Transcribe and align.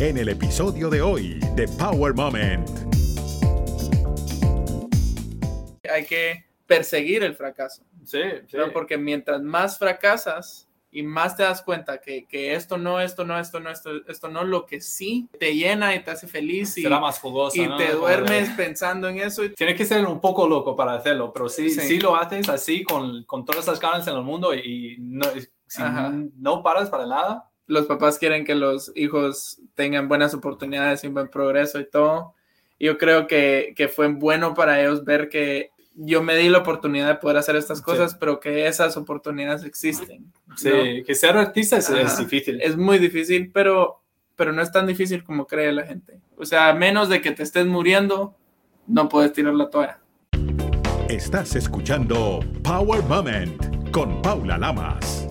en 0.00 0.16
el 0.16 0.28
episodio 0.28 0.88
de 0.90 1.02
hoy 1.02 1.40
de 1.56 1.66
Power 1.68 2.14
Moment. 2.14 2.68
Hay 5.92 6.04
que 6.06 6.44
perseguir 6.66 7.22
el 7.24 7.34
fracaso. 7.34 7.82
Sí, 8.04 8.20
sí. 8.46 8.56
¿no? 8.56 8.70
Porque 8.72 8.96
mientras 8.96 9.42
más 9.42 9.78
fracasas 9.78 10.68
y 10.90 11.02
más 11.02 11.36
te 11.36 11.42
das 11.42 11.62
cuenta 11.62 12.00
que, 12.00 12.26
que 12.26 12.54
esto 12.54 12.78
no, 12.78 13.00
esto 13.00 13.24
no, 13.24 13.38
esto 13.38 13.60
no, 13.60 13.70
esto, 13.70 13.90
esto 14.06 14.28
no, 14.28 14.44
lo 14.44 14.64
que 14.66 14.80
sí 14.80 15.28
te 15.38 15.54
llena 15.54 15.94
y 15.94 16.02
te 16.02 16.10
hace 16.12 16.26
feliz 16.28 16.78
y, 16.78 16.82
Será 16.82 17.00
más 17.00 17.18
jugoso. 17.18 17.60
y 17.60 17.66
¿no? 17.66 17.76
te 17.76 17.92
duermes 17.92 18.50
pensando 18.50 19.08
en 19.08 19.18
eso. 19.18 19.44
y- 19.44 19.54
Tienes 19.54 19.76
que 19.76 19.84
ser 19.84 20.06
un 20.06 20.20
poco 20.20 20.48
loco 20.48 20.76
para 20.76 20.94
hacerlo, 20.94 21.32
pero 21.32 21.48
sí, 21.48 21.68
Sí. 21.70 21.80
sí. 21.80 21.98
lo 22.00 22.14
haces 22.16 22.48
así 22.48 22.84
con, 22.84 23.24
con 23.24 23.44
todas 23.44 23.66
las 23.66 23.80
ganas 23.80 24.06
en 24.06 24.14
el 24.14 24.22
mundo 24.22 24.54
y, 24.54 24.96
no, 25.00 25.26
si 25.66 25.82
no 26.36 26.62
paras 26.62 26.88
para 26.88 27.06
nada. 27.06 27.47
Los 27.68 27.86
papás 27.86 28.18
quieren 28.18 28.44
que 28.44 28.56
los 28.56 28.90
hijos 28.96 29.60
tengan 29.76 30.08
buenas 30.08 30.34
oportunidades 30.34 31.04
y 31.04 31.06
un 31.06 31.14
buen 31.14 31.28
progreso 31.28 31.78
y 31.78 31.88
todo. 31.88 32.34
Yo 32.80 32.98
creo 32.98 33.26
que, 33.28 33.74
que 33.76 33.86
fue 33.88 34.08
bueno 34.08 34.54
para 34.54 34.80
ellos 34.80 35.04
ver 35.04 35.28
que 35.28 35.70
yo 35.94 36.22
me 36.22 36.36
di 36.36 36.48
la 36.48 36.58
oportunidad 36.58 37.08
de 37.08 37.14
poder 37.16 37.36
hacer 37.36 37.56
estas 37.56 37.78
Sí. 37.78 37.84
cosas, 37.84 38.14
pero 38.14 38.40
que 38.40 38.66
esas 38.66 38.96
oportunidades 38.96 39.64
existen. 39.64 40.32
Sí, 40.56 40.68
¿no? 40.70 41.04
que 41.04 41.14
ser 41.14 41.36
artista 41.36 41.76
es, 41.76 42.18
difícil. 42.18 42.60
es 42.60 42.76
muy 42.76 42.98
difícil, 42.98 43.50
pero, 43.52 44.00
pero 44.36 44.52
no 44.52 44.62
es 44.62 44.70
tan 44.72 44.86
difícil 44.86 45.22
como 45.24 45.46
cree 45.46 45.72
la 45.72 45.84
gente. 45.84 46.20
O 46.36 46.44
sea, 46.46 46.68
a 46.68 46.74
menos 46.74 47.08
de 47.08 47.20
que 47.20 47.32
te 47.32 47.42
estés 47.42 47.66
muriendo, 47.66 48.34
no 48.86 49.08
puedes 49.08 49.32
tirar 49.32 49.54
la 49.54 49.68
toalla. 49.68 49.98
Estás 51.08 51.56
escuchando 51.56 52.40
Power 52.62 53.02
Moment 53.04 53.90
con 53.90 54.22
Paula 54.22 54.56
Lamas. 54.56 55.27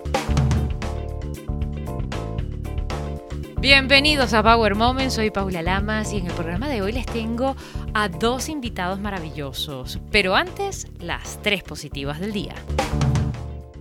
Bienvenidos 3.60 4.36
a 4.36 4.44
Power 4.44 4.76
Moment, 4.76 5.10
soy 5.10 5.32
Paula 5.32 5.64
Lamas 5.64 6.14
y 6.14 6.18
en 6.18 6.28
el 6.28 6.34
programa 6.34 6.70
de 6.70 6.84
hoy 6.84 6.92
les 6.92 7.08
tengo 7.08 7.56
a 7.96 8.08
dos 8.08 8.50
invitados 8.50 9.00
maravillosos. 9.00 10.00
Pero 10.12 10.36
antes, 10.36 10.86
las 11.00 11.42
tres 11.42 11.64
positivas 11.64 12.20
del 12.20 12.34
día. 12.34 12.54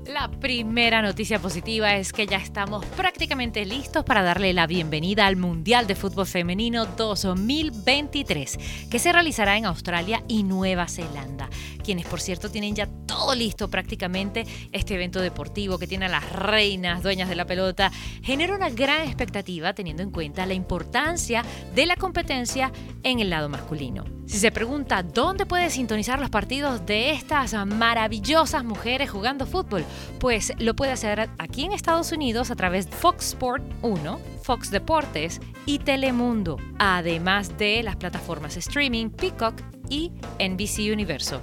La 0.09 0.31
primera 0.31 1.03
noticia 1.03 1.41
positiva 1.41 1.97
es 1.97 2.13
que 2.13 2.29
ya 2.29 2.37
estamos 2.37 2.85
prácticamente 2.85 3.65
listos 3.65 4.05
para 4.05 4.23
darle 4.23 4.53
la 4.53 4.69
bienvenida 4.69 5.27
al 5.27 5.35
Mundial 5.35 5.89
de 5.89 5.97
Fútbol 5.97 6.27
Femenino 6.27 6.87
2023, 6.87 8.59
que 8.89 8.99
se 9.01 9.13
realizará 9.13 9.57
en 9.57 9.67
Australia 9.67 10.23
y 10.29 10.45
Nueva 10.45 10.87
Zelanda, 10.87 11.49
quienes 11.83 12.07
por 12.07 12.21
cierto 12.21 12.51
tienen 12.51 12.77
ya 12.77 12.87
todo 13.07 13.35
listo 13.35 13.69
prácticamente. 13.69 14.47
Este 14.71 14.95
evento 14.95 15.21
deportivo 15.21 15.77
que 15.77 15.89
tiene 15.89 16.07
a 16.07 16.11
las 16.11 16.31
reinas, 16.31 17.03
dueñas 17.03 17.29
de 17.29 17.35
la 17.35 17.47
pelota, 17.47 17.91
genera 18.23 18.55
una 18.55 18.71
gran 18.71 19.03
expectativa 19.03 19.75
teniendo 19.75 20.05
en 20.05 20.13
cuenta 20.13 20.47
la 20.47 20.55
importancia 20.55 21.45
de 21.75 21.85
la 21.85 21.97
competencia 21.97 22.71
en 23.03 23.19
el 23.19 23.31
lado 23.31 23.49
masculino. 23.49 24.05
Si 24.27 24.39
se 24.39 24.51
pregunta 24.51 25.05
dónde 25.05 25.47
puede 25.47 25.71
sintonizar 25.71 26.19
los 26.19 26.31
partidos 26.31 26.85
de 26.85 27.13
estas 27.13 27.55
maravillosas 27.67 28.65
mujeres 28.65 29.09
jugando 29.09 29.47
fútbol, 29.47 29.85
pues 30.19 30.53
lo 30.59 30.75
puede 30.75 30.93
hacer 30.93 31.29
aquí 31.39 31.65
en 31.65 31.73
Estados 31.73 32.13
Unidos 32.13 32.51
a 32.51 32.57
través 32.57 32.91
de 32.91 32.97
Fox 32.97 33.29
Sport 33.29 33.63
1, 33.83 34.21
Fox 34.43 34.71
Deportes 34.71 35.41
y 35.65 35.79
Telemundo, 35.81 36.59
además 36.79 37.57
de 37.59 37.83
las 37.83 37.97
plataformas 37.97 38.57
streaming 38.57 39.11
Peacock 39.11 39.61
y 39.89 40.13
NBC 40.39 40.93
Universo. 40.93 41.41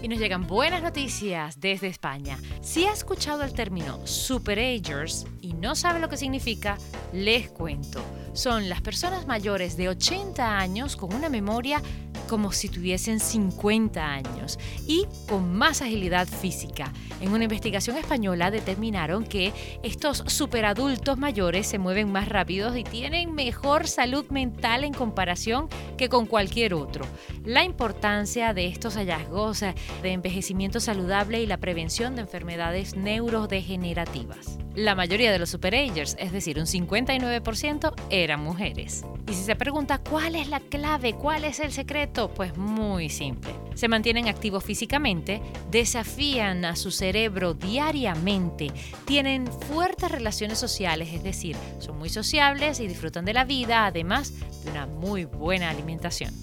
Y 0.00 0.06
nos 0.06 0.20
llegan 0.20 0.46
buenas 0.46 0.82
noticias 0.82 1.58
desde 1.58 1.88
España. 1.88 2.38
Si 2.60 2.84
ha 2.84 2.92
escuchado 2.92 3.42
el 3.42 3.52
término 3.52 4.06
superagers 4.06 5.26
y 5.40 5.54
no 5.54 5.74
sabe 5.74 5.98
lo 5.98 6.08
que 6.08 6.16
significa, 6.16 6.78
les 7.12 7.48
cuento. 7.48 8.00
Son 8.32 8.68
las 8.68 8.80
personas 8.80 9.26
mayores 9.26 9.76
de 9.76 9.88
80 9.88 10.58
años 10.58 10.96
con 10.96 11.14
una 11.14 11.28
memoria 11.28 11.82
como 12.28 12.52
si 12.52 12.68
tuviesen 12.68 13.20
50 13.20 14.04
años 14.04 14.58
y 14.86 15.06
con 15.28 15.54
más 15.54 15.82
agilidad 15.82 16.28
física. 16.28 16.92
En 17.20 17.32
una 17.32 17.44
investigación 17.44 17.96
española 17.96 18.50
determinaron 18.50 19.24
que 19.24 19.52
estos 19.82 20.22
superadultos 20.26 21.18
mayores 21.18 21.66
se 21.66 21.78
mueven 21.78 22.12
más 22.12 22.28
rápidos 22.28 22.76
y 22.76 22.84
tienen 22.84 23.34
mejor 23.34 23.88
salud 23.88 24.26
mental 24.30 24.84
en 24.84 24.92
comparación 24.92 25.68
que 25.96 26.08
con 26.08 26.26
cualquier 26.26 26.74
otro. 26.74 27.04
La 27.44 27.64
importancia 27.64 28.54
de 28.54 28.68
estos 28.68 28.94
hallazgos 28.94 29.62
eh, 29.62 29.74
de 30.02 30.12
envejecimiento 30.12 30.80
saludable 30.80 31.42
y 31.42 31.46
la 31.46 31.56
prevención 31.56 32.14
de 32.14 32.22
enfermedades 32.22 32.94
neurodegenerativas. 32.94 34.58
La 34.74 34.94
mayoría 34.94 35.32
de 35.32 35.40
los 35.40 35.50
superagers, 35.50 36.14
es 36.20 36.30
decir, 36.30 36.58
un 36.58 36.66
59%, 36.66 37.94
eran 38.10 38.27
mujeres. 38.36 39.04
Y 39.28 39.34
si 39.34 39.44
se 39.44 39.56
pregunta 39.56 39.98
cuál 39.98 40.34
es 40.36 40.48
la 40.48 40.60
clave, 40.60 41.14
cuál 41.14 41.44
es 41.44 41.60
el 41.60 41.72
secreto, 41.72 42.32
pues 42.34 42.56
muy 42.56 43.08
simple. 43.08 43.52
Se 43.74 43.88
mantienen 43.88 44.28
activos 44.28 44.64
físicamente, 44.64 45.40
desafían 45.70 46.64
a 46.64 46.76
su 46.76 46.90
cerebro 46.90 47.54
diariamente, 47.54 48.72
tienen 49.04 49.46
fuertes 49.46 50.10
relaciones 50.10 50.58
sociales, 50.58 51.10
es 51.12 51.22
decir, 51.22 51.56
son 51.78 51.98
muy 51.98 52.08
sociables 52.08 52.80
y 52.80 52.86
disfrutan 52.86 53.24
de 53.24 53.34
la 53.34 53.44
vida, 53.44 53.86
además 53.86 54.32
de 54.64 54.70
una 54.70 54.86
muy 54.86 55.24
buena 55.24 55.70
alimentación. 55.70 56.34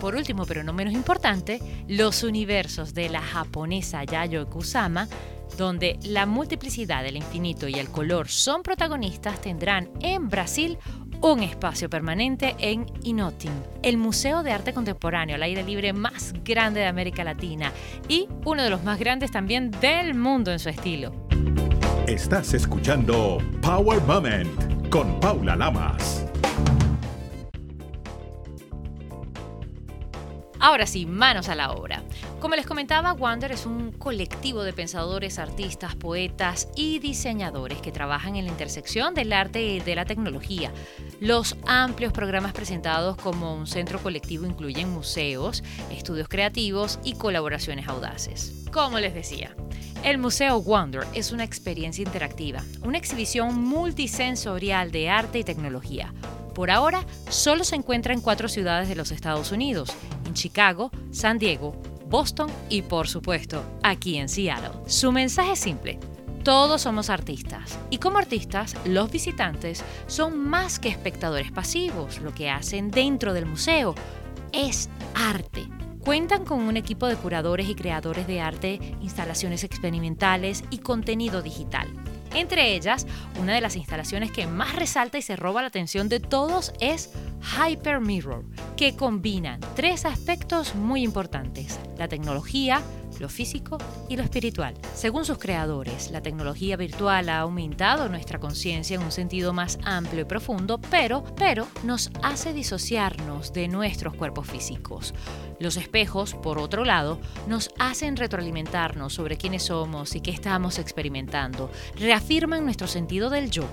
Por 0.00 0.14
último, 0.14 0.46
pero 0.46 0.62
no 0.62 0.72
menos 0.72 0.94
importante, 0.94 1.60
los 1.88 2.22
universos 2.22 2.94
de 2.94 3.08
la 3.08 3.20
japonesa 3.20 4.04
Yayoi 4.04 4.46
Kusama, 4.46 5.08
donde 5.56 5.98
la 6.02 6.26
multiplicidad, 6.26 7.06
el 7.06 7.16
infinito 7.16 7.68
y 7.68 7.74
el 7.74 7.88
color 7.88 8.28
son 8.28 8.62
protagonistas, 8.62 9.40
tendrán 9.40 9.90
en 10.00 10.28
Brasil 10.28 10.78
un 11.20 11.42
espacio 11.42 11.90
permanente 11.90 12.54
en 12.58 12.86
Inotin, 13.02 13.52
el 13.82 13.96
museo 13.96 14.42
de 14.42 14.52
arte 14.52 14.72
contemporáneo 14.72 15.34
al 15.34 15.42
aire 15.42 15.62
libre 15.64 15.92
más 15.92 16.32
grande 16.44 16.80
de 16.80 16.86
América 16.86 17.24
Latina 17.24 17.72
y 18.08 18.28
uno 18.44 18.62
de 18.62 18.70
los 18.70 18.84
más 18.84 18.98
grandes 18.98 19.30
también 19.30 19.70
del 19.70 20.14
mundo 20.14 20.52
en 20.52 20.58
su 20.58 20.68
estilo. 20.68 21.12
Estás 22.06 22.54
escuchando 22.54 23.38
Power 23.60 24.00
Moment 24.02 24.88
con 24.88 25.18
Paula 25.20 25.56
Lamas. 25.56 26.27
Ahora 30.60 30.86
sí, 30.86 31.06
manos 31.06 31.48
a 31.48 31.54
la 31.54 31.70
obra. 31.70 32.02
Como 32.40 32.56
les 32.56 32.66
comentaba, 32.66 33.12
Wander 33.12 33.52
es 33.52 33.64
un 33.64 33.92
colectivo 33.92 34.64
de 34.64 34.72
pensadores, 34.72 35.38
artistas, 35.38 35.94
poetas 35.94 36.68
y 36.74 36.98
diseñadores 36.98 37.80
que 37.80 37.92
trabajan 37.92 38.34
en 38.36 38.44
la 38.44 38.50
intersección 38.50 39.14
del 39.14 39.32
arte 39.32 39.62
y 39.62 39.80
de 39.80 39.94
la 39.94 40.04
tecnología. 40.04 40.72
Los 41.20 41.56
amplios 41.66 42.12
programas 42.12 42.52
presentados 42.52 43.16
como 43.16 43.54
un 43.54 43.66
centro 43.66 44.00
colectivo 44.00 44.46
incluyen 44.46 44.90
museos, 44.90 45.62
estudios 45.92 46.28
creativos 46.28 46.98
y 47.04 47.14
colaboraciones 47.14 47.86
audaces. 47.86 48.52
Como 48.72 48.98
les 48.98 49.14
decía, 49.14 49.54
el 50.04 50.18
Museo 50.18 50.60
Wonder 50.60 51.06
es 51.14 51.32
una 51.32 51.44
experiencia 51.44 52.02
interactiva, 52.02 52.62
una 52.82 52.98
exhibición 52.98 53.60
multisensorial 53.62 54.90
de 54.90 55.08
arte 55.10 55.40
y 55.40 55.44
tecnología. 55.44 56.12
Por 56.58 56.72
ahora, 56.72 57.06
solo 57.30 57.62
se 57.62 57.76
encuentra 57.76 58.12
en 58.12 58.20
cuatro 58.20 58.48
ciudades 58.48 58.88
de 58.88 58.96
los 58.96 59.12
Estados 59.12 59.52
Unidos, 59.52 59.90
en 60.26 60.34
Chicago, 60.34 60.90
San 61.12 61.38
Diego, 61.38 61.80
Boston 62.08 62.50
y, 62.68 62.82
por 62.82 63.06
supuesto, 63.06 63.62
aquí 63.84 64.16
en 64.16 64.28
Seattle. 64.28 64.72
Su 64.88 65.12
mensaje 65.12 65.52
es 65.52 65.60
simple. 65.60 66.00
Todos 66.42 66.82
somos 66.82 67.10
artistas 67.10 67.78
y 67.90 67.98
como 67.98 68.18
artistas 68.18 68.74
los 68.84 69.08
visitantes 69.08 69.84
son 70.08 70.36
más 70.36 70.80
que 70.80 70.88
espectadores 70.88 71.52
pasivos. 71.52 72.20
Lo 72.22 72.34
que 72.34 72.50
hacen 72.50 72.90
dentro 72.90 73.34
del 73.34 73.46
museo 73.46 73.94
es 74.50 74.90
arte. 75.14 75.64
Cuentan 76.00 76.44
con 76.44 76.62
un 76.62 76.76
equipo 76.76 77.06
de 77.06 77.14
curadores 77.14 77.68
y 77.68 77.76
creadores 77.76 78.26
de 78.26 78.40
arte, 78.40 78.96
instalaciones 79.00 79.62
experimentales 79.62 80.64
y 80.70 80.78
contenido 80.78 81.40
digital. 81.40 81.86
Entre 82.38 82.76
ellas, 82.76 83.04
una 83.40 83.52
de 83.52 83.60
las 83.60 83.74
instalaciones 83.74 84.30
que 84.30 84.46
más 84.46 84.76
resalta 84.76 85.18
y 85.18 85.22
se 85.22 85.34
roba 85.34 85.60
la 85.60 85.66
atención 85.66 86.08
de 86.08 86.20
todos 86.20 86.72
es 86.78 87.10
Hyper 87.42 88.00
Mirror, 88.00 88.44
que 88.76 88.94
combina 88.94 89.58
tres 89.74 90.04
aspectos 90.04 90.76
muy 90.76 91.02
importantes, 91.02 91.80
la 91.98 92.06
tecnología, 92.06 92.80
lo 93.20 93.28
físico 93.28 93.78
y 94.08 94.16
lo 94.16 94.22
espiritual. 94.22 94.74
Según 94.94 95.24
sus 95.24 95.38
creadores, 95.38 96.10
la 96.10 96.22
tecnología 96.22 96.76
virtual 96.76 97.28
ha 97.28 97.40
aumentado 97.40 98.08
nuestra 98.08 98.38
conciencia 98.38 98.96
en 98.96 99.02
un 99.02 99.12
sentido 99.12 99.52
más 99.52 99.78
amplio 99.84 100.22
y 100.22 100.24
profundo, 100.24 100.78
pero, 100.90 101.24
pero 101.36 101.66
nos 101.84 102.10
hace 102.22 102.52
disociarnos 102.52 103.52
de 103.52 103.68
nuestros 103.68 104.14
cuerpos 104.14 104.46
físicos. 104.46 105.14
Los 105.60 105.76
espejos, 105.76 106.34
por 106.34 106.58
otro 106.58 106.84
lado, 106.84 107.18
nos 107.46 107.70
hacen 107.78 108.16
retroalimentarnos 108.16 109.12
sobre 109.12 109.36
quiénes 109.36 109.64
somos 109.64 110.14
y 110.14 110.20
qué 110.20 110.30
estamos 110.30 110.78
experimentando, 110.78 111.70
reafirman 111.96 112.64
nuestro 112.64 112.86
sentido 112.86 113.30
del 113.30 113.50
yo. 113.50 113.64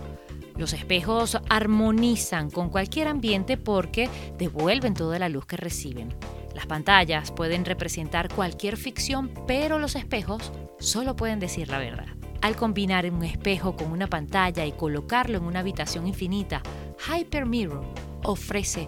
Los 0.58 0.74
espejos 0.74 1.38
armonizan 1.50 2.50
con 2.50 2.70
cualquier 2.70 3.10
ambiente 3.10 3.58
porque 3.58 4.10
devuelven 4.38 4.94
toda 4.94 5.20
la 5.20 5.30
luz 5.30 5.46
que 5.46 5.58
reciben. 5.58 6.16
Las 6.56 6.68
pantallas 6.68 7.32
pueden 7.32 7.66
representar 7.66 8.34
cualquier 8.34 8.78
ficción, 8.78 9.30
pero 9.46 9.78
los 9.78 9.96
espejos 9.96 10.54
solo 10.80 11.16
pueden 11.16 11.40
decir 11.40 11.68
la 11.68 11.80
verdad. 11.80 12.08
Al 12.42 12.56
combinar 12.56 13.12
un 13.12 13.24
espejo 13.24 13.76
con 13.76 13.92
una 13.92 14.08
pantalla 14.08 14.66
y 14.66 14.72
colocarlo 14.72 15.38
en 15.38 15.44
una 15.44 15.60
habitación 15.60 16.08
infinita, 16.08 16.64
Hypermirror 17.08 17.84
ofrece 18.24 18.88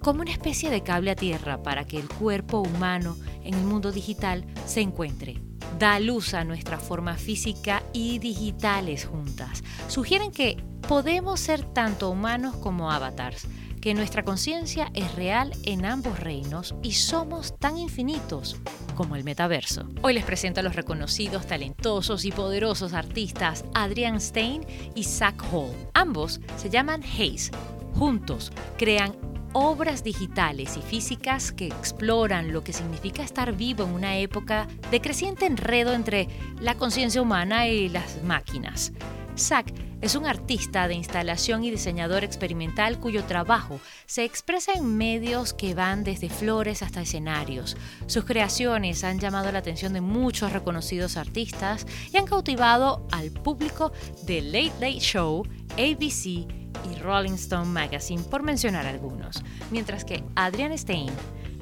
como 0.00 0.20
una 0.20 0.30
especie 0.30 0.70
de 0.70 0.82
cable 0.82 1.10
a 1.10 1.16
tierra 1.16 1.62
para 1.62 1.86
que 1.86 1.98
el 1.98 2.08
cuerpo 2.08 2.58
humano 2.60 3.16
en 3.42 3.54
el 3.54 3.64
mundo 3.64 3.92
digital 3.92 4.44
se 4.66 4.82
encuentre. 4.82 5.40
Da 5.78 5.98
luz 6.00 6.34
a 6.34 6.44
nuestra 6.44 6.78
forma 6.78 7.14
física 7.14 7.82
y 7.92 8.18
digitales 8.18 9.06
juntas. 9.06 9.64
Sugieren 9.88 10.32
que 10.32 10.62
podemos 10.86 11.40
ser 11.40 11.64
tanto 11.64 12.10
humanos 12.10 12.56
como 12.56 12.90
avatars, 12.90 13.46
que 13.86 13.94
nuestra 13.94 14.24
conciencia 14.24 14.90
es 14.94 15.14
real 15.14 15.52
en 15.62 15.84
ambos 15.84 16.18
reinos 16.18 16.74
y 16.82 16.94
somos 16.94 17.56
tan 17.56 17.78
infinitos 17.78 18.56
como 18.96 19.14
el 19.14 19.22
metaverso. 19.22 19.88
Hoy 20.02 20.14
les 20.14 20.24
presento 20.24 20.58
a 20.58 20.64
los 20.64 20.74
reconocidos, 20.74 21.46
talentosos 21.46 22.24
y 22.24 22.32
poderosos 22.32 22.94
artistas 22.94 23.64
Adrian 23.74 24.20
Stein 24.20 24.66
y 24.96 25.04
Zach 25.04 25.40
Hall. 25.52 25.70
Ambos 25.94 26.40
se 26.56 26.68
llaman 26.68 27.04
Haze. 27.04 27.52
Juntos 27.94 28.50
crean 28.76 29.14
obras 29.52 30.02
digitales 30.02 30.76
y 30.76 30.82
físicas 30.82 31.52
que 31.52 31.68
exploran 31.68 32.52
lo 32.52 32.64
que 32.64 32.72
significa 32.72 33.22
estar 33.22 33.52
vivo 33.52 33.84
en 33.84 33.90
una 33.90 34.18
época 34.18 34.66
de 34.90 35.00
creciente 35.00 35.46
enredo 35.46 35.94
entre 35.94 36.26
la 36.60 36.74
conciencia 36.74 37.22
humana 37.22 37.68
y 37.68 37.88
las 37.88 38.20
máquinas. 38.24 38.92
Zack 39.38 39.72
es 40.00 40.14
un 40.14 40.26
artista 40.26 40.88
de 40.88 40.94
instalación 40.94 41.64
y 41.64 41.70
diseñador 41.70 42.22
experimental 42.22 42.98
cuyo 42.98 43.24
trabajo 43.24 43.80
se 44.06 44.24
expresa 44.24 44.72
en 44.74 44.96
medios 44.96 45.54
que 45.54 45.74
van 45.74 46.04
desde 46.04 46.28
flores 46.28 46.82
hasta 46.82 47.00
escenarios. 47.00 47.76
Sus 48.06 48.24
creaciones 48.24 49.04
han 49.04 49.18
llamado 49.18 49.50
la 49.52 49.60
atención 49.60 49.92
de 49.92 50.00
muchos 50.00 50.52
reconocidos 50.52 51.16
artistas 51.16 51.86
y 52.12 52.16
han 52.18 52.26
cautivado 52.26 53.06
al 53.10 53.30
público 53.30 53.92
de 54.24 54.42
Late 54.42 54.72
Late 54.80 55.00
Show, 55.00 55.42
ABC 55.72 56.26
y 56.26 56.94
Rolling 57.00 57.34
Stone 57.34 57.66
Magazine, 57.66 58.22
por 58.22 58.42
mencionar 58.42 58.86
algunos. 58.86 59.42
Mientras 59.70 60.04
que 60.04 60.22
Adrian 60.34 60.76
Stein, 60.76 61.10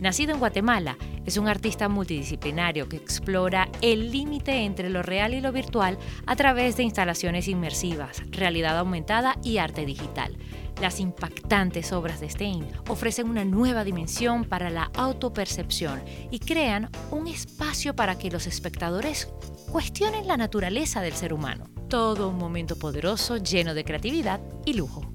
nacido 0.00 0.32
en 0.32 0.38
Guatemala, 0.38 0.96
es 1.24 1.36
un 1.36 1.48
artista 1.48 1.88
multidisciplinario 1.88 2.88
que 2.88 2.96
explora 2.96 3.68
el 3.80 4.10
límite 4.10 4.64
entre 4.64 4.90
lo 4.90 5.02
real 5.02 5.34
y 5.34 5.40
lo 5.40 5.52
virtual 5.52 5.98
a 6.26 6.36
través 6.36 6.76
de 6.76 6.82
instalaciones 6.82 7.48
inmersivas, 7.48 8.22
realidad 8.30 8.78
aumentada 8.78 9.36
y 9.42 9.58
arte 9.58 9.86
digital. 9.86 10.36
Las 10.80 11.00
impactantes 11.00 11.92
obras 11.92 12.20
de 12.20 12.28
Stein 12.28 12.66
ofrecen 12.88 13.28
una 13.28 13.44
nueva 13.44 13.84
dimensión 13.84 14.44
para 14.44 14.70
la 14.70 14.90
autopercepción 14.96 16.02
y 16.30 16.40
crean 16.40 16.90
un 17.10 17.28
espacio 17.28 17.94
para 17.94 18.18
que 18.18 18.30
los 18.30 18.46
espectadores 18.46 19.28
cuestionen 19.70 20.26
la 20.26 20.36
naturaleza 20.36 21.00
del 21.00 21.14
ser 21.14 21.32
humano. 21.32 21.70
Todo 21.88 22.28
un 22.28 22.38
momento 22.38 22.76
poderoso 22.76 23.36
lleno 23.36 23.72
de 23.74 23.84
creatividad 23.84 24.40
y 24.66 24.74
lujo. 24.74 25.13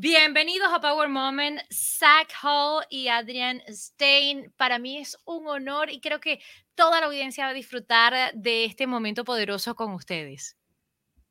Bienvenidos 0.00 0.68
a 0.72 0.80
Power 0.80 1.08
Moment, 1.08 1.60
Zach 1.72 2.32
Hall 2.44 2.84
y 2.88 3.08
Adrian 3.08 3.60
Stein. 3.66 4.54
Para 4.56 4.78
mí 4.78 4.98
es 4.98 5.18
un 5.24 5.48
honor 5.48 5.90
y 5.90 6.00
creo 6.00 6.20
que 6.20 6.38
toda 6.76 7.00
la 7.00 7.06
audiencia 7.06 7.46
va 7.46 7.50
a 7.50 7.54
disfrutar 7.54 8.32
de 8.32 8.64
este 8.64 8.86
momento 8.86 9.24
poderoso 9.24 9.74
con 9.74 9.94
ustedes. 9.94 10.56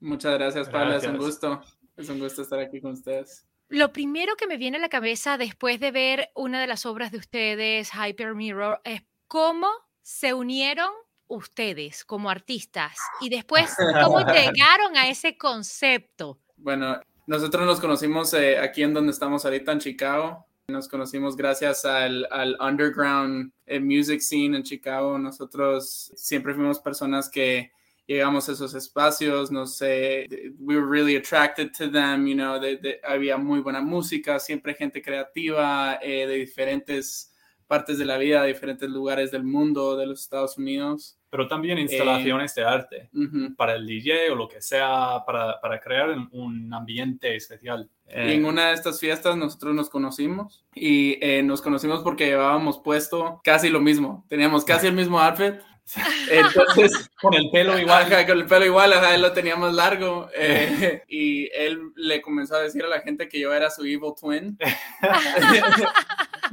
Muchas 0.02 0.34
gracias, 0.34 0.68
Pablo. 0.68 0.98
Es 0.98 1.06
un 1.06 1.18
gusto. 1.18 1.62
Es 1.96 2.10
un 2.10 2.19
gusto 2.19 2.42
estar 2.42 2.60
aquí 2.60 2.81
con 2.81 2.92
ustedes. 2.92 3.48
Lo 3.69 3.94
primero 3.94 4.36
que 4.36 4.48
me 4.48 4.58
viene 4.58 4.75
a 4.75 4.81
la 4.81 4.90
cabeza 4.90 5.38
después 5.38 5.80
de 5.80 5.92
ver 5.92 6.30
una 6.36 6.60
de 6.60 6.68
las 6.68 6.86
obras 6.86 7.14
de 7.14 7.19
ustedes, 7.19 7.92
Hyper 7.94 8.36
Mirror, 8.36 8.81
es 8.84 9.02
cómo 9.30 9.69
se 10.02 10.34
unieron 10.34 10.90
ustedes 11.28 12.04
como 12.04 12.30
artistas 12.30 12.98
y 13.22 13.30
después 13.30 13.74
cómo 14.04 14.19
llegaron 14.25 14.98
a 14.98 15.08
ese 15.08 15.38
concepto. 15.38 16.42
Bueno, 16.58 17.00
nosotros 17.27 17.65
nos 17.65 17.81
conocimos 17.81 18.33
eh, 18.33 18.57
aquí 18.57 18.83
en 18.83 18.94
donde 18.94 19.12
estamos 19.12 19.44
ahorita, 19.44 19.74
en 19.74 19.79
Chicago. 19.79 20.45
Nos 20.69 20.88
conocimos 20.88 21.35
gracias 21.35 21.83
al, 21.83 22.25
underground 22.62 23.51
eh, 23.65 23.81
music 23.81 24.21
scene 24.21 24.56
en 24.56 24.63
Chicago. 24.63 25.19
Nosotros 25.19 26.13
siempre 26.15 26.53
fuimos 26.53 26.79
personas 26.79 27.29
que 27.29 27.69
llegamos 28.07 28.47
a 28.47 28.53
esos 28.53 28.74
espacios, 28.74 29.51
no 29.51 29.68
sé, 29.68 30.25
we 30.57 30.77
were 30.77 30.88
really 30.89 31.18
attracted 31.18 31.74
to 31.77 31.91
them, 31.91 32.25
you 32.25 32.33
know, 32.33 32.57
había 33.03 33.35
muy 33.35 33.59
buena 33.59 33.81
música, 33.81 34.39
siempre 34.39 34.73
gente 34.73 35.01
creativa 35.01 36.00
eh, 36.01 36.25
de 36.25 36.35
diferentes 36.35 37.33
partes 37.68 37.97
de 37.97 38.06
la 38.06 38.18
vida, 38.18 38.41
de 38.44 38.53
diferentes 38.53 38.89
lugares 38.89 39.31
del 39.31 39.44
mundo, 39.44 39.97
de 39.97 40.06
los 40.06 40.21
Estados 40.21 40.57
Unidos 40.57 41.17
pero 41.29 41.47
también 41.47 41.77
instalaciones 41.77 42.56
de 42.56 42.63
arte 42.63 43.09
para 43.56 43.75
el 43.75 43.85
DJ 43.85 44.31
o 44.31 44.35
lo 44.35 44.47
que 44.47 44.62
sea, 44.62 45.24
para, 45.25 45.59
para 45.59 45.79
crear 45.79 46.15
un 46.31 46.74
ambiente 46.74 47.35
especial. 47.35 47.89
en 48.07 48.44
eh, 48.44 48.47
una 48.47 48.69
de 48.69 48.74
estas 48.74 49.00
fiestas 49.00 49.35
nosotros 49.35 49.75
nos 49.75 49.89
conocimos 49.89 50.65
y 50.74 51.18
eh, 51.21 51.44
nos 51.44 51.62
conocimos 51.62 52.01
porque 52.01 52.27
llevábamos 52.27 52.79
puesto 52.79 53.41
casi 53.44 53.69
lo 53.69 53.81
mismo, 53.81 54.25
teníamos 54.29 54.63
casi 54.63 54.88
el 54.88 54.94
mismo 54.94 55.19
outfit. 55.19 55.56
Entonces, 56.31 57.09
con 57.21 57.33
el 57.33 57.50
pelo 57.51 57.77
igual. 57.77 58.07
con 58.25 58.38
el 58.38 58.45
pelo 58.45 58.65
igual, 58.65 58.94
él 58.94 59.21
lo 59.21 59.31
teníamos 59.33 59.73
largo. 59.73 60.30
Eh, 60.39 61.03
y 61.07 61.50
él 61.53 61.91
le 61.95 62.21
comenzó 62.21 62.56
a 62.56 62.62
decir 62.62 62.83
a 62.83 62.88
la 62.88 63.01
gente 63.01 63.27
que 63.27 63.39
yo 63.39 63.53
era 63.53 63.69
su 63.69 63.83
evil 63.83 64.13
twin. 64.19 64.57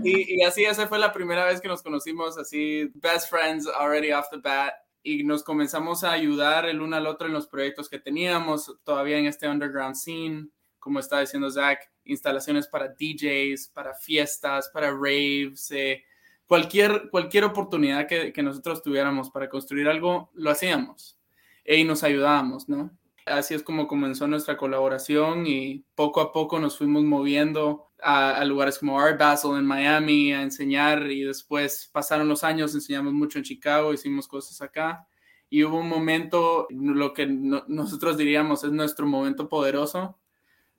Y, 0.02 0.42
así, 0.42 0.64
esa 0.64 0.86
fue 0.86 0.98
la 0.98 1.12
primera 1.12 1.44
vez 1.44 1.60
que 1.60 1.68
nos 1.68 1.82
conocimos, 1.82 2.38
así, 2.38 2.90
best 2.94 3.30
friends 3.30 3.66
already 3.66 4.12
off 4.12 4.28
the 4.30 4.38
bat. 4.38 4.74
Y 5.02 5.22
nos 5.22 5.42
comenzamos 5.42 6.02
a 6.02 6.12
ayudar 6.12 6.64
el 6.64 6.80
uno 6.80 6.96
al 6.96 7.06
otro 7.06 7.26
en 7.26 7.34
los 7.34 7.46
proyectos 7.46 7.90
que 7.90 7.98
teníamos, 7.98 8.74
todavía 8.84 9.18
en 9.18 9.26
este 9.26 9.48
underground 9.48 9.96
scene, 9.96 10.48
como 10.78 10.98
estaba 10.98 11.20
diciendo 11.20 11.50
Zach, 11.50 11.78
instalaciones 12.04 12.66
para 12.68 12.88
DJs, 12.88 13.68
para 13.68 13.94
fiestas, 13.94 14.70
para 14.72 14.90
raves, 14.90 15.70
eh, 15.70 16.04
cualquier, 16.46 17.10
cualquier 17.10 17.44
oportunidad 17.44 18.06
que, 18.06 18.32
que, 18.32 18.42
nosotros 18.42 18.82
tuviéramos 18.82 19.30
para 19.30 19.48
construir 19.48 19.88
algo, 19.88 20.30
lo 20.34 20.50
hacíamos 20.50 21.18
y 21.64 21.84
nos 21.84 22.02
ayudábamos, 22.02 22.68
¿no? 22.68 22.90
Así 23.26 23.54
es 23.54 23.62
como 23.62 23.88
comenzó 23.88 24.26
nuestra 24.26 24.56
colaboración 24.56 25.46
y 25.46 25.84
poco 25.94 26.20
a 26.20 26.32
poco 26.32 26.58
nos 26.58 26.76
fuimos 26.76 27.04
moviendo 27.04 27.90
a, 28.02 28.44
lugares 28.44 28.78
como 28.78 29.00
Art 29.00 29.18
Basel 29.18 29.56
en 29.56 29.64
Miami 29.64 30.32
a 30.32 30.42
enseñar 30.42 31.10
y 31.10 31.24
después 31.24 31.88
pasaron 31.90 32.28
los 32.28 32.44
años, 32.44 32.74
enseñamos 32.74 33.14
mucho 33.14 33.38
en 33.38 33.44
Chicago, 33.44 33.94
hicimos 33.94 34.28
cosas 34.28 34.60
acá 34.60 35.06
y 35.48 35.64
hubo 35.64 35.78
un 35.78 35.88
momento, 35.88 36.66
lo 36.70 37.14
que 37.14 37.26
nosotros 37.26 38.18
diríamos 38.18 38.64
es 38.64 38.72
nuestro 38.72 39.06
momento 39.06 39.48
poderoso, 39.48 40.18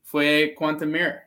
fue 0.04 0.54
Quantum 0.58 0.90
Mirror. 0.90 1.22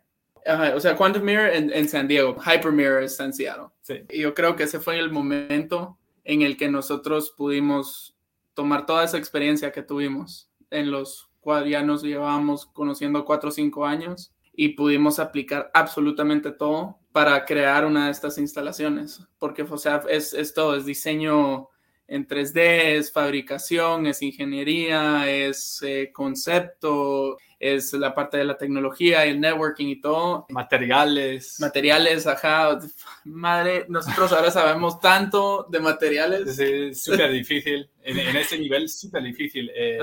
o 0.74 0.80
sea, 0.80 0.94
Quantum 0.96 1.22
Mirror 1.22 1.50
en, 1.52 1.88
San 1.88 2.06
Diego, 2.06 2.36
Hyper 2.36 2.70
Mirror 2.70 3.02
está 3.02 3.24
en 3.24 3.32
Seattle. 3.32 3.68
Sí. 3.82 4.02
Y 4.10 4.20
yo 4.20 4.34
creo 4.34 4.54
que 4.54 4.64
ese 4.64 4.78
fue 4.78 4.98
el 4.98 5.10
momento 5.10 5.98
en 6.24 6.42
el 6.42 6.56
que 6.56 6.68
nosotros 6.68 7.34
pudimos 7.36 8.14
tomar 8.54 8.86
toda 8.86 9.04
esa 9.04 9.18
experiencia 9.18 9.72
que 9.72 9.82
tuvimos 9.82 10.47
en 10.70 10.90
los 10.90 11.30
cuadrianos 11.40 12.02
llevábamos 12.02 12.66
conociendo 12.66 13.24
cuatro 13.24 13.48
o 13.48 13.52
cinco 13.52 13.86
años 13.86 14.32
y 14.52 14.70
pudimos 14.70 15.18
aplicar 15.18 15.70
absolutamente 15.72 16.50
todo 16.50 16.98
para 17.12 17.44
crear 17.44 17.86
una 17.86 18.06
de 18.06 18.10
estas 18.10 18.38
instalaciones, 18.38 19.26
porque 19.38 19.62
o 19.62 19.78
sea, 19.78 20.02
es, 20.08 20.34
es 20.34 20.52
todo, 20.52 20.76
es 20.76 20.84
diseño 20.84 21.68
en 22.08 22.26
3D, 22.26 22.96
es 22.96 23.12
fabricación, 23.12 24.06
es 24.06 24.22
ingeniería, 24.22 25.30
es 25.30 25.82
eh, 25.82 26.10
concepto, 26.10 27.36
es 27.60 27.92
la 27.92 28.14
parte 28.14 28.38
de 28.38 28.44
la 28.44 28.56
tecnología, 28.56 29.24
el 29.24 29.38
networking 29.40 29.88
y 29.88 30.00
todo. 30.00 30.46
Materiales. 30.48 31.60
Materiales, 31.60 32.26
ajá. 32.26 32.78
Madre, 33.24 33.84
nosotros 33.88 34.32
ahora 34.32 34.50
sabemos 34.50 35.00
tanto 35.00 35.66
de 35.68 35.80
materiales. 35.80 36.58
Es 36.58 37.04
súper 37.04 37.30
difícil, 37.30 37.90
en, 38.02 38.18
en, 38.18 38.36
ese 38.36 38.58
nivel 38.58 38.88
súper 38.88 39.22
difícil. 39.22 39.70
Eh, 39.74 39.98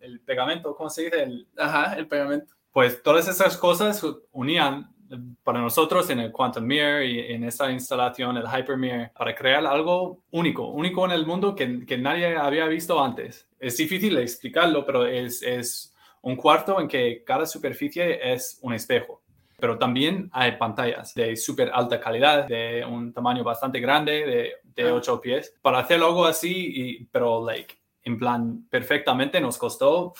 el, 0.00 0.20
pegamento, 0.20 0.76
¿cómo 0.76 0.88
se 0.88 1.02
dice? 1.02 1.22
El, 1.24 1.48
ajá, 1.56 1.94
el 1.94 2.06
pegamento. 2.06 2.54
Pues 2.70 3.02
todas 3.02 3.26
esas 3.26 3.56
cosas 3.56 4.00
unían 4.30 4.93
para 5.42 5.60
nosotros 5.60 6.08
en 6.10 6.20
el 6.20 6.32
Quantum 6.32 6.64
Mirror 6.64 7.02
y 7.04 7.32
en 7.32 7.44
esta 7.44 7.70
instalación, 7.70 8.36
el 8.36 8.46
Hyper 8.46 8.76
Mirror, 8.76 9.10
para 9.16 9.34
crear 9.34 9.66
algo 9.66 10.20
único, 10.30 10.68
único 10.68 11.04
en 11.04 11.12
el 11.12 11.26
mundo 11.26 11.54
que, 11.54 11.84
que 11.86 11.98
nadie 11.98 12.36
había 12.36 12.66
visto 12.66 13.02
antes. 13.02 13.46
Es 13.58 13.76
difícil 13.76 14.16
explicarlo, 14.18 14.84
pero 14.84 15.06
es, 15.06 15.42
es 15.42 15.94
un 16.22 16.36
cuarto 16.36 16.80
en 16.80 16.88
que 16.88 17.22
cada 17.24 17.46
superficie 17.46 18.32
es 18.32 18.58
un 18.62 18.74
espejo. 18.74 19.22
Pero 19.58 19.78
también 19.78 20.28
hay 20.32 20.52
pantallas 20.52 21.14
de 21.14 21.36
súper 21.36 21.70
alta 21.72 22.00
calidad, 22.00 22.46
de 22.46 22.84
un 22.84 23.12
tamaño 23.12 23.44
bastante 23.44 23.80
grande, 23.80 24.12
de, 24.26 24.82
de 24.82 24.90
8 24.90 25.20
pies. 25.20 25.54
Para 25.62 25.78
hacer 25.78 26.02
algo 26.02 26.24
así, 26.24 26.72
y, 26.74 27.04
pero 27.04 27.44
like, 27.44 27.74
en 28.02 28.18
plan 28.18 28.66
perfectamente, 28.68 29.40
nos 29.40 29.56
costó 29.56 30.14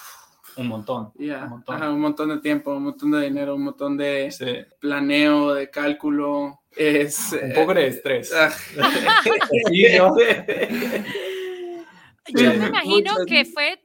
un 0.57 0.69
montón. 0.69 1.13
un, 1.19 1.49
montón. 1.49 1.83
un 1.83 2.01
montón 2.01 2.29
de 2.31 2.39
tiempo, 2.39 2.75
un 2.75 2.85
montón 2.85 3.11
de 3.11 3.23
dinero, 3.23 3.57
un 3.57 3.65
montón 3.65 3.97
de 3.97 4.33
planeo, 4.81 5.55
de 5.55 5.69
cálculo. 5.71 6.61
Es, 6.77 7.37
un 7.41 7.53
poco 7.53 7.75
de 7.75 7.89
estrés. 7.89 8.33
Ah. 8.35 8.53
Yo 12.29 12.55
me 12.55 12.69
imagino 12.69 13.13
que 13.27 13.45
fue 13.45 13.83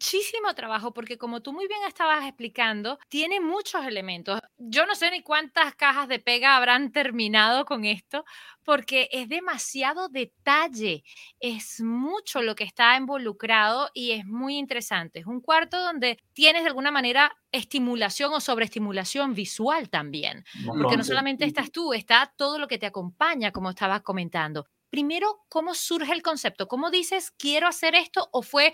muchísimo 0.00 0.54
trabajo 0.54 0.94
porque 0.94 1.18
como 1.18 1.42
tú 1.42 1.52
muy 1.52 1.68
bien 1.68 1.80
estabas 1.86 2.24
explicando, 2.24 2.98
tiene 3.10 3.38
muchos 3.38 3.84
elementos. 3.84 4.40
Yo 4.56 4.86
no 4.86 4.94
sé 4.94 5.10
ni 5.10 5.22
cuántas 5.22 5.74
cajas 5.74 6.08
de 6.08 6.18
pega 6.18 6.56
habrán 6.56 6.90
terminado 6.92 7.66
con 7.66 7.84
esto 7.84 8.24
porque 8.64 9.10
es 9.12 9.28
demasiado 9.28 10.08
detalle, 10.08 11.04
es 11.38 11.82
mucho 11.82 12.40
lo 12.40 12.54
que 12.54 12.64
está 12.64 12.96
involucrado 12.96 13.90
y 13.92 14.12
es 14.12 14.24
muy 14.24 14.56
interesante. 14.56 15.18
Es 15.18 15.26
un 15.26 15.42
cuarto 15.42 15.78
donde 15.78 16.18
tienes 16.32 16.62
de 16.62 16.68
alguna 16.68 16.90
manera 16.90 17.36
estimulación 17.52 18.32
o 18.32 18.40
sobreestimulación 18.40 19.34
visual 19.34 19.90
también, 19.90 20.44
porque 20.64 20.96
no 20.96 21.04
solamente 21.04 21.44
estás 21.44 21.70
tú, 21.72 21.92
está 21.92 22.32
todo 22.36 22.58
lo 22.58 22.68
que 22.68 22.78
te 22.78 22.86
acompaña, 22.86 23.50
como 23.50 23.70
estabas 23.70 24.00
comentando 24.00 24.66
primero, 24.90 25.40
¿cómo 25.48 25.74
surge 25.74 26.12
el 26.12 26.22
concepto? 26.22 26.68
¿Cómo 26.68 26.90
dices, 26.90 27.30
quiero 27.30 27.66
hacer 27.66 27.94
esto? 27.94 28.28
¿O 28.32 28.42
fue 28.42 28.66
eh, 28.66 28.72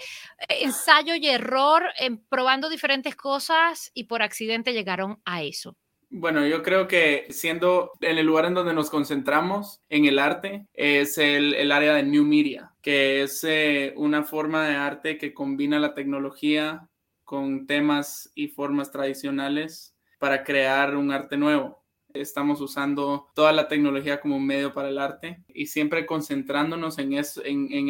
ensayo 0.63 1.15
y 1.15 1.29
error 1.29 1.85
en 1.99 2.19
probando 2.19 2.69
diferentes 2.69 3.15
cosas 3.15 3.91
y 3.95 4.05
por 4.05 4.23
accidente 4.23 4.73
llegaron 4.73 5.21
a 5.25 5.43
eso? 5.43 5.77
Bueno, 6.09 6.47
yo 6.47 6.63
creo 6.63 6.87
que 6.87 7.27
siendo 7.31 7.91
en 8.01 8.17
el 8.17 8.27
lugar 8.27 8.47
en 8.47 8.55
donde 8.55 8.73
nos 8.73 8.91
concentramos 8.91 9.81
en 9.89 10.05
el 10.05 10.19
arte 10.19 10.67
es 10.73 11.19
el, 11.19 11.71
área 11.73 11.95
de 11.95 12.05
New 12.05 12.25
Media, 12.25 12.73
que 12.81 13.23
es 13.23 13.43
eh, 13.45 13.93
una 13.97 14.23
forma 14.23 14.69
de 14.69 14.77
arte 14.77 15.19
que 15.19 15.35
combina 15.35 15.81
la 15.81 15.95
tecnología 15.95 16.89
con 17.25 17.67
temas 17.67 18.31
y 18.37 18.49
formas 18.49 18.93
tradicionales 18.93 19.97
para 20.19 20.45
crear 20.45 20.97
un 20.97 21.11
arte 21.11 21.37
nuevo. 21.37 21.83
Estamos 22.21 22.61
usando 22.61 23.29
toda 23.35 23.53
la 23.53 23.69
tecnología 23.69 24.21
como 24.21 24.37
un 24.37 24.47
medio 24.47 24.73
para 24.73 24.89
el 24.89 24.99
arte 24.99 25.43
y 25.53 25.67
siempre 25.67 26.07
concentrándonos 26.07 26.99
en, 26.99 27.15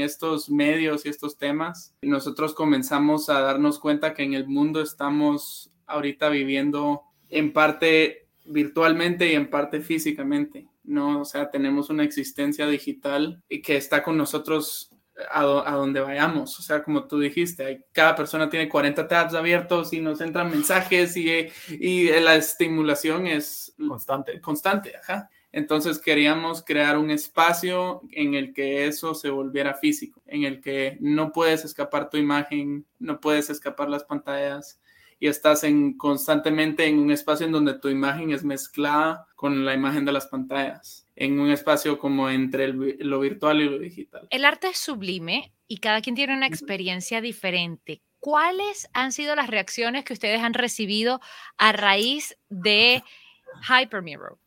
estos 0.00 0.50
medios 0.50 1.06
y 1.06 1.08
estos 1.08 1.36
temas. 1.38 1.94
Nosotros 2.02 2.54
comenzamos 2.54 3.28
a 3.28 3.40
darnos 3.40 3.78
cuenta 3.78 4.14
que 4.14 4.22
en 4.22 4.34
el 4.34 4.46
mundo 4.46 4.80
estamos 4.80 5.72
ahorita 5.86 6.28
viviendo 6.28 7.02
en 7.28 7.52
parte 7.52 8.28
virtualmente 8.44 9.30
y 9.30 9.34
en 9.34 9.50
parte 9.50 9.80
físicamente. 9.80 10.68
¿no? 10.84 11.20
O 11.20 11.24
sea, 11.24 11.50
tenemos 11.50 11.90
una 11.90 12.04
existencia 12.04 12.66
digital 12.66 13.42
y 13.48 13.60
que 13.60 13.76
está 13.76 14.02
con 14.02 14.16
nosotros 14.16 14.95
a, 15.30 15.42
donde 15.42 16.00
vayamos. 16.00 16.58
O 16.58 16.62
sea, 16.62 16.82
como 16.82 17.06
tú 17.06 17.18
dijiste, 17.18 17.86
cada 17.92 18.14
persona 18.14 18.48
tiene 18.48 18.68
40 18.68 19.08
tabs 19.08 19.34
abiertos 19.34 19.92
y 19.92 20.00
nos 20.00 20.20
entran 20.20 20.50
mensajes 20.50 21.16
y, 21.16 21.48
y 21.68 22.08
la 22.20 22.36
estimulación 22.36 23.26
es 23.26 23.74
constante. 23.88 24.40
Constante, 24.40 24.94
ajá. 24.96 25.30
Entonces 25.52 25.98
queríamos 25.98 26.62
crear 26.62 26.98
un 26.98 27.10
espacio 27.10 28.02
en 28.12 28.34
el 28.34 28.52
que 28.52 28.86
eso 28.86 29.14
se 29.14 29.30
volviera 29.30 29.72
físico, 29.72 30.22
en 30.26 30.44
el 30.44 30.60
que 30.60 30.98
no 31.00 31.32
puedes 31.32 31.64
escapar 31.64 32.10
tu 32.10 32.18
imagen, 32.18 32.84
no 32.98 33.20
puedes 33.20 33.48
escapar 33.48 33.88
las 33.88 34.04
pantallas 34.04 34.80
y 35.18 35.28
estás 35.28 35.64
en, 35.64 35.96
constantemente 35.96 36.86
en 36.86 36.98
un 36.98 37.10
espacio 37.10 37.46
en 37.46 37.52
donde 37.52 37.78
tu 37.78 37.88
imagen 37.88 38.30
es 38.32 38.44
mezclada 38.44 39.26
con 39.34 39.64
la 39.64 39.74
imagen 39.74 40.04
de 40.04 40.12
las 40.12 40.26
pantallas 40.26 41.06
en 41.16 41.40
un 41.40 41.50
espacio 41.50 41.98
como 41.98 42.28
entre 42.28 42.68
lo 42.68 43.20
virtual 43.20 43.60
y 43.62 43.68
lo 43.68 43.78
digital. 43.78 44.28
El 44.30 44.44
arte 44.44 44.68
es 44.68 44.78
sublime 44.78 45.52
y 45.66 45.78
cada 45.78 46.02
quien 46.02 46.14
tiene 46.14 46.36
una 46.36 46.46
experiencia 46.46 47.20
diferente. 47.20 48.02
¿Cuáles 48.20 48.88
han 48.92 49.12
sido 49.12 49.34
las 49.34 49.48
reacciones 49.48 50.04
que 50.04 50.12
ustedes 50.12 50.42
han 50.42 50.54
recibido 50.54 51.20
a 51.56 51.72
raíz 51.72 52.36
de 52.50 53.02
Hypermirror? 53.68 54.38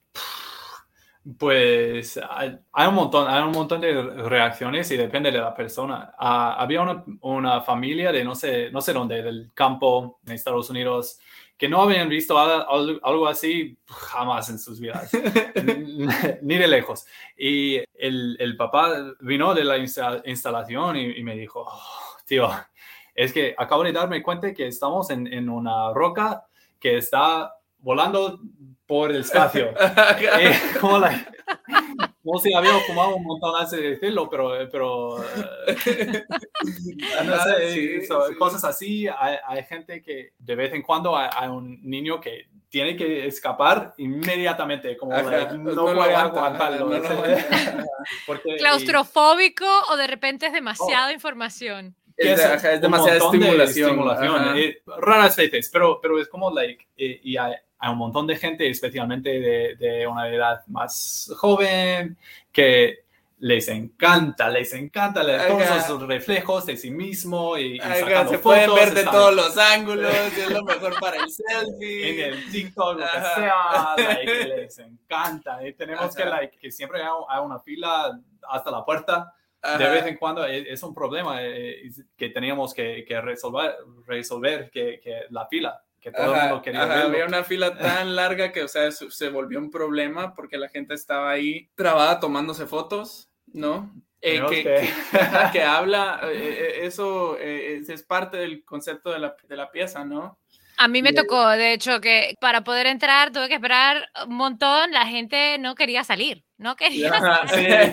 Pues 1.38 2.20
hay, 2.30 2.88
un 2.88 2.96
montón, 2.96 3.28
hay 3.28 3.44
un 3.44 3.52
montón 3.52 3.82
de 3.82 4.02
reacciones 4.02 4.90
y 4.92 4.98
depende 4.98 5.32
de 5.32 5.40
la 5.40 5.54
persona. 5.54 6.14
Ah, 6.18 6.56
había 6.58 6.82
una, 6.82 7.04
una, 7.22 7.62
familia 7.62 8.12
de 8.12 8.24
no 8.24 8.36
sé, 8.36 8.72
no 8.72 8.82
sé 8.82 8.94
dónde, 8.94 9.22
del 9.22 9.52
campo 9.54 10.20
en 10.26 10.34
Estados 10.34 10.70
Unidos, 10.70 11.20
que 11.58 11.68
no 11.68 11.82
habían 11.82 12.08
visto 12.08 12.38
algo 12.38 13.28
así 13.28 13.78
jamás 13.86 14.50
en 14.50 14.60
sus 14.60 14.80
vidas, 14.80 15.12
ni 16.42 16.58
de 16.58 16.68
lejos. 16.68 17.06
Y 17.38 17.76
el, 17.96 18.38
el, 18.40 18.56
papá 18.56 19.14
vino 19.20 19.54
de 19.54 19.66
la 19.66 19.78
instalación 19.78 20.96
y, 20.96 21.22
me 21.22 21.36
dijo, 21.36 21.66
oh, 21.68 22.18
tío, 22.26 22.50
es 23.14 23.34
que 23.34 23.54
acabo 23.58 23.84
de 23.84 23.92
darme 23.92 24.24
cuenta 24.24 24.54
que 24.54 24.68
estamos 24.68 25.10
en, 25.10 25.28
en 25.28 25.50
una 25.50 25.92
roca 25.94 26.46
que 26.80 26.96
está 26.98 27.59
volando 27.80 28.40
por 28.86 29.12
el 29.12 29.18
espacio. 29.18 29.70
eh, 30.40 30.60
como 30.80 31.00
la, 31.00 31.28
no 32.24 32.40
sé, 32.40 32.54
había 32.56 32.78
fumado 32.80 33.16
un 33.16 33.24
montón 33.24 33.56
antes 33.56 33.80
de 33.80 33.92
decirlo, 33.92 34.30
pero, 34.30 34.52
pero 34.72 35.24
eh, 35.24 36.24
no 37.26 37.44
sé, 37.44 38.08
cosas 38.38 38.64
así. 38.64 39.08
Hay, 39.08 39.38
hay, 39.48 39.64
gente 39.64 40.02
que 40.02 40.34
de 40.38 40.56
vez 40.56 40.74
en 40.74 40.82
cuando 40.82 41.18
hay, 41.18 41.48
un 41.48 41.80
niño 41.84 42.20
que 42.20 42.50
tiene 42.70 42.96
que 42.96 43.26
escapar 43.26 43.94
inmediatamente, 43.98 44.96
como 44.98 45.14
no, 45.14 45.86
puede 45.86 46.16
aguantarlo. 46.16 46.90
Claustrofóbico 48.60 49.66
o 49.90 49.98
de 49.98 50.08
repente 50.08 50.48
es 50.48 50.54
demasiada 50.54 51.08
oh. 51.08 51.12
información. 51.12 51.96
Es, 52.20 52.40
es, 52.40 52.82
demasiada 52.82 53.18
estimulación. 53.18 54.58
Eh, 54.58 54.82
raras 54.98 55.38
veces, 55.38 55.70
pero, 55.72 56.00
pero 56.02 56.20
es 56.20 56.28
como, 56.28 56.52
like, 56.52 56.86
eh, 56.98 57.22
y 57.24 57.38
hay, 57.38 57.54
hay 57.78 57.92
un 57.92 57.98
montón 57.98 58.28
de 58.28 58.36
gente, 58.36 58.70
especialmente 58.70 59.30
de, 59.40 59.76
de, 59.78 60.06
una 60.06 60.28
edad 60.28 60.62
más 60.68 61.32
joven, 61.38 62.18
que 62.52 63.06
les 63.40 63.70
encanta, 63.70 64.50
les 64.50 64.74
encanta 64.74 65.24
leer 65.24 65.48
todos 65.48 65.64
esos 65.64 66.02
reflejos 66.06 66.66
de 66.66 66.76
sí 66.76 66.92
mismo 66.92 67.58
y, 67.58 67.78
y 67.78 67.80
se 68.28 68.40
pueden 68.40 68.76
ver 68.76 68.94
de 68.94 69.06
todos 69.06 69.34
los 69.34 69.58
ángulos, 69.58 70.14
es 70.14 70.50
lo 70.50 70.64
mejor 70.64 71.00
para 71.00 71.24
el 71.24 71.32
selfie. 71.32 72.26
En 72.26 72.34
el 72.34 72.52
TikTok, 72.52 73.00
lo 73.00 73.06
que 73.06 73.22
sea, 73.36 73.96
like, 73.98 74.46
les 74.58 74.80
encanta. 74.80 75.66
Y 75.66 75.72
tenemos 75.72 76.14
que, 76.14 76.26
like, 76.26 76.58
que 76.58 76.70
siempre 76.70 77.02
hay 77.02 77.40
una 77.42 77.60
fila 77.60 78.20
hasta 78.50 78.72
la 78.72 78.84
puerta. 78.84 79.34
De 79.62 79.90
vez 79.90 80.06
en 80.06 80.16
cuando 80.16 80.46
e, 80.46 80.72
es, 80.72 80.82
un 80.84 80.94
problema 80.94 81.40
eh, 81.42 81.90
que 82.16 82.30
teníamos 82.30 82.74
que, 82.74 83.04
que 83.06 83.20
resolver, 83.20 83.76
resolver 84.06 84.70
que, 84.72 85.00
que 85.02 85.24
la 85.30 85.48
fila 85.48 85.84
que 86.00 86.12
todo 86.12 86.34
el 86.34 86.42
mundo 86.42 86.62
quería 86.62 87.04
Había 87.04 87.26
una 87.26 87.44
fila 87.44 87.78
tan 87.78 88.16
larga 88.16 88.52
que, 88.52 88.64
o 88.64 88.68
sea, 88.68 88.90
se 88.92 89.30
volvió 89.30 89.60
un 89.60 89.70
problema 89.70 90.34
porque 90.34 90.58
la 90.58 90.70
gente 90.70 90.94
estaba 90.94 91.32
ahí 91.32 91.70
trabada 91.76 92.20
tomándose 92.20 92.66
fotos, 92.66 93.30
¿no? 93.48 93.92
Eh, 94.22 94.42
que, 94.50 94.90
que, 95.54 95.62
habla, 95.64 96.20
eh, 96.26 96.36
eh, 96.36 96.86
eso 96.86 97.38
es 97.38 98.04
parte 98.04 98.36
del 98.36 98.66
concepto 98.66 99.12
de 99.12 99.20
la, 99.20 99.36
de 99.48 99.56
la 99.56 99.72
pieza, 99.72 100.04
¿no? 100.04 100.40
A 100.80 100.88
mí 100.88 101.02
me 101.02 101.14
tocó, 101.14 101.48
de 101.50 101.74
hecho, 101.74 102.00
que 102.00 102.36
para 102.40 102.64
poder 102.64 102.88
entrar 102.88 103.32
tuve 103.32 103.50
que 103.50 103.56
esperar 103.56 104.08
un 104.26 104.36
montón, 104.36 104.92
la 104.92 105.06
gente 105.06 105.58
no 105.60 105.76
quería 105.76 106.04
salir, 106.04 106.46
no 106.58 106.76
quería 106.76 107.10
salir. 107.20 107.92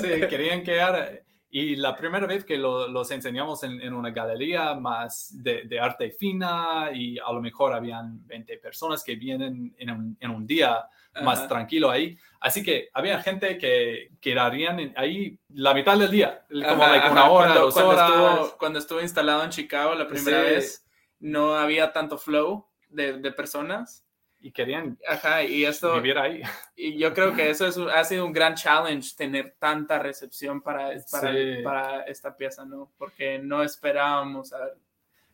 sí, 0.00 0.26
querían 0.28 0.62
quedar 0.62 1.22
y 1.50 1.76
la 1.76 1.96
primera 1.96 2.26
vez 2.26 2.44
que 2.44 2.58
los 2.58 3.10
enseñamos 3.10 3.62
en, 3.62 3.94
una 3.94 4.10
galería 4.10 4.74
más 4.74 5.30
de, 5.32 5.80
arte 5.80 6.10
fina 6.10 6.90
y 6.92 7.18
a 7.18 7.32
lo 7.32 7.40
mejor 7.40 7.72
habían 7.72 8.26
20 8.26 8.58
personas 8.58 9.02
que 9.02 9.16
vienen 9.16 9.74
en 9.78 9.90
un, 9.90 10.16
en 10.20 10.30
un 10.30 10.46
día 10.46 10.86
más 11.22 11.48
tranquilo 11.48 11.90
ahí. 11.90 12.18
Así 12.40 12.62
que 12.62 12.90
había 12.92 13.22
gente 13.22 13.56
que 13.56 14.10
quedarían 14.20 14.92
ahí 14.96 15.38
la 15.54 15.72
mitad 15.72 15.98
del 15.98 16.10
día, 16.10 16.44
como 16.50 16.84
una 16.84 17.30
hora, 17.30 17.46
cuando, 17.46 17.60
dos 17.60 17.76
horas. 17.76 18.10
Estuvo, 18.10 18.58
cuando 18.58 18.78
estuve 18.78 19.02
instalado 19.02 19.42
en 19.42 19.50
Chicago 19.50 19.94
la 19.94 20.06
primera 20.06 20.42
vez, 20.42 20.86
no 21.20 21.56
había 21.56 21.92
tanto 21.92 22.18
flow 22.18 22.66
de, 22.88 23.14
de 23.18 23.32
personas 23.32 24.04
y 24.40 24.52
querían 24.52 24.98
Ajá, 25.06 25.42
y 25.42 25.64
esto, 25.64 25.94
vivir 25.94 26.18
ahí. 26.18 26.42
Y 26.76 26.96
yo 26.96 27.12
creo 27.12 27.34
que 27.34 27.50
eso 27.50 27.66
es, 27.66 27.76
ha 27.76 28.04
sido 28.04 28.24
un 28.24 28.32
gran 28.32 28.54
challenge, 28.54 29.16
tener 29.16 29.56
tanta 29.58 29.98
recepción 29.98 30.62
para, 30.62 30.90
para, 31.10 31.32
para 31.64 32.02
esta 32.02 32.36
pieza, 32.36 32.64
¿no? 32.64 32.92
Porque 32.96 33.38
no 33.40 33.64
esperábamos 33.64 34.52
a 34.52 34.58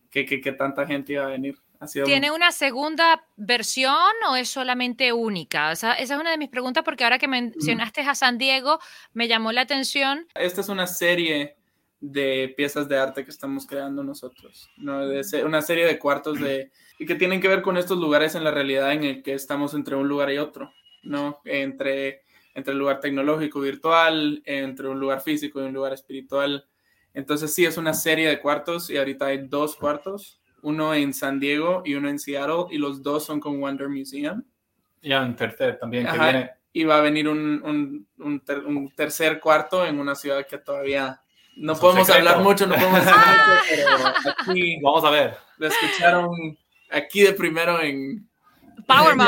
que, 0.09 0.25
que, 0.25 0.41
que, 0.41 0.51
tanta 0.53 0.87
gente 0.87 1.13
iba 1.13 1.25
a 1.25 1.27
venir. 1.27 1.55
¿Tiene 2.05 2.31
una 2.31 2.51
segunda 2.51 3.27
versión 3.35 4.13
o 4.29 4.35
es 4.35 4.49
solamente 4.49 5.11
única? 5.13 5.71
esa 5.71 5.93
es 5.93 6.09
una 6.09 6.31
de 6.31 6.37
mis 6.37 6.49
preguntas 6.49 6.83
porque 6.83 7.03
ahora 7.03 7.19
que 7.19 7.27
mencionaste 7.27 8.01
a 8.01 8.15
San 8.15 8.37
Diego, 8.37 8.79
me 9.13 9.27
llamó 9.27 9.51
la 9.51 9.61
atención. 9.61 10.27
Esta 10.35 10.61
es 10.61 10.69
una 10.69 10.87
serie 10.87 11.57
de 12.11 12.53
piezas 12.55 12.87
de 12.87 12.97
arte 12.97 13.23
que 13.23 13.31
estamos 13.31 13.65
creando 13.65 14.03
nosotros, 14.03 14.69
¿no? 14.77 15.07
De 15.07 15.23
una 15.43 15.61
serie 15.61 15.85
de 15.85 15.97
cuartos 15.97 16.39
de 16.39 16.71
y 16.99 17.05
que 17.05 17.15
tienen 17.15 17.41
que 17.41 17.47
ver 17.47 17.61
con 17.61 17.77
estos 17.77 17.97
lugares 17.97 18.35
en 18.35 18.43
la 18.43 18.51
realidad 18.51 18.93
en 18.93 19.03
el 19.03 19.23
que 19.23 19.33
estamos 19.33 19.73
entre 19.73 19.95
un 19.95 20.07
lugar 20.07 20.31
y 20.31 20.37
otro, 20.37 20.71
¿no? 21.03 21.41
Entre, 21.45 22.21
entre 22.53 22.73
el 22.73 22.79
lugar 22.79 22.99
tecnológico 22.99 23.59
virtual, 23.59 24.41
entre 24.45 24.87
un 24.87 24.99
lugar 24.99 25.21
físico 25.21 25.61
y 25.61 25.65
un 25.65 25.73
lugar 25.73 25.93
espiritual. 25.93 26.65
Entonces 27.13 27.53
sí, 27.53 27.65
es 27.65 27.77
una 27.77 27.93
serie 27.93 28.29
de 28.29 28.39
cuartos 28.39 28.89
y 28.89 28.97
ahorita 28.97 29.27
hay 29.27 29.47
dos 29.47 29.75
cuartos, 29.75 30.41
uno 30.61 30.93
en 30.93 31.13
San 31.13 31.39
Diego 31.39 31.81
y 31.85 31.95
uno 31.95 32.09
en 32.09 32.19
Seattle 32.19 32.65
y 32.69 32.77
los 32.77 33.01
dos 33.01 33.25
son 33.25 33.39
con 33.39 33.59
Wonder 33.59 33.89
Museum. 33.89 34.43
Y 35.01 35.13
un 35.13 35.35
tercer 35.35 35.77
también 35.79 36.05
que 36.05 36.17
viene. 36.17 36.51
Y 36.71 36.83
va 36.83 36.97
a 36.97 37.01
venir 37.01 37.27
un, 37.29 37.61
un, 37.63 38.07
un, 38.17 38.91
tercer 38.95 39.39
cuarto 39.39 39.85
en 39.85 39.97
una 39.97 40.13
ciudad 40.13 40.45
que 40.45 40.57
todavía 40.57 41.21
No 41.55 41.75
podemos 41.75 42.09
hablar 42.09 42.39
mucho, 42.41 42.67
no 42.67 42.75
podemos 42.75 43.07
hablar 43.07 43.47
mucho, 43.47 43.61
pero 43.69 43.97
aquí 44.39 44.77
Vamos 44.81 45.03
a 45.03 45.09
ver. 45.09 45.37
lo 45.57 45.67
escucharon 45.67 46.29
aquí 46.91 47.21
de 47.21 47.33
primero 47.33 47.81
en 47.81 48.29
Power. 48.87 49.15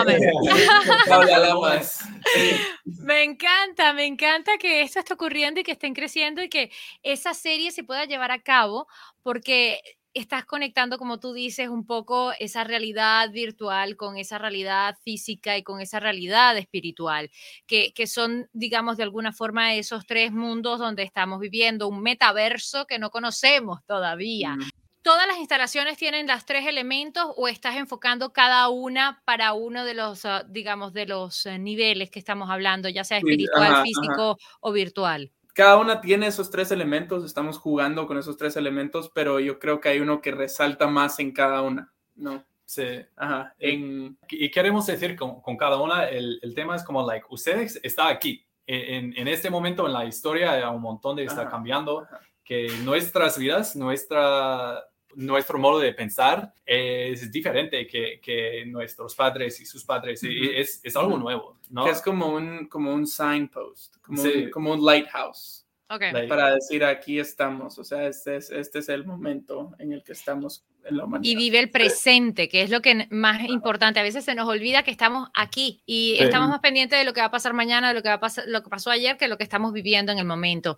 Sí. 2.34 2.60
Me 3.00 3.24
encanta, 3.24 3.94
me 3.94 4.06
encanta 4.06 4.58
que 4.58 4.82
esto 4.82 5.00
esté 5.00 5.14
ocurriendo 5.14 5.62
y 5.62 5.64
que 5.64 5.72
estén 5.72 5.94
creciendo 5.94 6.44
y 6.44 6.50
que 6.50 6.70
esa 7.02 7.34
serie 7.34 7.72
se 7.72 7.86
pueda 7.86 8.04
llevar 8.04 8.32
a 8.32 8.42
cabo 8.42 8.88
porque 9.24 9.80
estás 10.18 10.46
conectando, 10.46 10.98
como 10.98 11.20
tú 11.20 11.34
dices, 11.34 11.70
un 11.70 11.86
poco 11.86 12.32
esa 12.40 12.64
realidad 12.64 13.32
virtual 13.32 13.96
con 13.96 14.18
esa 14.18 14.38
realidad 14.38 14.98
física 15.04 15.58
y 15.58 15.64
con 15.64 15.82
esa 15.82 16.00
realidad 16.00 16.58
espiritual, 16.58 17.30
que, 17.66 17.94
que 17.94 18.08
son, 18.08 18.50
digamos, 18.54 18.98
de 18.98 19.04
alguna 19.04 19.34
forma 19.34 19.76
esos 19.76 20.06
tres 20.06 20.32
mundos 20.32 20.80
donde 20.80 21.04
estamos 21.04 21.40
viviendo, 21.40 21.88
un 21.88 22.02
metaverso 22.02 22.86
que 22.86 23.00
no 23.00 23.10
conocemos 23.10 23.84
todavía. 23.86 24.56
Mm. 24.56 24.70
¿Todas 25.08 25.26
las 25.26 25.38
instalaciones 25.38 25.98
tienen 25.98 26.28
las 26.28 26.46
tres 26.46 26.68
elementos 26.68 27.26
o 27.38 27.48
estás 27.48 27.78
enfocando 27.78 28.34
cada 28.34 28.68
una 28.68 29.22
para 29.24 29.54
uno 29.54 29.86
de 29.86 29.94
los, 29.94 30.26
ah, 30.26 30.44
digamos, 30.50 30.92
de 30.92 31.06
los 31.06 31.46
eh, 31.46 31.58
niveles 31.58 32.12
que 32.12 32.20
estamos 32.20 32.50
hablando, 32.50 32.90
ya 32.90 33.06
sea 33.06 33.20
espiritual, 33.20 33.72
ajá. 33.72 33.84
físico 33.84 34.38
o 34.60 34.72
virtual? 34.74 35.32
Cada 35.58 35.78
una 35.78 36.02
tiene 36.02 36.28
esos 36.28 36.52
tres 36.52 36.70
elementos, 36.70 37.26
estamos 37.26 37.58
jugando 37.58 38.06
con 38.06 38.20
esos 38.20 38.38
tres 38.38 38.56
elementos, 38.58 39.10
pero 39.10 39.40
yo 39.40 39.58
creo 39.58 39.82
que 39.82 39.90
hay 39.90 40.00
uno 40.00 40.22
que 40.22 40.30
resalta 40.30 40.86
más 40.86 41.18
en 41.18 41.32
cada 41.32 41.64
una, 41.64 41.92
¿no? 42.14 42.46
Sí. 42.64 42.86
Ajá, 43.16 43.56
en, 43.58 44.20
Y 44.30 44.52
queremos 44.52 44.86
decir 44.86 45.16
con, 45.16 45.42
con 45.42 45.58
cada 45.58 45.82
una, 45.82 46.10
el, 46.10 46.38
el 46.44 46.54
tema 46.54 46.76
es 46.76 46.84
como, 46.84 47.04
like, 47.08 47.26
ustedes 47.32 47.80
está 47.82 48.08
aquí. 48.08 48.46
En, 48.68 49.18
en 49.18 49.28
este 49.28 49.50
momento 49.50 49.88
en 49.88 49.94
la 49.94 50.06
historia 50.06 50.52
hay 50.52 50.62
un 50.64 50.80
montón 50.80 51.16
de 51.16 51.24
está 51.24 51.42
Ajá, 51.42 51.50
cambiando, 51.50 52.02
ajá. 52.02 52.22
que 52.44 52.68
nuestras 52.84 53.40
vidas, 53.40 53.76
nuestra, 53.76 54.84
nuestro 55.16 55.58
modo 55.58 55.80
de 55.80 55.94
pensar 55.94 56.54
es 56.66 57.32
diferente 57.32 57.88
que, 57.88 58.20
que 58.22 58.66
nuestros 58.68 59.16
padres 59.16 59.60
y 59.60 59.66
sus 59.66 59.84
padres. 59.84 60.22
Es, 60.24 60.80
es 60.84 60.96
algo 60.96 61.18
nuevo, 61.18 61.58
¿no? 61.70 61.86
que 61.86 61.92
es 61.92 62.02
como 62.02 62.28
un, 62.34 62.68
como 62.68 62.94
un 62.94 63.08
signpost, 63.08 63.98
como, 64.02 64.22
Sí. 64.22 64.44
un, 64.46 64.50
como 64.52 64.74
un 64.74 64.86
lighthouse, 64.86 65.64
Ok. 65.90 66.02
Like, 66.12 66.28
para 66.28 66.54
decir 66.54 66.84
aquí 66.84 67.18
estamos, 67.18 67.80
o 67.80 67.84
sea, 67.86 68.08
este 68.08 68.36
es, 68.36 68.50
este 68.52 68.80
es 68.80 68.90
el 68.90 69.06
momento 69.06 69.72
en 69.80 69.94
el 69.94 70.04
que 70.04 70.12
estamos 70.12 70.66
en 70.90 70.98
la 70.98 71.06
humanidad. 71.06 71.32
Y 71.32 71.36
vive 71.36 71.60
el 71.60 71.70
presente, 71.70 72.50
que 72.50 72.62
es 72.62 72.70
lo 72.70 72.82
que 72.82 73.08
más 73.10 73.42
importante. 73.48 74.00
A 74.00 74.04
veces 74.04 74.26
se 74.26 74.36
nos 74.36 74.48
olvida 74.48 74.84
que 74.84 74.92
estamos 74.92 75.30
aquí 75.34 75.82
y 75.86 76.16
Sí. 76.18 76.24
estamos 76.24 76.50
más 76.50 76.60
pendientes 76.60 76.98
de 77.00 77.06
lo 77.06 77.14
que 77.14 77.22
va 77.22 77.28
a 77.28 77.32
pasar 77.32 77.54
mañana, 77.54 77.90
de 77.90 77.94
lo 77.94 78.02
que 78.02 78.10
va 78.10 78.16
a 78.16 78.20
pasar, 78.20 78.46
lo 78.48 78.64
que 78.64 78.70
pasó 78.70 78.90
ayer, 78.90 79.18
que 79.18 79.28
lo 79.28 79.38
que 79.38 79.44
estamos 79.44 79.74
viviendo 79.74 80.12
en 80.12 80.20
el 80.20 80.26
momento. 80.26 80.78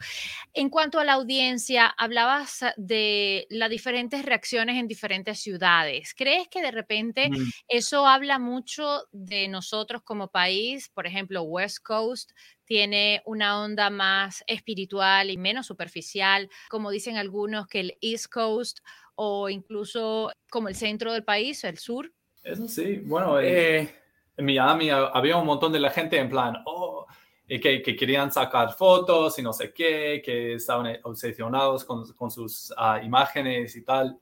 En 0.54 0.70
cuanto 0.70 1.00
a 1.00 1.04
la 1.04 1.14
audiencia, 1.14 1.88
hablabas 1.88 2.66
de 2.78 3.48
las 3.50 3.70
diferentes 3.70 4.26
reacciones 4.26 4.78
en 4.78 4.88
diferentes 4.88 5.40
ciudades. 5.40 6.14
¿Crees 6.16 6.48
que 6.48 6.62
de 6.62 6.72
repente 6.72 7.30
mm, 7.30 7.36
eso 7.68 8.08
habla 8.08 8.40
mucho 8.40 9.04
de 9.12 9.48
nosotros 9.48 10.02
como 10.04 10.30
país? 10.30 10.90
Por 10.90 11.08
ejemplo, 11.08 11.44
West 11.44 11.80
Coast 11.84 12.32
tiene 12.66 13.24
una 13.26 13.62
onda 13.62 13.90
más 13.90 14.44
espiritual 14.46 15.32
y 15.32 15.38
menos 15.38 15.66
superficial, 15.66 16.50
como 16.70 16.92
dicen 16.92 17.18
algunos 17.18 17.68
que 17.68 17.80
el 17.80 17.98
East 18.02 18.28
Coast 18.28 18.80
o 19.22 19.50
incluso 19.50 20.32
como 20.50 20.70
el 20.70 20.76
centro 20.76 21.12
del 21.12 21.24
país, 21.26 21.64
el 21.66 21.78
sur. 21.78 22.10
Eso 22.44 22.68
sí, 22.68 22.98
bueno, 23.06 23.38
en, 23.40 23.46
Eh, 23.48 23.96
en 24.38 24.46
Miami 24.46 24.90
ha- 24.90 25.08
había 25.08 25.36
un 25.38 25.46
montón 25.46 25.74
de 25.74 25.80
la 25.80 25.90
gente 25.90 26.18
en 26.18 26.30
plan, 26.30 26.56
oh, 26.66 27.06
que, 27.48 27.82
que 27.82 27.96
querían 27.96 28.32
sacar 28.32 28.74
fotos 28.74 29.38
y 29.40 29.42
no 29.42 29.52
sé 29.52 29.74
qué, 29.74 30.22
que 30.24 30.54
estaban 30.54 30.98
obsesionados 31.04 31.84
con, 31.84 32.06
con 32.14 32.32
sus 32.32 32.74
ah, 32.78 33.02
imágenes 33.04 33.76
y 33.76 33.84
tal. 33.84 34.18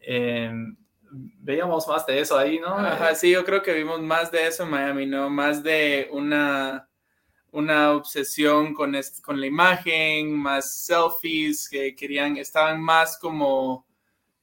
Em, 0.00 0.76
veíamos 1.40 1.86
más 1.88 2.04
de 2.06 2.20
eso 2.20 2.36
ahí, 2.36 2.58
¿no? 2.58 2.76
Ajá, 2.76 3.14
sí, 3.14 3.30
yo 3.30 3.44
creo 3.44 3.62
que 3.62 3.72
vimos 3.72 4.00
más 4.02 4.30
de 4.30 4.46
eso 4.48 4.64
en 4.64 4.70
Miami, 4.70 5.06
¿no? 5.06 5.30
Más 5.30 5.62
de 5.62 6.08
una, 6.12 6.86
una 7.52 7.92
obsesión 7.92 8.74
con, 8.74 8.94
con 9.22 9.40
la 9.40 9.46
imagen, 9.46 10.32
más 10.36 10.84
selfies, 10.84 11.68
que 11.70 11.94
querían, 11.94 12.36
estaban 12.36 12.80
más 12.82 13.16
como, 13.18 13.86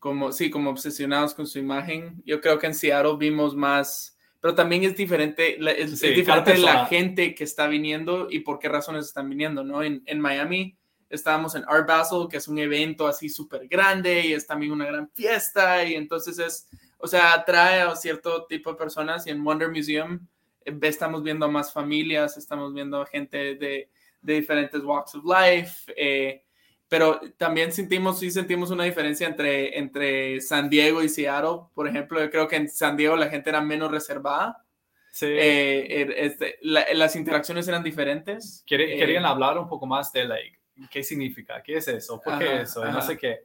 como, 0.01 0.31
sí, 0.31 0.49
como 0.49 0.71
obsesionados 0.71 1.35
con 1.35 1.45
su 1.45 1.59
imagen. 1.59 2.23
Yo 2.25 2.41
creo 2.41 2.57
que 2.57 2.65
en 2.65 2.73
Seattle 2.73 3.17
vimos 3.19 3.55
más, 3.55 4.17
pero 4.39 4.55
también 4.55 4.83
es 4.83 4.97
diferente, 4.97 5.57
es, 5.79 5.99
Sí, 5.99 6.07
es 6.07 6.25
cada 6.25 6.41
diferente 6.41 6.57
la 6.57 6.87
gente 6.87 7.35
que 7.35 7.43
está 7.43 7.67
viniendo 7.67 8.27
y 8.27 8.39
por 8.39 8.57
qué 8.57 8.67
razones 8.67 9.05
están 9.05 9.29
viniendo, 9.29 9.63
¿no? 9.63 9.83
En, 9.83 10.01
en 10.07 10.19
Miami 10.19 10.75
estábamos 11.07 11.53
en 11.53 11.65
Art 11.67 11.87
Basel, 11.87 12.27
que 12.27 12.37
es 12.37 12.47
un 12.47 12.57
evento 12.57 13.05
así 13.05 13.29
súper 13.29 13.67
grande 13.67 14.21
y 14.21 14.33
es 14.33 14.47
también 14.47 14.71
una 14.71 14.85
gran 14.85 15.07
fiesta 15.11 15.85
y 15.85 15.93
entonces 15.93 16.39
es, 16.39 16.67
o 16.97 17.07
sea, 17.07 17.33
atrae 17.33 17.81
a 17.81 17.95
cierto 17.95 18.45
tipo 18.47 18.71
de 18.71 18.77
personas 18.77 19.27
y 19.27 19.29
en 19.29 19.43
Wonder 19.43 19.69
Museum 19.69 20.19
eh, 20.65 20.75
estamos 20.81 21.21
viendo 21.21 21.47
más 21.47 21.71
familias, 21.71 22.37
estamos 22.37 22.73
viendo 22.73 23.05
gente 23.05 23.53
de, 23.53 23.91
de 24.19 24.33
diferentes 24.33 24.83
walks 24.83 25.13
of 25.13 25.25
life, 25.25 25.93
eh, 25.95 26.43
pero 26.91 27.21
también 27.38 27.71
sentimos, 27.71 28.19
sí 28.19 28.30
sentimos 28.32 28.69
una 28.69 28.84
diferencia 28.84 29.25
entre, 29.25 29.80
entre 29.80 30.41
San 30.41 30.69
Diego 30.69 31.01
y 31.01 31.08
Seattle. 31.08 31.62
Por 31.73 31.88
ejemplo, 31.88 32.19
yo 32.19 32.30
creo 32.30 32.49
que 32.49 32.58
en 32.58 32.67
San 32.67 32.97
Diego 32.97 33.15
la 33.15 33.30
gente 33.30 33.49
era 33.49 33.62
menos 33.62 33.89
reservada, 33.89 34.65
Sí. 35.10 35.27
eh, 35.30 35.88
er- 36.01 36.13
este, 36.17 36.58
la- 36.63 36.86
las 36.93 37.15
interacciones 37.15 37.65
eran 37.69 37.82
diferentes. 37.82 38.65
Quere- 38.67 38.93
eh, 38.95 38.97
querían 38.99 39.23
hablar 39.25 39.58
un 39.58 39.69
poco 39.69 39.86
más 39.86 40.12
de, 40.12 40.25
like, 40.25 40.60
qué 40.89 41.01
significa, 41.01 41.63
qué 41.63 41.77
es 41.77 41.88
eso, 41.88 42.19
por 42.19 42.38
qué 42.38 42.49
Ajá, 42.49 42.62
eso, 42.63 42.82
y 42.82 42.91
no 42.91 42.97
ajá. 42.97 43.01
sé 43.04 43.17
qué. 43.17 43.39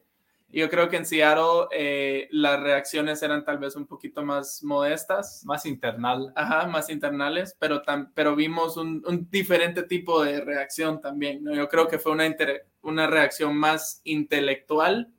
Y 0.48 0.60
Yo 0.60 0.70
creo 0.70 0.88
que 0.88 0.96
en 0.96 1.04
Seattle 1.06 1.66
eh, 1.72 2.28
las 2.30 2.60
reacciones 2.60 3.22
eran 3.22 3.44
tal 3.44 3.58
vez 3.58 3.76
un 3.76 3.86
poquito 3.86 4.22
más 4.24 4.62
modestas. 4.62 5.42
Más 5.44 5.66
internal. 5.66 6.32
Ajá, 6.36 6.66
más 6.66 6.88
internales, 6.88 7.56
pero, 7.58 7.82
tam- 7.82 8.10
pero 8.14 8.34
vimos 8.36 8.76
un, 8.76 9.02
un 9.06 9.28
diferente 9.30 9.82
tipo 9.82 10.22
de 10.22 10.40
reacción 10.40 11.00
también, 11.00 11.42
¿no? 11.44 11.54
Yo 11.54 11.68
creo 11.68 11.88
que 11.88 11.98
fue 11.98 12.12
una, 12.12 12.26
inter- 12.26 12.66
una 12.82 13.06
reacción 13.06 13.56
más 13.56 14.00
intelectual 14.04 15.12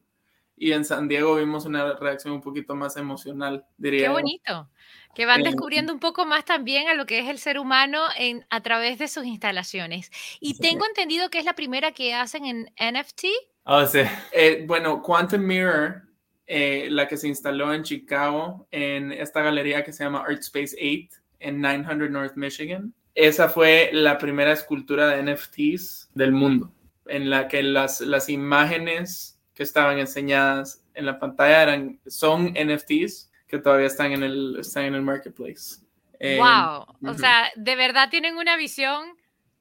y 0.56 0.72
en 0.72 0.86
San 0.86 1.08
Diego 1.08 1.36
vimos 1.36 1.66
una 1.66 1.94
reacción 1.96 2.34
un 2.34 2.42
poquito 2.42 2.74
más 2.76 2.98
emocional, 2.98 3.66
diría 3.78 4.00
Qué 4.00 4.06
yo. 4.08 4.12
bonito. 4.14 4.70
Que 5.18 5.26
van 5.26 5.42
Eh, 5.42 5.46
descubriendo 5.46 5.92
un 5.92 6.00
poco 6.00 6.28
más 6.28 6.46
también 6.46 6.90
a 6.90 6.94
lo 6.94 7.08
que 7.08 7.18
es 7.18 7.28
el 7.28 7.40
ser 7.40 7.58
humano 7.58 8.04
en, 8.20 8.46
a 8.52 8.62
través 8.62 9.00
de 9.00 9.08
sus 9.08 9.26
instalaciones. 9.26 10.12
Y 10.40 10.60
tengo 10.60 10.86
entendido 10.86 11.32
que 11.32 11.40
es 11.40 11.46
la 11.46 11.56
primera 11.56 11.92
que 11.92 12.14
hacen 12.14 12.46
en 12.46 12.70
NFT. 12.80 13.26
Ah, 13.66 13.88
sí. 13.88 14.02
Eh, 14.32 14.64
bueno, 14.68 15.02
Quantum 15.02 15.42
Mirror, 15.42 16.04
eh, 16.46 16.90
la 16.92 17.08
que 17.08 17.18
se 17.18 17.28
instaló 17.28 17.74
en 17.74 17.82
Chicago, 17.82 18.68
en 18.70 19.12
esta 19.12 19.42
galería 19.42 19.84
que 19.84 19.92
se 19.92 20.04
llama 20.04 20.20
Art 20.20 20.42
Space 20.42 20.78
8 20.80 21.20
en 21.40 21.62
900 21.62 22.12
North 22.12 22.36
Michigan, 22.36 22.94
esa 23.16 23.50
fue 23.50 23.90
la 23.94 24.20
primera 24.20 24.52
escultura 24.52 25.08
de 25.08 25.34
NFTs 25.34 26.12
del 26.14 26.32
mundo, 26.32 26.72
en 27.08 27.32
la 27.32 27.48
que 27.48 27.64
las, 27.64 28.02
las 28.02 28.30
imágenes 28.30 29.40
que 29.56 29.64
estaban 29.64 29.98
enseñadas 29.98 30.84
en 30.94 31.08
la 31.08 31.18
pantalla 31.18 31.64
eran, 31.64 32.00
son 32.06 32.54
NFTs 32.54 33.32
que 33.48 33.60
todavía 33.60 33.88
están 33.88 34.12
en 34.12 34.24
el, 34.24 34.58
están 34.60 34.86
en 34.86 34.96
el 34.96 35.02
marketplace. 35.02 35.82
Eh, 36.20 36.38
wow. 36.38 37.12
O 37.12 37.14
sea, 37.16 37.52
de 37.56 37.76
verdad 37.76 38.10
tienen 38.10 38.38
una 38.38 38.58
visión 38.58 39.16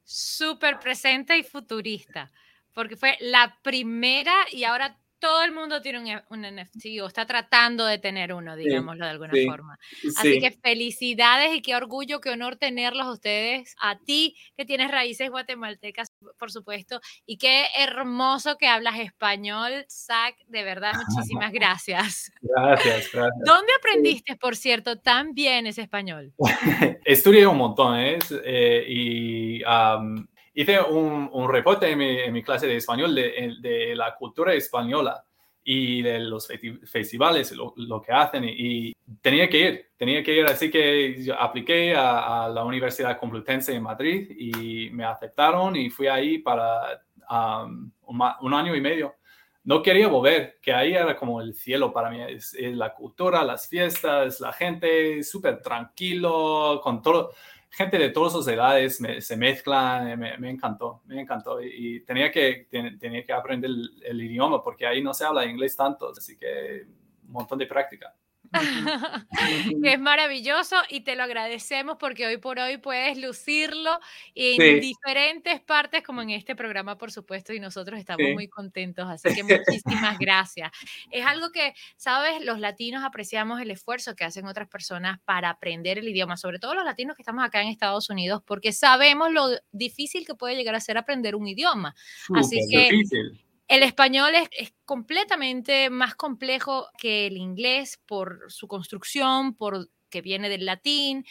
súper 0.04 0.78
presente 0.78 1.36
y 1.36 1.42
futurista. 1.42 2.30
Porque 2.72 2.96
fue 2.96 3.16
la 3.20 3.58
primera 3.62 4.34
y 4.52 4.64
ahora 4.64 4.98
todo 5.26 5.42
el 5.42 5.50
mundo 5.50 5.82
tiene 5.82 5.98
un, 5.98 6.22
un 6.30 6.56
NFT 6.56 7.02
o 7.02 7.08
está 7.08 7.26
tratando 7.26 7.84
de 7.84 7.98
tener 7.98 8.32
uno, 8.32 8.54
digámoslo 8.54 9.04
de 9.06 9.10
alguna 9.10 9.32
sí. 9.32 9.44
forma. 9.44 9.76
sí. 10.00 10.08
Así 10.16 10.38
que 10.38 10.52
felicidades 10.52 11.52
y 11.52 11.62
qué 11.62 11.74
orgullo, 11.74 12.20
qué 12.20 12.30
honor 12.30 12.54
tenerlos 12.54 13.06
a 13.06 13.10
ustedes, 13.10 13.74
a 13.80 13.98
ti 13.98 14.36
que 14.56 14.64
tienes 14.64 14.88
raíces 14.88 15.28
guatemaltecas, 15.28 16.12
por 16.38 16.52
supuesto, 16.52 17.00
y 17.26 17.38
qué 17.38 17.64
hermoso 17.76 18.56
que 18.56 18.68
hablas 18.68 19.00
español, 19.00 19.84
Zach, 19.90 20.36
de 20.46 20.62
verdad, 20.62 20.92
muchísimas 21.08 21.50
gracias. 21.52 22.30
Gracias, 22.40 23.10
gracias. 23.12 23.44
¿Dónde 23.44 23.72
aprendiste, 23.80 24.36
por 24.36 24.54
cierto, 24.54 25.00
tan 25.00 25.34
bien 25.34 25.66
ese 25.66 25.82
español? 25.82 26.34
Estudié 27.04 27.48
un 27.48 27.58
montón, 27.58 27.98
¿eh? 27.98 28.18
Eh, 28.44 28.84
y 28.86 29.62
am, 29.66 30.28
hice 30.56 30.80
un, 30.80 31.28
un 31.32 31.48
reporte 31.48 31.88
en 31.88 31.98
mi, 31.98 32.18
en 32.18 32.32
mi 32.32 32.42
clase 32.42 32.66
de 32.66 32.76
español 32.76 33.14
de, 33.14 33.54
de 33.60 33.94
la 33.94 34.16
cultura 34.16 34.54
española 34.54 35.22
y 35.62 36.00
de 36.00 36.18
los 36.20 36.48
festi- 36.48 36.80
festivales, 36.86 37.52
lo, 37.52 37.74
lo 37.76 38.00
que 38.00 38.12
hacen, 38.12 38.44
y, 38.44 38.88
y 38.88 38.92
tenía 39.20 39.48
que 39.48 39.58
ir, 39.58 39.86
tenía 39.96 40.22
que 40.22 40.34
ir, 40.34 40.46
así 40.46 40.70
que 40.70 41.22
yo 41.22 41.38
apliqué 41.38 41.94
a, 41.94 42.44
a 42.44 42.48
la 42.48 42.64
Universidad 42.64 43.18
Complutense 43.18 43.74
en 43.74 43.82
Madrid 43.82 44.30
y 44.30 44.90
me 44.90 45.04
aceptaron 45.04 45.76
y 45.76 45.90
fui 45.90 46.06
ahí 46.06 46.38
para 46.38 47.02
am, 47.28 47.92
un, 48.06 48.22
un 48.40 48.54
año 48.54 48.74
y 48.74 48.80
medio. 48.80 49.16
No 49.64 49.82
quería 49.82 50.06
volver, 50.06 50.58
que 50.62 50.72
ahí 50.72 50.94
era 50.94 51.16
como 51.16 51.40
el 51.40 51.52
cielo 51.52 51.92
para 51.92 52.08
mí, 52.08 52.22
es, 52.22 52.54
es 52.54 52.72
la 52.76 52.94
cultura, 52.94 53.42
las 53.42 53.68
fiestas, 53.68 54.38
la 54.38 54.52
gente 54.52 55.24
súper 55.24 55.60
tranquilo, 55.60 56.80
con 56.84 57.02
todo, 57.02 57.32
gente 57.76 57.98
de 57.98 58.08
todas 58.08 58.34
las 58.34 58.48
edades 58.48 58.98
se 59.20 59.36
mezclan, 59.36 60.18
me, 60.18 60.50
encantó, 60.50 61.02
me 61.04 61.20
encantó. 61.20 61.60
Y, 61.60 62.00
tenía, 62.00 62.30
que, 62.30 62.66
tenía 62.70 63.22
que 63.22 63.32
aprender 63.34 63.70
el, 64.02 64.20
idioma 64.22 64.64
porque 64.64 64.86
ahí 64.86 65.02
no 65.02 65.12
se 65.12 65.26
habla 65.26 65.44
inglés 65.44 65.76
tanto, 65.76 66.10
así 66.10 66.38
que 66.38 66.86
un 67.26 67.32
montón 67.32 67.58
de 67.58 67.66
práctica. 67.66 68.14
Es 69.84 70.00
maravilloso 70.00 70.76
y 70.88 71.00
te 71.00 71.16
lo 71.16 71.22
agradecemos 71.22 71.96
porque 71.98 72.26
hoy 72.26 72.36
por 72.38 72.58
hoy 72.58 72.78
puedes 72.78 73.18
lucirlo 73.18 73.98
en 74.34 74.80
diferentes 74.80 75.60
partes 75.60 76.02
como 76.02 76.22
en 76.22 76.30
este 76.30 76.56
programa 76.56 76.98
por 76.98 77.10
supuesto 77.12 77.52
y 77.52 77.60
nosotros 77.60 77.98
estamos 77.98 78.26
muy 78.34 78.48
contentos 78.48 79.08
así 79.08 79.34
que 79.34 79.42
muchísimas 79.42 80.18
gracias. 80.18 80.70
Es 81.10 81.24
algo 81.24 81.50
que 81.50 81.74
sabes 81.96 82.44
los 82.44 82.58
latinos 82.58 83.04
apreciamos 83.04 83.60
el 83.60 83.70
esfuerzo 83.70 84.14
que 84.14 84.24
hacen 84.24 84.46
otras 84.46 84.68
personas 84.68 85.20
para 85.24 85.50
aprender 85.50 85.98
el 85.98 86.08
idioma 86.08 86.36
sobre 86.36 86.58
todo 86.58 86.74
los 86.74 86.84
latinos 86.84 87.16
que 87.16 87.22
estamos 87.22 87.44
acá 87.44 87.62
en 87.62 87.68
Estados 87.68 88.10
Unidos 88.10 88.42
porque 88.44 88.72
sabemos 88.72 89.32
lo 89.32 89.48
difícil 89.72 90.26
que 90.26 90.34
puede 90.34 90.56
llegar 90.56 90.74
a 90.74 90.80
ser 90.80 90.98
aprender 90.98 91.34
un 91.34 91.46
idioma. 91.46 91.94
Así 92.34 92.58
que 92.70 93.45
el 93.68 93.82
español 93.82 94.32
es, 94.34 94.74
completamente 94.84 95.90
más 95.90 96.14
complejo 96.14 96.88
que 96.96 97.26
el 97.26 97.36
inglés 97.36 98.00
por 98.06 98.44
su 98.48 98.68
construcción, 98.68 99.54
por 99.54 99.88
que 100.08 100.22
viene 100.22 100.48
del 100.48 100.64
latín. 100.64 101.24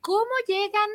¿Cómo 0.00 0.30
llegan 0.46 0.90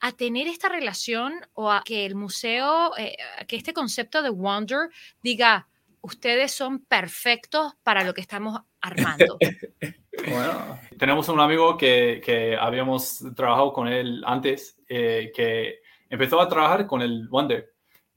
a 0.00 0.12
tener 0.12 0.48
esta 0.48 0.68
relación 0.68 1.34
o 1.52 1.70
a 1.70 1.82
que 1.84 2.06
el 2.06 2.14
museo, 2.14 2.96
eh, 2.96 3.16
que 3.46 3.56
este 3.56 3.74
concepto 3.74 4.22
de 4.22 4.30
Wonder 4.30 4.88
diga, 5.22 5.68
ustedes 6.00 6.52
son 6.52 6.84
perfectos 6.86 7.74
para 7.82 8.02
lo 8.02 8.14
que 8.14 8.22
estamos 8.22 8.58
armando? 8.80 9.36
bueno, 10.28 10.80
tenemos 10.98 11.28
un 11.28 11.40
amigo 11.40 11.76
que, 11.76 12.56
habíamos 12.58 13.22
trabajado 13.36 13.74
con 13.74 13.88
él 13.88 14.22
antes, 14.26 14.78
eh, 14.88 15.30
que 15.34 15.80
empezó 16.08 16.40
a 16.40 16.48
trabajar 16.48 16.86
con 16.86 17.02
el 17.02 17.28
Wonder 17.28 17.72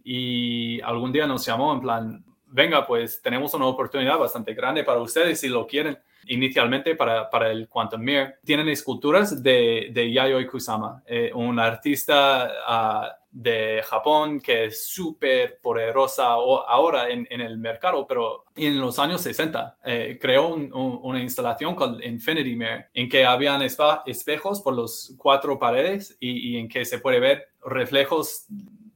y 0.06 0.80
algún 0.82 1.12
día 1.12 1.26
nos 1.26 1.44
llamó 1.44 1.74
en 1.74 1.82
plan, 1.82 2.24
venga, 2.46 2.86
pues 2.86 3.22
tenemos 3.24 3.54
una 3.56 3.66
oportunidad 3.66 4.20
bastante 4.20 4.54
grande 4.54 4.84
para 4.84 5.02
ustedes 5.02 5.40
si 5.40 5.50
lo 5.50 5.66
quieren. 5.66 5.98
Inicialmente 6.28 6.96
para, 6.96 7.30
para 7.30 7.52
el 7.52 7.68
Quantum 7.68 8.02
Mirror. 8.02 8.36
Tienen 8.44 8.70
esculturas 8.70 9.44
de, 9.44 9.90
de 9.92 10.12
Yayoi 10.12 10.48
Kusama, 10.48 11.04
eh, 11.06 11.32
un 11.34 11.60
artista 11.60 12.52
ah, 12.66 13.16
de 13.32 13.84
Japón 13.84 14.40
que 14.40 14.66
es 14.66 14.88
súper 14.88 15.60
poderosa 15.62 16.26
ahora 16.30 17.10
en, 17.10 17.28
en, 17.30 17.42
el 17.42 17.58
mercado, 17.58 18.08
pero 18.08 18.46
en 18.56 18.80
los 18.80 18.98
años 18.98 19.22
60 19.22 19.78
eh, 19.84 20.18
creó 20.20 20.56
una 20.56 21.22
instalación 21.22 21.76
con 21.76 22.02
Infinity 22.02 22.56
Mirror 22.56 22.86
en 22.94 23.10
que 23.10 23.26
habían 23.26 23.62
espejos 23.62 24.62
por 24.62 24.74
los 24.74 25.14
cuatro 25.18 25.60
paredes 25.60 26.16
y, 26.20 26.54
y 26.54 26.58
en 26.58 26.68
que 26.68 26.86
se 26.86 27.00
puede 27.00 27.20
ver 27.20 27.50
reflejos 27.64 28.46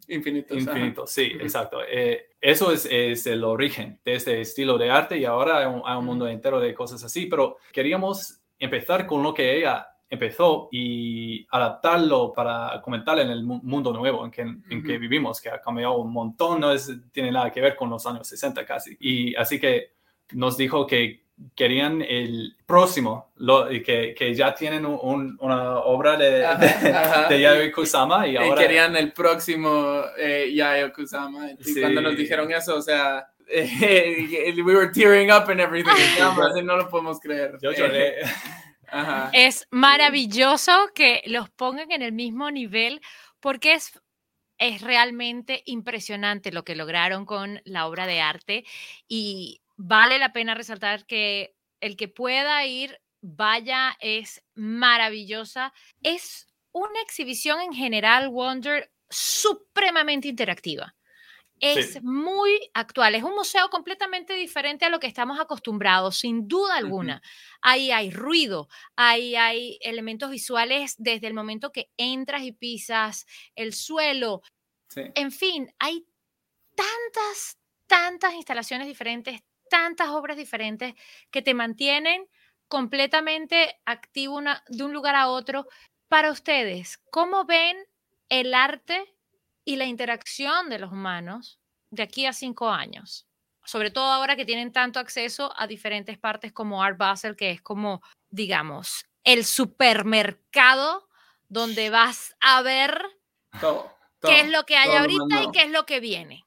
infinitos. 0.10 0.58
Infinitos, 0.58 1.12
sí, 1.12 1.32
exacto. 1.40 1.80
Eh, 1.88 2.30
eso 2.42 2.72
es, 2.72 2.88
es, 2.90 3.26
el 3.28 3.44
origen 3.44 4.00
de 4.04 4.16
este 4.16 4.42
estilo 4.42 4.78
de 4.78 4.90
arte 4.90 5.18
y 5.18 5.26
ahora 5.26 5.60
hay 5.60 5.98
un, 5.98 6.06
mundo 6.06 6.28
entero 6.28 6.60
de 6.60 6.74
cosas 6.74 7.04
así, 7.04 7.26
pero 7.26 7.58
queríamos 7.72 8.40
empezar 8.58 9.06
con 9.06 9.24
lo 9.24 9.34
que 9.34 9.58
ella 9.58 9.88
empezó 10.10 10.70
y 10.72 11.46
adaptarlo 11.52 12.34
para 12.34 12.82
comentar 12.82 13.20
en 13.20 13.30
el 13.30 13.44
mundo 13.44 13.94
nuevo 13.94 14.26
en 14.26 14.32
que, 14.32 14.42
en 14.42 14.84
que 14.84 14.98
vivimos, 14.98 15.40
que 15.40 15.50
ha 15.50 15.62
cambiado 15.62 15.98
un 16.00 16.12
montón, 16.12 16.60
no 16.60 16.72
es, 16.72 16.92
tiene 17.12 17.32
nada 17.32 17.52
que 17.52 17.62
ver 17.62 17.76
con 17.76 17.90
los 17.90 18.06
años 18.06 18.28
60 18.28 18.66
casi. 18.66 18.98
Y 19.00 19.36
así 19.36 19.60
que 19.60 19.94
nos 20.34 20.58
dijo 20.58 20.88
que 20.88 21.29
querían 21.56 22.02
el 22.02 22.56
próximo, 22.66 23.32
lo, 23.38 23.68
que, 23.70 24.14
que 24.18 24.34
ya 24.34 24.54
tienen 24.54 24.86
una 24.86 25.80
obra 25.80 26.18
de, 26.18 26.46
de, 27.30 27.40
Yayoi 27.42 27.72
Kusama 27.72 28.28
y 28.28 28.38
ahora... 28.38 28.62
querían 28.62 28.96
el 28.96 29.12
próximo 29.14 30.02
eh, 30.18 30.52
Yayoi 30.54 30.92
Kusama. 30.92 31.52
Y 31.52 31.80
cuando 31.80 32.02
nos 32.02 32.18
dijeron 32.18 32.52
eso, 32.52 32.76
o 32.76 32.82
sea, 32.82 33.28
we 33.50 34.62
were 34.64 34.92
tearing 34.92 35.32
up 35.32 35.50
and 35.50 35.60
everything. 35.60 35.92
no 36.66 36.78
lo 36.78 36.90
podemos 36.90 37.20
creer. 37.20 37.58
Yo 37.62 37.72
lloré. 37.72 38.18
Es 39.34 39.68
maravilloso 39.72 40.72
que 40.94 41.22
los 41.28 41.50
pongan 41.50 41.92
en 41.92 42.02
el 42.02 42.12
mismo 42.12 42.52
nivel 42.52 43.02
porque 43.40 43.74
es 43.74 44.00
es 44.60 44.82
realmente 44.82 45.64
impresionante 45.66 46.52
lo 46.52 46.64
que 46.64 46.76
lograron 46.76 47.26
con 47.26 47.62
la 47.64 47.88
obra 47.88 48.06
de 48.06 48.20
arte 48.20 48.66
y 49.08 49.62
vale 49.80 50.20
la 50.20 50.34
pena 50.34 50.56
resaltar 50.56 51.06
que 51.06 51.56
el 51.80 51.96
que 51.96 52.10
pueda 52.10 52.66
ir, 52.66 53.00
vaya, 53.22 53.96
es 54.02 54.44
maravillosa. 54.54 55.74
Es 56.04 56.48
una 56.74 57.02
exhibición 57.02 57.62
en 57.62 57.74
general, 57.74 58.28
Wonder, 58.30 58.92
supremamente 59.10 60.28
interactiva. 60.28 60.96
Es 61.62 62.02
muy 62.04 62.52
actual, 62.74 63.16
es 63.16 63.24
un 63.24 63.36
museo 63.36 63.70
completamente 63.70 64.34
diferente 64.34 64.86
a 64.86 64.90
lo 64.90 65.00
que 65.00 65.08
estamos 65.08 65.40
acostumbrados, 65.42 66.18
sin 66.18 66.48
duda 66.48 66.78
alguna. 66.78 67.22
Ahí 67.62 67.92
hay 67.92 68.12
ruido, 68.12 68.70
ahí 68.96 69.36
hay 69.36 69.78
elementos 69.82 70.32
visuales 70.32 70.96
desde 70.98 71.28
el 71.28 71.34
momento 71.34 71.74
que 71.74 71.90
entras 71.98 72.44
y 72.44 72.54
pisas 72.54 73.26
el 73.56 73.74
suelo. 73.74 74.42
En 74.96 75.34
fin, 75.34 75.74
hay 75.80 76.06
tantas, 76.76 77.58
tantas 77.88 78.36
instalaciones 78.36 78.88
diferentes, 78.88 79.42
tantas 79.70 80.10
obras 80.10 80.38
diferentes 80.38 80.96
que 81.32 81.42
te 81.42 81.54
mantienen 81.54 82.28
completamente 82.68 83.80
activo 83.86 84.42
de 84.68 84.84
un 84.84 84.94
lugar 84.94 85.16
a 85.16 85.28
otro. 85.28 85.68
Para 86.08 86.32
ustedes, 86.32 86.98
¿cómo 87.12 87.46
ven 87.46 87.78
el 88.30 88.54
arte 88.54 89.16
y 89.66 89.76
la 89.76 89.86
interacción 89.86 90.70
de 90.70 90.80
los 90.80 90.92
humanos 90.92 91.60
de 91.92 92.04
aquí 92.04 92.26
a 92.26 92.34
cinco 92.34 92.70
años? 92.70 93.28
Sobre 93.66 93.92
todo 93.92 94.06
ahora 94.06 94.36
que 94.36 94.46
tienen 94.46 94.72
tanto 94.72 95.00
acceso 95.00 95.54
a 95.58 95.68
diferentes 95.68 96.18
partes 96.18 96.52
como 96.54 96.82
Art 96.82 96.98
Basel, 96.98 97.36
que 97.36 97.52
es 97.52 97.62
como, 97.62 98.02
digamos, 98.30 99.06
el 99.24 99.46
supermercado 99.46 101.08
donde 101.50 101.90
vas 101.92 102.36
a 102.40 102.62
ver 102.62 103.04
qué 104.22 104.40
es 104.42 104.50
lo 104.50 104.66
que 104.66 104.78
hay 104.78 104.92
ahorita 104.92 105.44
y 105.44 105.52
qué 105.52 105.64
es 105.64 105.72
lo 105.72 105.86
que 105.86 106.00
viene. 106.00 106.46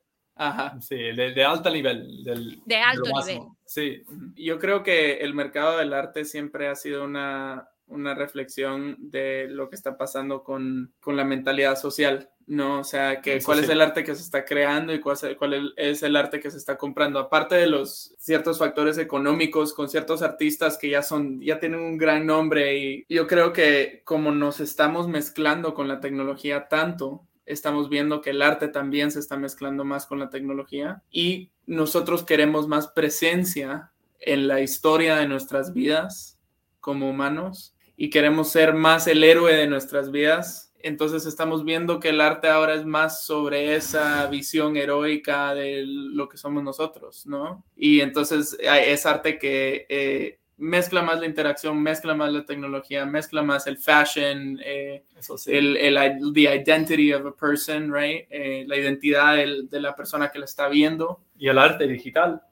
Ajá. 0.49 0.81
Sí, 0.81 0.97
de, 0.97 1.45
alto 1.45 1.71
nivel. 1.71 2.25
de 2.25 2.77
alto 2.77 3.03
nivel. 3.03 3.43
Sí, 3.65 4.03
yo 4.35 4.59
creo 4.59 4.83
que 4.83 5.19
el 5.19 5.35
mercado 5.35 5.79
del 5.79 5.93
arte 5.93 6.25
siempre 6.25 6.69
ha 6.69 6.75
sido 6.75 7.05
una, 7.05 7.69
una 7.87 8.15
reflexión 8.15 8.97
de 8.99 9.47
lo 9.49 9.69
que 9.69 9.77
está 9.77 9.97
pasando 9.97 10.43
con, 10.43 10.93
con 11.01 11.17
la 11.17 11.25
mentalidad 11.25 11.79
social, 11.79 12.31
¿no? 12.47 12.81
O 12.81 12.85
sea, 12.85 13.21
que 13.21 13.41
cuál 13.41 13.61
es 13.61 13.69
el 13.69 13.81
arte 13.81 14.03
que 14.03 14.15
se 14.15 14.23
está 14.23 14.45
creando 14.45 14.93
y 14.93 15.01
cuál, 15.01 15.17
es, 15.23 15.37
cuál 15.37 15.75
es 15.77 16.03
el 16.03 16.17
arte 16.17 16.41
que 16.41 16.51
se 16.51 16.57
está 16.57 16.77
comprando. 16.77 17.19
Aparte 17.19 17.55
de 17.55 17.67
los 17.67 18.15
ciertos 18.19 18.59
factores 18.59 18.99
económicos 18.99 19.73
con 19.73 19.89
ciertos 19.89 20.23
artistas 20.23 20.77
que 20.77 20.91
ya 20.91 21.03
son, 21.03 21.41
ya 21.41 21.61
tienen 21.61 21.81
un 21.81 21.99
gran 21.99 22.27
nombre 22.27 22.77
y 22.77 23.07
yo 23.09 23.27
creo 23.27 23.53
que 23.53 24.03
como 24.05 24.33
nos 24.33 24.61
estamos 24.61 25.07
mezclando 25.09 25.75
con 25.75 25.87
la 25.89 26.01
tecnología 26.01 26.69
tanto, 26.69 27.27
estamos 27.53 27.89
viendo 27.89 28.21
que 28.21 28.31
el 28.31 28.43
arte 28.43 28.69
también 28.69 29.11
se 29.11 29.21
está 29.21 29.37
mezclando 29.37 29.85
más 29.85 30.07
con 30.07 30.19
la 30.19 30.31
tecnología 30.31 31.03
y 31.11 31.51
nosotros 31.67 32.25
queremos 32.25 32.69
más 32.69 32.89
presencia 32.89 33.93
en 34.19 34.49
la 34.49 34.61
historia 34.61 35.17
de 35.17 35.29
nuestras 35.29 35.73
vidas 35.73 36.39
como 36.81 37.09
humanos 37.11 37.75
y 37.97 38.11
queremos 38.11 38.51
ser 38.51 38.75
más 38.75 39.07
el 39.07 39.23
héroe 39.23 39.55
de 39.55 39.67
nuestras 39.67 40.11
vidas. 40.11 40.73
Entonces 40.81 41.27
estamos 41.27 41.65
viendo 41.65 42.01
que 42.01 42.09
el 42.09 42.21
arte 42.21 42.49
ahora 42.49 42.75
es 42.75 42.85
más 42.85 43.25
sobre 43.25 43.77
esa 43.77 44.27
visión 44.27 44.77
heroica 44.77 45.55
de 45.55 45.85
lo 45.87 46.29
que 46.29 46.37
somos 46.37 46.65
nosotros, 46.65 47.25
¿no? 47.27 47.65
Y 47.77 48.01
entonces 48.01 48.57
es 48.61 49.07
arte 49.07 49.39
que 49.39 49.87
eh, 49.89 50.41
mezcla 50.63 51.03
más 51.03 51.19
la 51.19 51.27
interacción, 51.27 51.83
mezcla 51.83 52.15
más 52.15 52.33
la 52.33 52.45
tecnología, 52.45 53.05
mezcla 53.05 53.43
más 53.43 53.67
el 53.67 53.79
fashion, 53.79 54.61
eh, 54.65 55.03
el, 55.47 55.77
el, 55.77 56.33
the 56.33 56.55
identity 56.55 57.13
of 57.13 57.27
a 57.27 57.35
person, 57.35 57.93
right? 57.93 58.27
Eh, 58.31 58.65
la 58.69 58.77
identidad 58.77 59.37
de 59.37 59.81
la 59.81 59.97
persona 59.97 60.31
que 60.31 60.39
la 60.39 60.45
está 60.45 60.69
viendo. 60.69 61.21
Y 61.37 61.49
el 61.49 61.59
arte 61.59 61.87
digital. 61.89 62.43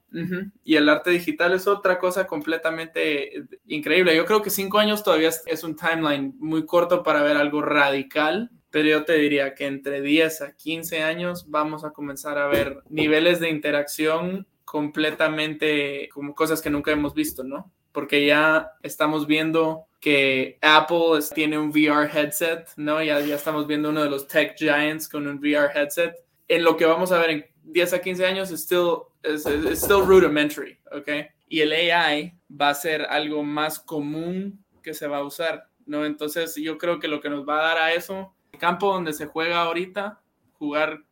Y 0.65 0.75
el 0.75 0.89
arte 0.89 1.09
digital 1.11 1.53
es 1.53 1.67
otra 1.67 1.97
cosa 1.97 2.27
completamente 2.27 3.45
increíble. 3.67 4.13
Yo 4.13 4.25
creo 4.25 4.41
que 4.41 4.49
cinco 4.49 4.77
años 4.77 5.05
todavía 5.05 5.29
es 5.45 5.63
un 5.63 5.77
timeline 5.77 6.35
muy 6.37 6.65
corto 6.65 7.01
para 7.01 7.23
ver 7.23 7.37
algo 7.37 7.61
radical, 7.61 8.51
pero 8.71 8.89
yo 8.89 9.05
te 9.05 9.13
diría 9.13 9.55
que 9.55 9.67
entre 9.67 10.01
10 10.01 10.41
a 10.41 10.55
15 10.57 11.01
años 11.01 11.49
vamos 11.49 11.85
a 11.85 11.91
comenzar 11.91 12.37
a 12.37 12.47
ver 12.47 12.83
niveles 12.89 13.39
de 13.39 13.49
interacción 13.49 14.47
completamente 14.65 16.09
como 16.13 16.35
cosas 16.35 16.61
que 16.61 16.69
nunca 16.69 16.91
hemos 16.91 17.13
visto, 17.13 17.45
¿no? 17.45 17.71
Porque 17.91 18.25
ya 18.25 18.73
estamos 18.83 19.27
viendo 19.27 19.87
que 19.99 20.57
Apple 20.61 21.19
tiene 21.33 21.57
un 21.57 21.69
VR 21.69 22.09
headset, 22.11 22.67
¿no? 22.75 23.03
Ya, 23.03 23.19
estamos 23.19 23.67
viendo 23.67 23.89
uno 23.89 24.03
de 24.03 24.09
los 24.09 24.27
tech 24.27 24.55
giants 24.57 25.07
con 25.07 25.27
un 25.27 25.37
VR 25.37 25.69
headset. 25.73 26.15
En 26.47 26.63
lo 26.63 26.75
que 26.75 26.85
vamos 26.85 27.11
a 27.11 27.19
ver 27.19 27.29
en 27.29 27.45
10 27.63 27.93
a 27.93 28.01
15 28.01 28.25
años 28.25 28.51
es 28.51 28.61
still, 28.61 29.03
es, 29.21 29.43
still 29.77 30.01
rudimentary, 30.05 30.77
¿ok? 30.91 31.09
Y 31.47 31.61
el 31.61 31.71
AI 31.71 32.33
va 32.49 32.69
a 32.69 32.73
ser 32.73 33.03
algo 33.03 33.43
más 33.43 33.79
común 33.79 34.63
que 34.81 34.93
se 34.93 35.07
va 35.07 35.17
a 35.17 35.23
usar. 35.23 35.67
¿no? 35.85 36.05
Entonces 36.05 36.55
yo 36.55 36.77
creo 36.77 36.99
que 36.99 37.07
lo 37.07 37.21
que 37.21 37.29
nos 37.29 37.47
va 37.47 37.59
a 37.59 37.67
dar 37.67 37.77
a 37.77 37.93
eso, 37.93 38.33
el 38.51 38.59
campo 38.59 38.91
donde 38.91 39.13
se 39.13 39.27
juega 39.27 39.61
ahorita, 39.61 40.21
jugar 40.53 41.03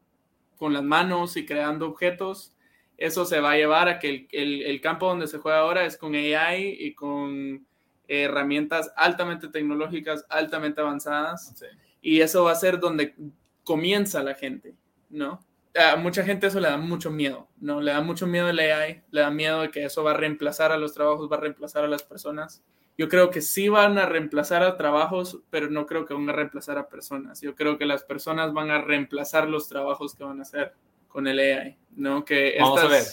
con 0.58 0.74
las 0.74 0.84
manos 0.84 1.38
y 1.38 1.46
creando 1.46 1.88
objetos, 1.88 2.54
eso 3.00 3.24
se 3.24 3.40
va 3.40 3.52
a 3.52 3.56
llevar 3.56 3.88
a 3.88 3.98
que 3.98 4.28
el, 4.32 4.82
campo 4.82 5.08
donde 5.08 5.28
se 5.28 5.38
juega 5.38 5.60
ahora 5.60 5.86
es 5.86 5.96
con 5.96 6.16
AI 6.16 6.76
y 6.80 6.94
con 6.94 7.66
herramientas 8.10 8.92
altamente 8.98 9.48
tecnológicas, 9.48 10.26
altamente 10.30 10.82
avanzadas. 10.82 11.56
Y 12.02 12.20
eso 12.20 12.44
va 12.44 12.52
a 12.52 12.56
ser 12.56 12.78
donde 12.80 13.16
comienza 13.64 14.22
la 14.22 14.36
gente, 14.36 14.76
¿no? 15.10 15.40
A 15.76 15.96
mucha 15.96 16.24
gente 16.24 16.48
eso 16.48 16.60
le 16.60 16.68
da 16.68 16.78
mucho 16.78 17.10
miedo, 17.10 17.48
¿no? 17.62 17.80
Le 17.80 17.92
da 17.92 18.02
mucho 18.02 18.28
miedo 18.28 18.50
el 18.50 18.60
AI, 18.60 19.02
le 19.12 19.22
da 19.22 19.32
miedo 19.32 19.62
de 19.62 19.72
que 19.72 19.86
eso 19.86 20.04
va 20.04 20.12
a 20.12 20.18
reemplazar 20.18 20.74
a 20.74 20.78
los 20.78 20.94
trabajos, 20.94 21.32
va 21.32 21.38
a 21.38 21.42
reemplazar 21.42 21.86
a 21.86 21.88
las 21.88 22.04
personas. 22.04 22.64
Yo 22.98 23.08
creo 23.08 23.30
que 23.30 23.42
sí 23.42 23.70
van 23.70 23.98
a 23.98 24.08
reemplazar 24.08 24.62
a 24.62 24.76
trabajos, 24.76 25.40
pero 25.50 25.70
no 25.70 25.86
creo 25.86 26.06
que 26.06 26.14
van 26.14 26.30
a 26.30 26.34
reemplazar 26.34 26.78
a 26.78 26.90
personas. 26.90 27.40
Yo 27.40 27.56
creo 27.56 27.78
que 27.78 27.86
las 27.86 28.04
personas 28.04 28.52
van 28.52 28.72
a 28.72 28.82
reemplazar 28.82 29.48
los 29.48 29.70
trabajos 29.70 30.16
que 30.16 30.26
van 30.26 30.40
a 30.40 30.42
hacer 30.42 30.74
con 31.10 31.28
el 31.28 31.40
AI, 31.40 31.78
¿no? 31.98 32.24
Que 32.24 32.56
Vamos 32.60 32.82
a 32.82 32.88
ver. 32.88 33.04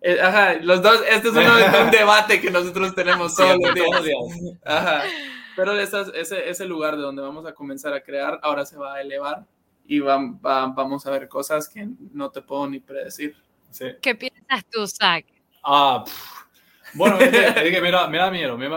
Eh, 0.00 0.20
ajá, 0.20 0.54
los 0.54 0.82
dos, 0.82 1.00
este 1.08 1.28
es 1.28 1.34
uno 1.34 1.56
de 1.56 1.82
un 1.82 1.90
debate 1.92 2.40
que 2.40 2.50
nosotros 2.50 2.94
tenemos 2.94 3.34
todos 3.36 3.56
los 3.58 3.74
días. 3.74 4.58
Ajá. 4.64 5.04
Pero 5.56 5.78
ese, 5.78 6.50
ese 6.50 6.64
lugar 6.66 6.96
de 6.96 7.02
donde 7.02 7.22
vamos 7.22 7.46
a 7.46 7.54
comenzar 7.54 7.94
a 7.94 8.02
crear 8.02 8.40
ahora 8.42 8.66
se 8.66 8.76
va 8.76 8.94
a 8.94 9.00
elevar 9.00 9.46
y 9.86 10.00
vamos 10.00 11.06
a 11.06 11.10
ver 11.10 11.28
cosas 11.28 11.68
que 11.68 11.88
no 12.12 12.30
te 12.30 12.42
puedo 12.42 12.68
ni 12.68 12.80
predecir. 12.80 13.36
¿Qué 14.00 14.14
piensas 14.14 14.64
tú, 14.70 14.86
Zach? 14.86 15.24
Ah, 15.62 16.04
bueno, 16.94 17.18
es 17.18 17.30
que, 17.30 17.80
me, 17.80 17.90
da, 17.90 18.08
me 18.08 18.18
da 18.18 18.30
miedo. 18.30 18.56
Me, 18.56 18.68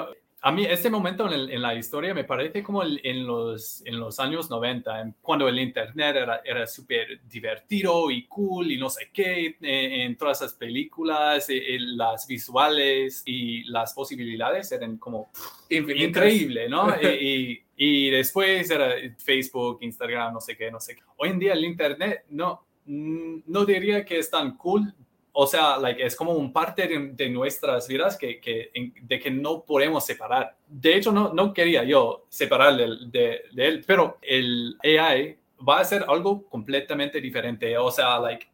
a 0.42 0.52
mí 0.52 0.66
este 0.66 0.90
momento 0.90 1.32
en, 1.32 1.62
la 1.62 1.74
historia 1.74 2.14
me 2.14 2.24
parece 2.24 2.62
como 2.62 2.84
en, 2.84 3.26
los, 3.26 3.82
en 3.86 4.00
los 4.00 4.20
años 4.20 4.50
90, 4.50 5.14
cuando 5.22 5.48
el 5.48 5.58
Internet 5.58 6.16
era, 6.16 6.42
era 6.46 6.68
súper 6.68 7.22
divertido 7.28 8.12
y 8.12 8.28
cool 8.28 8.72
y 8.72 8.78
no 8.78 8.90
sé 8.90 9.10
qué, 9.12 9.58
eh, 9.60 10.04
en, 10.04 10.16
todas 10.16 10.42
esas 10.42 10.54
películas, 10.54 11.50
eh, 11.50 11.76
eh, 11.76 11.80
las 11.80 12.28
visuales 12.28 13.24
y 13.26 13.64
las 13.64 13.94
posibilidades 13.94 14.72
eran 14.72 14.98
como 14.98 15.32
increíble, 15.70 16.70
¿no? 16.70 16.90
y, 17.02 17.64
y, 17.76 18.10
después 18.12 18.70
era 18.70 18.94
Facebook, 19.18 19.80
Instagram, 19.82 20.34
no 20.36 20.42
sé 20.42 20.56
qué, 20.56 20.70
no 20.70 20.80
sé 20.80 20.96
qué. 20.96 21.02
Hoy 21.18 21.30
en 21.30 21.40
día 21.40 21.54
el 21.54 21.66
Internet 21.66 22.26
no, 22.30 22.64
no 22.86 23.66
diría 23.66 24.06
que 24.06 24.20
es 24.20 24.30
tan 24.30 24.56
cool, 24.56 24.94
o 25.40 25.46
sea, 25.46 25.78
like, 25.78 26.04
es 26.04 26.16
como 26.16 26.32
un 26.32 26.52
parte 26.52 26.88
de, 26.88 27.30
nuestras 27.30 27.88
vidas 27.88 28.18
que, 28.18 28.42
que, 28.42 28.72
de 29.04 29.20
que 29.20 29.30
no 29.30 29.64
podemos 29.64 30.04
separar. 30.04 30.58
De 30.68 30.96
hecho, 30.96 31.12
no, 31.12 31.32
no 31.32 31.54
quería 31.54 31.84
yo 31.84 32.26
separar 32.28 32.76
de, 32.76 33.42
de, 33.54 33.68
él, 33.68 33.84
pero 33.86 34.18
el 34.24 34.76
AI 34.84 35.38
va 35.58 35.80
a 35.80 35.86
ser 35.86 36.06
algo 36.08 36.50
completamente 36.50 37.22
diferente. 37.22 37.78
O 37.78 37.92
sea, 37.92 38.18
like, 38.18 38.48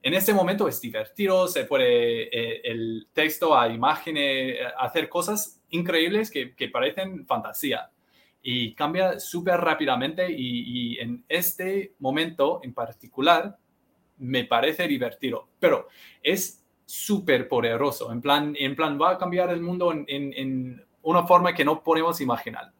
en 0.00 0.14
este 0.14 0.32
momento 0.32 0.68
es 0.68 0.80
divertido, 0.80 1.48
se 1.48 1.64
puede 1.64 2.28
eh, 2.28 2.60
el 2.62 3.08
texto 3.12 3.58
a 3.58 3.68
imágenes, 3.68 4.58
hacer 4.78 5.08
cosas 5.08 5.60
increíbles 5.70 6.30
que, 6.30 6.54
que 6.54 6.68
parecen 6.68 7.26
fantasía 7.26 7.90
y 8.40 8.76
cambia 8.76 9.18
súper 9.18 9.56
rápidamente 9.56 10.30
y, 10.30 10.92
y 10.92 10.98
en 11.00 11.24
este 11.28 11.94
momento 11.98 12.60
en 12.62 12.74
particular 12.74 13.58
me 14.18 14.44
parece 14.44 14.86
divertido, 14.88 15.48
pero 15.58 15.88
es 16.22 16.64
súper 16.84 17.48
poderoso. 17.48 18.10
En 18.12 18.20
plan, 18.20 18.54
en 18.58 18.74
plan, 18.74 18.98
va 19.00 19.12
a 19.12 19.18
cambiar 19.18 19.50
el 19.50 19.60
mundo 19.60 19.92
en, 19.92 20.06
en, 20.08 20.84
una 21.02 21.26
forma 21.26 21.54
que 21.54 21.64
no 21.64 21.82
podemos 21.82 22.20
imaginar. 22.20 22.72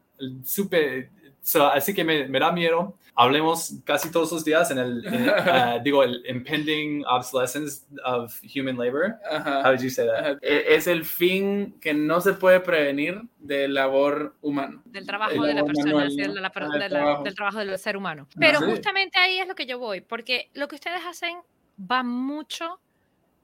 Super, 1.49 1.69
así 1.75 1.95
que 1.95 2.05
me, 2.05 2.29
me, 2.29 2.39
da 2.39 2.53
miedo. 2.53 2.95
Hablemos 3.15 3.73
casi 3.85 4.13
todos 4.13 4.31
los 4.33 4.45
días 4.45 4.71
en 4.71 4.79
el, 4.79 4.99
uh, 4.99 5.83
digo, 5.83 6.03
el 6.05 6.23
impending 6.29 7.03
obsolescence 7.07 7.87
of 8.05 8.39
human 8.43 8.77
labor. 8.77 9.19
How 9.65 9.73
did 9.73 9.81
you 9.81 9.89
say 9.89 10.07
that? 10.07 10.37
E, 10.43 10.75
es 10.75 10.87
el 10.87 11.07
fin 11.07 11.75
que 11.81 11.95
no 11.95 12.21
se 12.21 12.35
puede 12.35 12.61
prevenir 12.61 13.23
del 13.39 13.73
labor 13.73 14.37
humano. 14.43 14.83
Del 14.85 15.07
trabajo 15.07 15.43
de 15.43 15.55
la 15.55 15.65
persona, 15.65 16.05
del 16.05 17.35
trabajo 17.35 17.59
del 17.59 17.79
ser 17.79 17.97
humano. 17.97 18.29
Pero 18.39 18.61
justamente 18.61 19.19
ahí 19.19 19.39
es 19.39 19.49
lo 19.49 19.55
que 19.55 19.65
yo 19.65 19.79
voy, 19.79 20.03
porque 20.03 20.51
lo 20.53 20.69
que 20.69 20.75
ustedes 20.75 21.01
hacen 21.07 21.39
va 21.81 22.03
mucho 22.03 22.79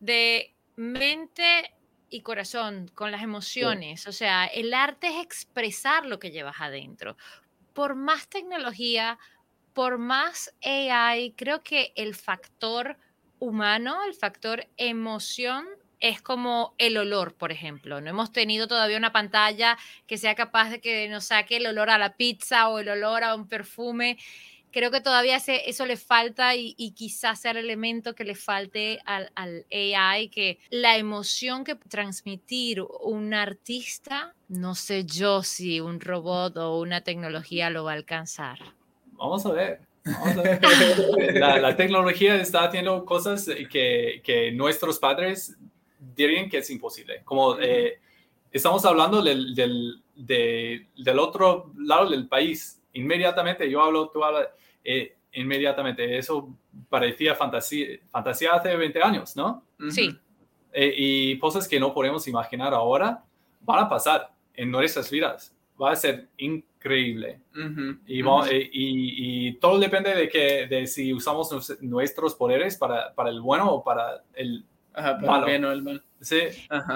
de 0.00 0.54
mente 0.76 1.72
y 2.10 2.20
corazón, 2.20 2.90
con 2.94 3.10
las 3.10 3.22
emociones. 3.22 4.06
O 4.06 4.12
sea, 4.12 4.44
el 4.44 4.74
arte 4.74 5.08
es 5.08 5.24
expresar 5.24 6.04
lo 6.04 6.18
que 6.18 6.30
llevas 6.30 6.56
adentro 6.60 7.16
por 7.74 7.96
más 7.96 8.28
tecnología, 8.28 9.18
por 9.74 9.98
más 9.98 10.54
AI, 10.62 11.34
creo 11.36 11.62
que 11.62 11.92
el 11.96 12.14
factor 12.14 12.96
humano, 13.38 13.98
el 14.06 14.14
factor 14.14 14.66
emoción, 14.76 15.66
es 16.00 16.20
como 16.20 16.74
el 16.76 16.98
olor, 16.98 17.34
por 17.34 17.50
ejemplo. 17.50 18.00
No 18.00 18.10
hemos 18.10 18.30
tenido 18.30 18.68
todavía 18.68 18.98
una 18.98 19.12
pantalla 19.12 19.78
que 20.06 20.18
sea 20.18 20.34
capaz 20.34 20.68
de 20.68 20.80
que 20.80 21.08
nos 21.08 21.24
saque 21.24 21.56
el 21.56 21.66
olor 21.66 21.88
a 21.88 21.96
la 21.98 22.16
pizza 22.16 22.68
o 22.68 22.78
el 22.78 22.90
olor 22.90 23.24
a 23.24 23.34
un 23.34 23.48
perfume 23.48 24.18
creo 24.74 24.90
que 24.90 25.00
todavía 25.00 25.36
eso 25.36 25.86
le 25.86 25.96
falta 25.96 26.56
y, 26.56 26.74
quizás 26.96 27.40
sea 27.40 27.52
el 27.52 27.58
elemento 27.58 28.16
que 28.16 28.24
le 28.24 28.34
falte 28.34 28.98
al, 29.06 29.30
AI, 29.70 30.28
que 30.28 30.58
la 30.68 30.98
emoción 30.98 31.62
que 31.62 31.76
transmitir 31.76 32.82
un 32.82 33.34
artista, 33.34 34.34
no 34.48 34.74
sé 34.74 35.04
yo 35.04 35.44
si 35.44 35.80
un 35.80 36.00
robot 36.00 36.56
o 36.56 36.80
una 36.80 37.02
tecnología 37.02 37.70
lo 37.70 37.84
va 37.84 37.92
a 37.92 37.94
alcanzar. 37.94 38.58
Vamos 39.12 39.46
a 39.46 39.52
ver. 39.52 39.80
La, 41.34 41.76
tecnología 41.76 42.34
está 42.34 42.64
haciendo 42.64 43.04
cosas 43.04 43.48
que, 43.70 44.20
que, 44.24 44.50
nuestros 44.50 44.98
padres 44.98 45.56
dirían 46.16 46.50
que 46.50 46.58
es 46.58 46.68
imposible. 46.68 47.22
Como 47.24 47.58
eh, 47.60 48.00
estamos 48.50 48.84
hablando 48.84 49.22
del, 49.22 49.54
del, 49.54 50.02
del 50.16 51.18
otro 51.20 51.72
lado 51.78 52.10
del 52.10 52.26
país. 52.26 52.80
Inmediatamente 52.94 53.70
yo 53.70 53.82
hablo, 53.82 54.08
tú 54.08 54.24
hablas 54.24 54.48
eh, 54.82 55.16
inmediatamente. 55.32 56.18
Eso 56.18 56.56
parecía 56.88 57.34
fantasía, 57.34 57.98
fantasía 58.10 58.52
hace 58.52 58.74
20 58.76 59.02
años, 59.02 59.36
¿no? 59.36 59.64
Sí. 59.90 60.16
Eh, 60.72 60.94
y 60.96 61.38
cosas 61.38 61.68
que 61.68 61.78
no 61.78 61.94
podemos 61.94 62.26
imaginar 62.26 62.74
ahora 62.74 63.22
van 63.60 63.84
a 63.84 63.88
pasar 63.88 64.32
en 64.54 64.70
nuestras 64.70 65.10
vidas. 65.10 65.54
Va 65.80 65.92
a 65.92 65.96
ser 65.96 66.28
increíble. 66.36 67.40
y, 68.06 68.20
eh, 68.20 68.70
y, 68.72 69.48
y, 69.48 69.52
todo 69.54 69.78
depende 69.78 70.14
de, 70.14 70.28
que, 70.28 70.66
de 70.68 70.86
si 70.86 71.12
usamos 71.12 71.50
nuestros 71.80 72.34
poderes 72.34 72.76
para, 72.76 73.14
para 73.14 73.30
el 73.30 73.40
bueno 73.40 73.72
o 73.72 73.84
para 73.84 74.22
el 74.34 74.64
malo. 74.94 75.46
El 75.46 75.64
el 75.64 75.82
mal. 75.82 76.04
Sí. 76.20 76.40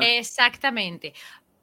Exactamente. 0.01 1.13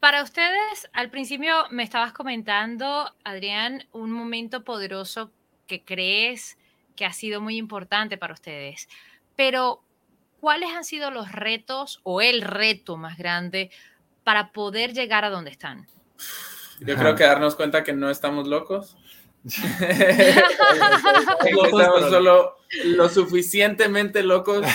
Para 0.06 0.22
ustedes, 0.22 0.88
al 0.94 1.10
principio 1.10 1.52
me 1.72 1.82
estabas 1.82 2.14
comentando, 2.14 3.12
Adrián, 3.24 3.88
un 3.92 4.12
momento 4.12 4.64
poderoso 4.64 5.32
que 5.66 5.84
crees 5.84 6.60
que 6.96 7.06
ha 7.06 7.12
sido 7.12 7.42
muy 7.42 7.58
importante 7.58 8.16
para 8.16 8.36
ustedes. 8.36 8.88
Pero, 9.36 9.82
¿cuáles 10.40 10.70
han 10.76 10.84
sido 10.84 11.10
los 11.10 11.32
retos 11.32 12.02
o 12.04 12.22
el 12.22 12.44
reto 12.44 12.98
más 12.98 13.18
grande 13.18 13.72
para 14.24 14.52
poder 14.52 14.94
llegar 14.94 15.26
a 15.26 15.32
donde 15.32 15.50
están? 15.50 15.88
Yo 16.82 16.96
creo 16.98 17.16
que 17.16 17.24
darnos 17.24 17.56
cuenta 17.56 17.84
que 17.84 17.94
no 17.94 18.12
estamos 18.12 18.48
locos. 18.48 18.96
estamos 19.44 20.52
solo 22.12 22.58
lo 22.84 23.10
suficientemente 23.10 24.22
locos 24.22 24.68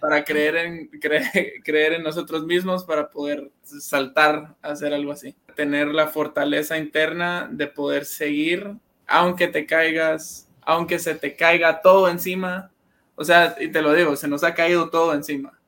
para 0.00 0.24
creer 0.24 0.56
en, 0.56 0.88
creer 1.64 1.94
en 1.94 2.02
nosotros 2.02 2.44
mismos, 2.44 2.84
para 2.84 3.10
poder 3.10 3.50
saltar 3.62 4.56
a 4.62 4.68
hacer 4.70 4.92
algo 4.92 5.12
así. 5.12 5.34
Tener 5.54 5.88
la 5.88 6.08
fortaleza 6.08 6.78
interna 6.78 7.48
de 7.50 7.66
poder 7.66 8.04
seguir 8.04 8.76
aunque 9.06 9.48
te 9.48 9.66
caigas, 9.66 10.48
aunque 10.62 10.98
se 10.98 11.14
te 11.14 11.36
caiga 11.36 11.82
todo 11.82 12.08
encima, 12.08 12.70
o 13.14 13.24
sea, 13.24 13.56
y 13.60 13.68
te 13.68 13.82
lo 13.82 13.92
digo, 13.92 14.16
se 14.16 14.28
nos 14.28 14.42
ha 14.42 14.54
caído 14.54 14.88
todo 14.88 15.12
encima 15.12 15.58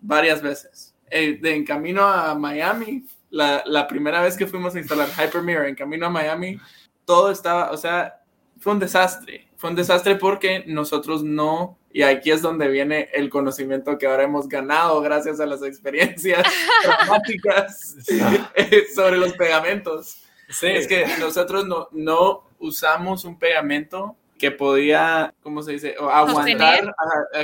varias 0.00 0.42
veces. 0.42 0.94
Eh, 1.10 1.38
en 1.42 1.64
camino 1.64 2.02
a 2.02 2.34
Miami, 2.34 3.04
la, 3.30 3.62
la, 3.66 3.86
primera 3.86 4.22
vez 4.22 4.36
que 4.36 4.46
fuimos 4.46 4.74
a 4.74 4.78
instalar 4.78 5.08
Hypermirror 5.08 5.66
en 5.66 5.74
camino 5.74 6.06
a 6.06 6.10
Miami, 6.10 6.58
todo 7.04 7.30
estaba, 7.30 7.70
o 7.70 7.76
sea, 7.76 8.20
fue 8.58 8.72
un 8.72 8.78
desastre. 8.78 9.48
Fue 9.56 9.70
un 9.70 9.76
desastre 9.76 10.16
porque 10.16 10.64
nosotros 10.66 11.22
no, 11.22 11.78
y 11.92 12.02
aquí 12.02 12.30
es 12.30 12.40
donde 12.40 12.68
viene 12.68 13.08
el 13.12 13.30
conocimiento 13.30 13.98
que 13.98 14.06
ahora 14.06 14.22
hemos 14.22 14.48
ganado 14.48 15.00
gracias 15.00 15.40
a 15.40 15.46
las 15.46 15.62
experiencias 15.62 16.46
dramáticas 16.84 17.96
sobre 18.94 19.16
los 19.16 19.32
pegamentos. 19.32 20.22
Sí. 20.48 20.68
Es 20.68 20.86
que 20.86 21.06
nosotros 21.18 21.66
no, 21.66 21.88
no 21.92 22.44
usamos 22.58 23.24
un 23.24 23.38
pegamento 23.38 24.16
que 24.38 24.50
podía, 24.50 25.34
¿cómo 25.42 25.62
se 25.62 25.72
dice? 25.72 25.94
aguantar, 26.00 26.94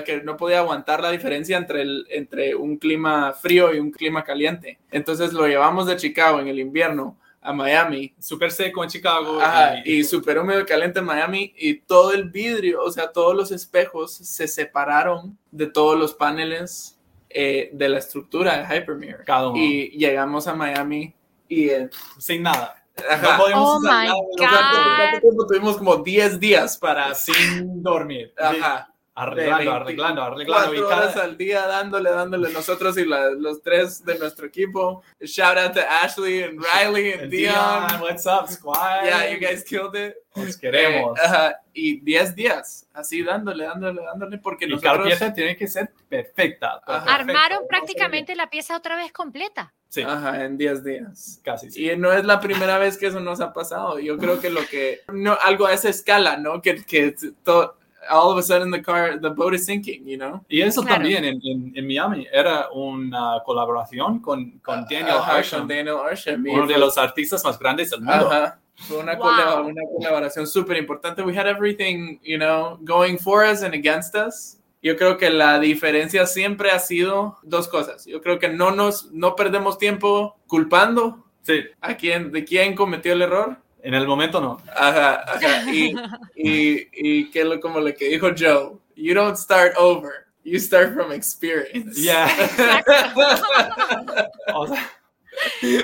que 0.05 0.23
no 0.23 0.37
podía 0.37 0.61
aguantar 0.61 1.03
la 1.03 1.11
diferencia 1.11 1.59
entre, 1.59 1.83
el, 1.83 2.07
entre 2.09 2.55
un 2.55 2.79
clima 2.79 3.35
frío 3.35 3.75
y 3.75 3.79
un 3.79 3.91
clima 3.91 4.25
caliente. 4.25 4.79
Entonces 4.91 5.33
lo 5.33 5.47
llevamos 5.47 5.87
de 5.87 5.97
Chicago 5.97 6.41
en 6.41 6.49
el 6.49 6.59
invierno 6.59 7.19
a 7.47 7.53
Miami. 7.53 8.15
Súper 8.19 8.51
seco 8.51 8.83
en 8.83 8.91
Chicago. 8.91 9.41
Ajá, 9.41 9.77
y, 9.85 10.03
súper 10.05 10.39
húmedo 10.39 10.61
y 10.61 10.65
caliente 10.65 10.99
en 10.99 11.05
Miami. 11.05 11.55
Y 11.57 11.81
todo 11.81 12.13
el 12.13 12.31
vidrio, 12.31 12.83
o 12.83 12.91
sea, 12.91 13.13
todos 13.13 13.35
los 13.37 13.53
espejos 13.53 14.13
se 14.13 14.49
separaron 14.49 15.39
de 15.51 15.67
todos 15.67 15.99
los 15.99 16.13
paneles 16.15 16.99
eh, 17.31 17.71
de 17.73 17.89
la 17.89 17.99
estructura 17.99 18.59
de 18.59 18.77
Hypermirror. 18.77 19.25
Cada 19.25 19.49
uno. 19.49 19.63
Y 19.63 19.91
llegamos 19.91 20.47
a 20.49 20.55
Miami 20.55 21.15
y... 21.49 21.69
eh, 21.69 21.89
sin 22.19 22.43
nada. 22.43 22.85
ajá, 23.11 23.37
No 23.37 23.43
podíamos 23.43 23.69
Oh 23.69 23.79
usar 23.79 24.03
my 24.03 24.07
nada, 24.09 24.15
o 24.17 25.21
sea, 25.21 25.47
tuvimos 25.49 25.77
como 25.77 25.97
10 25.97 26.41
días 26.41 26.77
para... 26.77 27.15
sin 27.15 27.83
dormir. 27.83 28.33
Ajá. 28.37 28.93
Arreglando, 29.19 29.73
arreglando, 29.73 30.23
arreglando. 30.23 30.75
Y 30.75 30.79
Cuatro 30.79 30.89
cada- 30.91 31.03
horas 31.05 31.17
al 31.17 31.37
día 31.39 31.67
dándole, 31.67 32.11
dándole 32.11 32.51
nosotros 32.53 32.99
y 32.99 33.07
la- 33.07 33.31
los 33.31 33.63
tres 33.63 34.05
de 34.05 34.19
nuestro 34.19 34.47
equipo. 34.47 35.03
Shout 35.21 35.57
out 35.57 35.73
to 35.73 35.81
Ashley 35.81 36.43
and 36.43 36.59
Riley 36.75 37.13
and 37.15 37.31
Dion. 37.31 37.55
Dion, 37.55 38.01
what's 38.03 38.27
up, 38.27 38.47
squad? 38.49 39.05
Yeah, 39.05 39.31
you 39.33 39.39
guys 39.41 39.65
killed 39.65 39.95
it. 39.97 40.17
Os 40.35 40.59
queremos. 40.59 41.19
Eh, 41.19 41.23
ajá, 41.25 41.61
y 41.73 41.99
10 42.01 42.35
días, 42.35 42.87
así 42.93 43.23
dándole, 43.23 43.65
dándole, 43.65 44.03
dándole, 44.05 44.37
porque 44.37 44.67
y 44.67 44.79
cada 44.79 44.99
nosotros... 44.99 45.07
pieza 45.07 45.33
tiene 45.33 45.57
que 45.57 45.67
ser 45.67 45.91
perfecta. 46.11 46.83
Ajá. 46.87 47.05
perfecta. 47.07 47.15
Armaron 47.15 47.67
prácticamente 47.67 48.37
la 48.37 48.51
pieza 48.51 48.77
otra 48.77 48.97
vez 48.97 49.13
completa. 49.13 49.73
Sí, 49.89 50.03
Ajá, 50.03 50.45
en 50.45 50.59
10 50.59 50.85
días. 50.85 51.41
casi. 51.43 51.71
Sí. 51.71 51.91
Y 51.91 51.97
no 51.97 52.13
es 52.13 52.23
la 52.27 52.39
primera 52.41 52.77
vez 52.77 52.99
que 52.99 53.07
eso 53.07 53.21
nos 53.21 53.41
ha 53.41 53.55
pasado. 53.55 53.99
Yo 53.99 54.19
creo 54.19 54.39
que 54.41 54.51
lo 54.51 54.61
que... 54.67 55.01
No, 55.11 55.39
algo 55.43 55.65
a 55.65 55.73
esa 55.73 55.89
escala, 55.89 56.37
¿no? 56.37 56.61
Que, 56.61 56.85
que 56.85 57.15
todo... 57.43 57.79
All 58.11 58.31
of 58.33 58.39
a 58.39 58.43
sudden 58.43 58.71
the 58.71 58.83
car, 58.83 59.19
the 59.21 59.31
boat 59.31 59.55
is 59.55 59.67
sinking, 59.67 60.07
you 60.07 60.17
know? 60.17 60.45
Y 60.49 60.61
eso 60.63 60.83
Claro. 60.83 60.97
también 60.97 61.25
en, 61.25 61.41
en, 61.45 61.73
en 61.77 61.87
Miami 61.87 62.27
era 62.33 62.69
una 62.73 63.41
colaboración 63.45 64.21
con, 64.21 64.59
con 64.61 64.83
Daniel 64.85 65.17
Ajá, 65.19 65.37
Arsham, 65.37 65.61
con 65.61 65.69
Daniel 65.69 65.97
Arsham. 66.05 66.45
uno 66.49 66.67
de 66.67 66.79
los 66.79 66.97
artistas 66.99 67.45
más 67.45 67.59
grandes 67.59 67.91
del 67.91 68.01
mundo. 68.01 68.31
Ajá. 68.31 68.59
Fue 68.77 68.99
una, 68.99 69.15
Wow. 69.17 69.27
colab- 69.27 69.65
una 69.67 69.83
colaboración 69.97 70.47
súper 70.47 70.77
importante. 70.77 71.23
We 71.23 71.37
had 71.37 71.47
everything, 71.47 72.19
you 72.23 72.37
know, 72.39 72.79
going 72.83 73.17
for 73.19 73.43
us 73.45 73.63
and 73.63 73.73
against 73.75 74.15
us. 74.15 74.59
Yo 74.83 74.97
creo 74.97 75.17
que 75.17 75.31
la 75.31 75.59
diferencia 75.59 76.27
siempre 76.27 76.71
ha 76.71 76.79
sido 76.79 77.39
dos 77.43 77.67
cosas. 77.69 78.05
Yo 78.05 78.21
creo 78.21 78.39
que 78.39 78.49
no 78.51 78.71
nos, 78.71 79.11
no 79.13 79.35
perdemos 79.35 79.79
tiempo 79.79 80.37
culpando 80.47 81.25
Sí, 81.43 81.61
a 81.81 81.97
quién, 81.97 82.33
de 82.33 82.45
quién 82.45 82.75
cometió 82.75 83.13
el 83.13 83.23
error. 83.23 83.57
En 83.87 83.95
el 83.95 84.05
momento 84.05 84.41
no. 84.41 84.61
Ajá, 84.75 85.23
ajá. 85.27 85.71
Y, 85.73 85.97
y, 86.35 86.89
y 86.93 87.31
que 87.31 87.45
lo, 87.45 87.61
como 87.61 87.79
lo 87.79 87.95
que 87.95 88.09
dijo 88.09 88.31
Joe, 88.37 88.79
you 88.97 89.15
don't 89.15 89.37
start 89.37 89.75
over, 89.77 90.27
you 90.43 90.59
start 90.59 90.93
from 90.93 91.13
experience. 91.13 91.97
Yeah. 91.97 92.29
O 94.55 94.67
sea, 94.67 94.91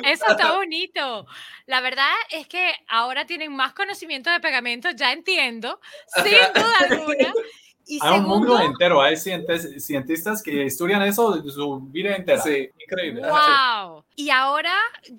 Eso 0.05 0.25
está 0.29 0.57
bonito. 0.57 1.27
La 1.67 1.81
verdad 1.81 2.11
es 2.31 2.49
que 2.49 2.75
ahora 2.89 3.25
tienen 3.25 3.55
más 3.55 3.73
conocimiento 3.73 4.31
de 4.31 4.41
pegamento, 4.41 4.91
ya 4.91 5.13
entiendo, 5.13 5.81
sin 6.25 6.33
duda 6.55 6.77
alguna. 6.91 7.33
Y 7.87 7.99
hay 8.01 8.19
un 8.21 8.27
mundo 8.27 8.57
segundo, 8.57 8.73
entero, 8.73 9.03
hay 9.03 9.17
cientistas 9.17 10.43
que 10.43 10.65
estudian 10.67 11.03
eso 11.03 11.33
de 11.37 11.51
su 11.51 11.81
vida 11.81 12.15
entera. 12.17 12.41
Sí. 12.41 12.71
Increíble. 12.81 13.23
wow. 13.23 14.05
Y 14.17 14.31
ahora 14.31 14.73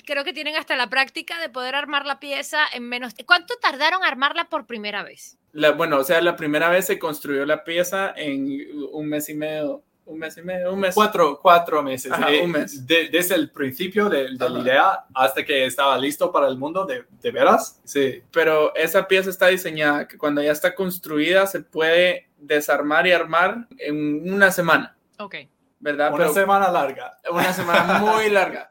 creo 0.05 0.23
que 0.23 0.33
tienen 0.33 0.55
hasta 0.55 0.75
la 0.75 0.87
práctica 0.89 1.39
de 1.39 1.49
poder 1.49 1.75
armar 1.75 2.05
la 2.05 2.19
pieza 2.19 2.59
en 2.73 2.83
menos. 2.87 3.13
¿Cuánto 3.25 3.55
tardaron 3.61 4.03
a 4.03 4.07
armarla 4.07 4.45
por 4.45 4.65
primera 4.65 5.03
vez? 5.03 5.37
La- 5.51 5.71
bueno, 5.71 5.97
o 5.97 6.03
sea, 6.03 6.21
la 6.21 6.35
primera 6.35 6.69
vez 6.69 6.85
se 6.87 6.97
construyó 6.99 7.45
la 7.45 7.63
pieza 7.63 8.13
en 8.15 8.47
un 8.91 9.07
mes 9.07 9.29
y 9.29 9.33
medio, 9.35 9.83
un 10.05 10.19
mes 10.19 10.37
y 10.37 10.41
medio, 10.41 10.73
un 10.73 10.79
mes. 10.79 10.93
Cuatro, 10.95 11.39
cuatro 11.41 11.81
meses. 11.81 12.11
Ajá, 12.11 12.31
Eh, 12.31 12.43
un 12.43 12.51
mes. 12.51 12.85
de- 12.85 13.09
desde 13.09 13.35
el 13.35 13.51
principio 13.51 14.09
de, 14.09 14.35
de 14.37 14.49
la 14.49 14.59
idea 14.59 15.05
hasta 15.13 15.43
que 15.45 15.65
estaba 15.65 15.97
listo 15.97 16.31
para 16.31 16.47
el 16.47 16.57
mundo, 16.57 16.85
de, 16.85 17.05
de 17.21 17.31
veras. 17.31 17.79
Sí, 17.83 18.21
pero 18.31 18.75
esa 18.75 19.07
pieza 19.07 19.29
está 19.29 19.47
diseñada 19.47 20.07
que 20.07 20.17
cuando 20.17 20.41
ya 20.41 20.51
está 20.51 20.75
construida 20.75 21.47
se 21.47 21.61
puede 21.61 22.27
desarmar 22.37 23.07
y 23.07 23.11
armar 23.13 23.67
en 23.77 24.33
una 24.33 24.51
semana, 24.51 24.95
Ok. 25.19 25.35
¿verdad? 25.79 26.09
Una 26.13 26.17
Pero- 26.25 26.33
semana 26.33 26.69
larga. 26.71 27.17
una 27.31 27.53
semana 27.53 27.99
muy 27.99 28.29
larga. 28.29 28.69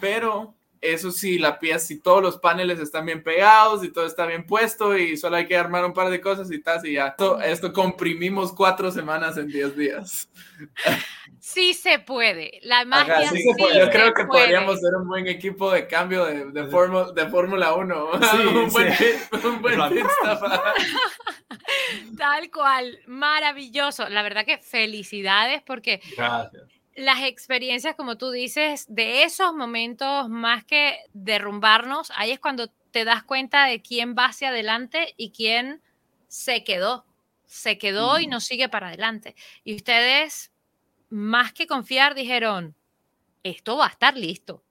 Pero 0.00 0.54
eso 0.80 1.10
sí, 1.12 1.38
la 1.38 1.58
pieza, 1.58 1.78
si 1.80 2.00
todos 2.00 2.22
los 2.22 2.38
paneles 2.38 2.78
están 2.78 3.04
bien 3.06 3.22
pegados 3.22 3.84
y 3.84 3.92
todo 3.92 4.06
está 4.06 4.24
bien 4.26 4.46
puesto 4.46 4.96
y 4.96 5.16
solo 5.16 5.36
hay 5.36 5.46
que 5.46 5.56
armar 5.56 5.84
un 5.84 5.92
par 5.92 6.08
de 6.08 6.20
cosas 6.20 6.50
y 6.50 6.60
tal, 6.62 6.84
y 6.86 6.94
ya. 6.94 7.08
Esto, 7.08 7.40
esto 7.40 7.72
comprimimos 7.72 8.52
cuatro 8.52 8.90
semanas 8.90 9.36
en 9.36 9.48
diez 9.48 9.76
días. 9.76 10.30
Sí 11.38 11.74
se 11.74 11.98
puede. 11.98 12.60
La 12.62 12.84
magia 12.84 13.18
Ajá, 13.18 13.28
sí, 13.30 13.36
sí 13.38 13.42
se 13.42 13.54
puede. 13.58 13.78
Yo 13.78 13.84
se 13.86 13.90
creo 13.90 14.14
que 14.14 14.24
puede. 14.24 14.42
podríamos 14.44 14.80
ser 14.80 14.94
un 14.94 15.08
buen 15.08 15.26
equipo 15.26 15.70
de 15.70 15.86
cambio 15.86 16.24
de, 16.24 16.46
de, 16.50 16.64
Fórmula- 16.68 17.12
de 17.12 17.26
Fórmula 17.28 17.74
1. 17.74 18.10
Sí, 18.30 18.36
un 18.46 18.68
buen, 18.70 18.94
sí. 18.96 19.04
un 19.44 19.60
buen. 19.62 19.78
Tal 22.18 22.50
cual. 22.50 22.98
Maravilloso. 23.06 24.08
La 24.08 24.22
verdad 24.22 24.44
que 24.44 24.58
felicidades 24.58 25.62
porque 25.62 26.00
Gracias. 26.16 26.62
Las 27.00 27.22
experiencias, 27.22 27.94
como 27.96 28.16
tú 28.16 28.30
dices, 28.30 28.86
de 28.88 29.24
esos 29.24 29.54
momentos, 29.54 30.28
más 30.28 30.64
que 30.64 30.98
derrumbarnos, 31.12 32.10
ahí 32.16 32.30
es 32.30 32.40
cuando 32.40 32.68
te 32.90 33.04
das 33.04 33.22
cuenta 33.22 33.66
de 33.66 33.82
quién 33.82 34.14
va 34.16 34.26
hacia 34.26 34.48
adelante 34.48 35.14
y 35.16 35.30
quién 35.30 35.82
se 36.28 36.64
quedó. 36.64 37.04
Se 37.46 37.78
quedó 37.78 38.20
y 38.20 38.26
no 38.26 38.40
sigue 38.40 38.68
para 38.68 38.88
adelante. 38.88 39.34
Y 39.64 39.74
ustedes, 39.74 40.52
más 41.08 41.52
que 41.52 41.66
confiar, 41.66 42.14
dijeron, 42.14 42.76
esto 43.42 43.76
va 43.76 43.86
a 43.86 43.90
estar 43.90 44.16
listo. 44.16 44.62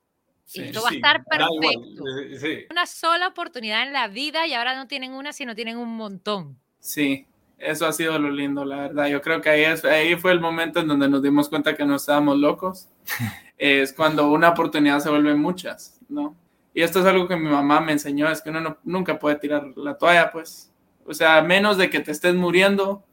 Sí, 0.45 0.61
Esto 0.61 0.81
va 0.81 0.89
a 0.89 0.93
estar 0.93 1.23
perfecto. 1.25 2.03
Eh, 2.21 2.39
Sí. 2.39 2.65
Una 2.71 2.87
sola 2.87 3.27
oportunidad 3.27 3.83
en 3.83 3.93
la 3.93 4.07
vida 4.07 4.47
y 4.47 4.53
ahora 4.53 4.75
no 4.75 4.87
tienen 4.87 5.11
una, 5.11 5.31
sino 5.31 5.53
tienen 5.53 5.77
un 5.77 5.95
montón. 5.95 6.59
Sí, 6.79 7.27
eso 7.59 7.85
ha 7.87 7.93
sido 7.93 8.17
lo 8.19 8.29
lindo, 8.29 8.63
la 8.65 8.77
verdad. 8.77 9.07
Yo 9.07 9.21
creo 9.21 9.41
que 9.41 9.49
ahí, 9.49 9.63
es- 9.63 9.85
ahí 9.85 10.15
fue 10.15 10.31
el 10.31 10.39
momento 10.39 10.79
en 10.79 10.87
donde 10.87 11.09
nos 11.09 11.21
dimos 11.21 11.49
cuenta 11.49 11.75
que 11.75 11.85
no 11.85 11.95
estábamos 11.95 12.37
locos. 12.37 12.87
es 13.57 13.93
cuando 13.93 14.31
una 14.31 14.49
oportunidad 14.49 14.99
se 14.99 15.09
vuelve 15.09 15.35
muchas, 15.35 15.99
¿no? 16.07 16.35
Y 16.73 16.81
esto 16.81 16.99
es 16.99 17.05
algo 17.05 17.27
que 17.27 17.35
mi 17.35 17.49
mamá 17.49 17.81
me 17.81 17.91
enseñó, 17.91 18.29
es 18.29 18.41
que 18.41 18.49
uno 18.51 18.61
no- 18.61 18.77
nunca 18.83 19.19
puede 19.19 19.35
tirar 19.35 19.65
la 19.75 19.97
toalla, 19.97 20.31
pues. 20.31 20.71
O 21.05 21.13
sea, 21.13 21.37
a 21.37 21.41
menos 21.41 21.77
de 21.77 21.89
que 21.89 21.99
te 21.99 22.11
estés 22.11 22.35
muriendo, 22.35 23.03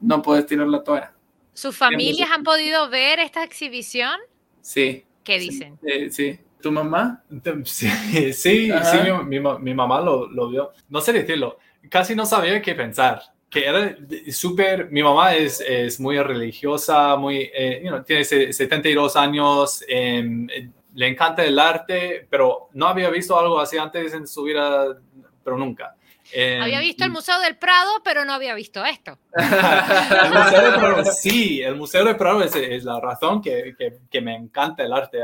no 0.00 0.20
puedes 0.22 0.44
tirar 0.46 0.66
la 0.66 0.82
toalla. 0.82 1.12
¿Sus 1.54 1.76
familias 1.76 2.28
han 2.32 2.42
podido 2.42 2.90
ver 2.90 3.20
esta 3.20 3.44
exhibición? 3.44 4.18
Sí. 4.60 5.04
¿Qué 5.22 5.38
sí, 5.40 5.48
dicen? 5.48 5.78
eh, 5.86 6.10
sí. 6.10 6.38
¿Tu 6.60 6.72
mamá? 6.72 7.22
Sí, 7.64 7.88
sí, 8.32 8.32
sí, 8.32 8.72
mi, 9.26 9.38
mi 9.38 9.74
mamá 9.74 10.00
lo, 10.00 10.26
lo 10.28 10.48
vio. 10.48 10.72
No 10.88 11.00
sé 11.00 11.12
decirlo, 11.12 11.58
casi 11.90 12.14
no 12.14 12.26
sabía 12.26 12.60
qué 12.62 12.74
pensar. 12.74 13.22
Que 13.54 13.64
era 13.66 13.96
súper. 14.32 14.90
Mi 14.90 15.02
mamá 15.02 15.34
es, 15.34 15.60
es 15.60 15.98
muy 16.00 16.18
religiosa, 16.18 17.16
muy. 17.16 17.50
eh, 17.54 17.80
you 17.82 17.88
know, 17.88 18.02
tiene 18.04 18.24
se- 18.24 18.52
72 18.52 19.16
años, 19.16 19.82
em, 19.88 20.46
eh, 20.50 20.68
le 20.94 21.08
encanta 21.08 21.42
el 21.44 21.58
arte, 21.58 22.26
pero 22.28 22.68
no 22.74 22.86
había 22.88 23.08
visto 23.10 23.38
algo 23.38 23.58
así 23.60 23.78
antes 23.78 24.12
en 24.12 24.26
su 24.26 24.42
vida, 24.42 24.96
pero 25.42 25.56
nunca. 25.56 25.94
Em, 26.32 26.62
Había 26.62 26.80
visto 26.80 27.04
el 27.04 27.10
Museo 27.10 27.38
del 27.40 27.56
Prado, 27.58 28.00
pero 28.02 28.24
no 28.24 28.32
había 28.32 28.54
visto 28.54 28.84
esto. 28.84 29.18
el 29.36 30.30
Museo 30.32 30.70
de 30.72 30.78
Prado, 30.78 31.04
sí, 31.12 31.62
el 31.62 31.76
Museo 31.76 32.04
de 32.04 32.14
Prado 32.14 32.42
es, 32.42 32.56
es 32.56 32.82
la 32.84 32.98
razón 32.98 33.40
que, 33.42 33.74
que, 33.78 33.98
que 34.10 34.20
me 34.20 34.34
encanta 34.34 34.82
el 34.84 34.92
arte. 34.92 35.20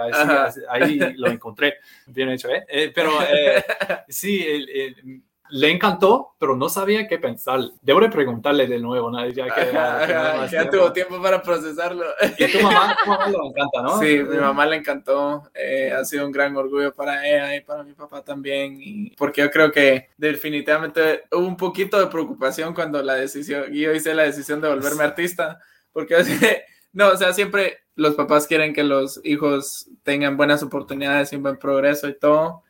Ahí, 0.69 0.99
lo 1.17 1.29
encontré. 1.29 1.77
Bien 2.07 2.29
hecho, 2.31 2.49
¿eh? 2.51 2.65
Eh, 2.69 2.93
pero 2.95 3.13
eh, 3.23 3.65
sí, 4.09 4.45
el- 4.47 4.69
el- 4.69 5.23
le 5.51 5.71
encantó, 5.71 6.35
pero 6.39 6.57
no 6.57 6.69
sabía 6.69 7.07
qué 7.09 7.19
pensar. 7.19 7.61
Debo 7.83 8.01
de 8.01 8.09
preguntarle 8.09 8.67
de 8.67 8.79
nuevo, 8.79 9.11
¿no? 9.11 9.27
ya 9.29 9.47
que, 9.47 9.77
Ajá, 9.77 10.47
ya 10.47 10.49
tiempo. 10.49 10.71
tuvo 10.71 10.93
tiempo 10.93 11.23
para 11.23 11.43
procesarlo. 11.43 12.05
Y 12.39 12.51
tu 12.51 12.61
mamá, 12.61 12.97
tu 13.03 13.11
mamá 13.11 13.29
lo 13.29 13.47
encanta, 13.47 13.83
¿no? 13.83 13.99
Sí, 13.99 14.19
mi 14.19 14.37
mamá 14.37 14.67
le 14.67 14.77
encantó, 14.77 15.51
eh, 15.55 15.93
ha 15.93 16.05
sido 16.05 16.27
un 16.27 16.33
gran 16.33 16.57
orgullo 16.57 16.95
para 16.95 17.27
ella 17.29 17.57
y 17.57 17.61
para 17.61 17.83
mi 17.83 17.93
papá 17.93 18.23
también, 18.23 18.79
y 18.81 19.11
porque 19.17 19.43
yo 19.43 19.51
creo 19.51 19.71
que 19.73 20.09
definitivamente 20.17 21.25
hubo 21.33 21.47
un 21.47 21.57
poquito 21.57 21.99
de 21.99 22.07
preocupación 22.07 22.75
cuando 22.75 23.03
la 23.03 23.15
decisión, 23.15 23.73
yo 23.73 23.93
hice 23.93 24.15
la 24.15 24.25
decisión 24.25 24.61
de 24.61 24.69
volverme 24.69 25.05
artista, 25.05 25.61
porque 25.93 26.17
no, 26.93 27.09
o 27.09 27.17
sea, 27.17 27.33
siempre 27.33 27.79
los 27.97 28.15
papás 28.15 28.47
quieren 28.47 28.73
que 28.73 28.85
los 28.85 29.21
hijos 29.25 29.89
tengan 30.03 30.37
buenas 30.37 30.63
oportunidades 30.63 31.33
y 31.33 31.37
buen 31.37 31.59
progreso 31.59 32.09
y 32.09 32.19
todo, 32.19 32.63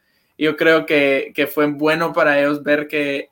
yo 0.44 0.56
creo 0.56 0.86
que, 0.86 1.32
que 1.34 1.46
fue 1.46 1.66
bueno 1.66 2.12
para 2.12 2.38
ellos 2.40 2.62
ver 2.62 2.88
que, 2.88 3.28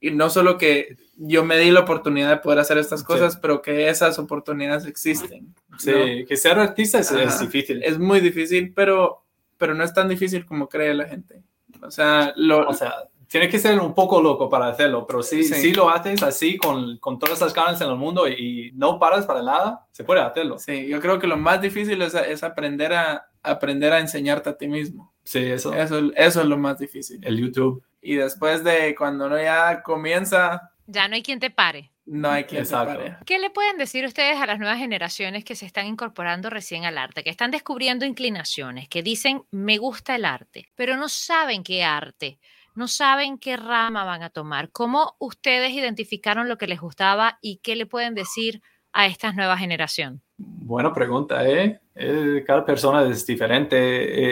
y 0.00 0.10
no 0.10 0.30
solo 0.30 0.58
que 0.58 0.96
yo 1.16 1.44
me 1.44 1.58
di 1.58 1.70
la 1.70 1.80
oportunidad 1.80 2.30
de 2.30 2.36
poder 2.38 2.58
hacer 2.58 2.78
estas 2.78 3.00
Sí. 3.00 3.06
cosas, 3.06 3.36
pero 3.36 3.62
que 3.62 3.88
esas 3.88 4.18
oportunidades 4.18 4.86
existen. 4.86 5.54
Sí, 5.78 5.90
¿no? 5.90 6.26
que 6.26 6.36
ser 6.36 6.58
artista 6.58 6.98
es, 6.98 7.10
es 7.12 7.40
difícil. 7.40 7.82
es 7.82 7.98
muy 7.98 8.20
difícil, 8.20 8.72
pero, 8.74 9.24
pero 9.58 9.74
no 9.74 9.84
es 9.84 9.92
tan 9.94 10.08
difícil 10.08 10.44
como 10.46 10.68
cree 10.68 10.94
la 10.94 11.06
gente. 11.08 11.42
O 11.82 11.90
sea, 11.90 12.32
lo, 12.36 12.68
O 12.68 12.74
sea, 12.74 12.92
tiene 13.28 13.48
que 13.48 13.58
ser 13.58 13.78
un 13.80 13.94
poco 13.94 14.20
loco 14.20 14.48
para 14.50 14.68
hacerlo, 14.68 15.06
pero 15.06 15.22
si 15.22 15.42
Sí. 15.44 15.54
sí. 15.54 15.72
lo 15.72 15.88
haces 15.88 16.22
así 16.22 16.56
con, 16.58 16.98
con 16.98 17.18
todas 17.18 17.40
las 17.40 17.54
ganas 17.54 17.80
en 17.80 17.88
el 17.88 17.96
mundo 17.96 18.28
y, 18.28 18.32
y 18.68 18.72
no 18.72 18.98
paras 18.98 19.24
para 19.26 19.42
nada, 19.42 19.86
se 19.92 20.04
puede 20.04 20.20
hacerlo. 20.20 20.58
sí, 20.58 20.86
yo 20.88 21.00
creo 21.00 21.18
que 21.18 21.26
lo 21.26 21.36
más 21.36 21.60
difícil 21.62 22.02
es, 22.02 22.14
es 22.14 22.42
aprender, 22.42 22.92
a, 22.92 23.26
aprender 23.42 23.92
a 23.92 24.00
enseñarte 24.00 24.50
a 24.50 24.56
ti 24.58 24.66
mismo. 24.68 25.11
Sí, 25.24 25.38
eso. 25.38 25.72
Eso, 25.74 26.10
eso 26.14 26.40
es 26.40 26.46
lo 26.46 26.58
más 26.58 26.78
difícil. 26.78 27.20
El 27.22 27.38
YouTube. 27.38 27.82
Y 28.00 28.16
después 28.16 28.64
de 28.64 28.94
cuando 28.96 29.26
uno 29.26 29.40
ya 29.40 29.82
comienza, 29.82 30.72
Ya 30.86 31.06
no 31.08 31.14
hay 31.14 31.22
quien 31.22 31.38
te 31.38 31.50
pare. 31.50 31.90
no 32.04 32.28
hay 32.30 32.44
quien 32.44 32.62
Exacto. 32.62 32.94
pare. 32.98 33.16
¿Qué 33.24 33.38
le 33.38 33.50
pueden 33.50 33.78
decir 33.78 34.04
ustedes 34.04 34.36
a 34.40 34.46
las 34.46 34.58
nuevas 34.58 34.78
generaciones 34.78 35.44
que 35.44 35.54
se 35.54 35.66
están 35.66 35.86
incorporando 35.86 36.50
recién 36.50 36.84
al 36.84 36.98
arte, 36.98 37.22
que 37.22 37.30
están 37.30 37.52
descubriendo 37.52 38.04
inclinaciones, 38.04 38.88
que 38.88 39.02
dicen, 39.04 39.44
me 39.52 39.78
gusta 39.78 40.16
el 40.16 40.24
arte, 40.24 40.68
pero 40.74 40.96
no 40.96 41.08
saben 41.08 41.62
qué 41.62 41.84
arte, 41.84 42.40
no 42.74 42.88
saben 42.88 43.38
qué 43.38 43.56
rama 43.56 44.02
van 44.04 44.24
a 44.24 44.30
tomar? 44.30 44.70
¿Cómo 44.72 45.14
ustedes 45.20 45.70
identificaron 45.70 46.48
lo 46.48 46.58
que 46.58 46.66
les 46.66 46.80
gustaba 46.80 47.38
y 47.40 47.58
qué 47.58 47.76
le 47.76 47.86
pueden 47.86 48.14
decir 48.14 48.60
a 48.92 49.06
esta 49.06 49.32
nueva 49.32 49.56
generación? 49.56 50.22
Buena 50.38 50.92
pregunta, 50.92 51.46
¿eh? 51.48 51.78
Eh, 51.94 52.42
Cada 52.46 52.64
persona 52.64 53.06
es 53.08 53.26
diferente. 53.26 53.76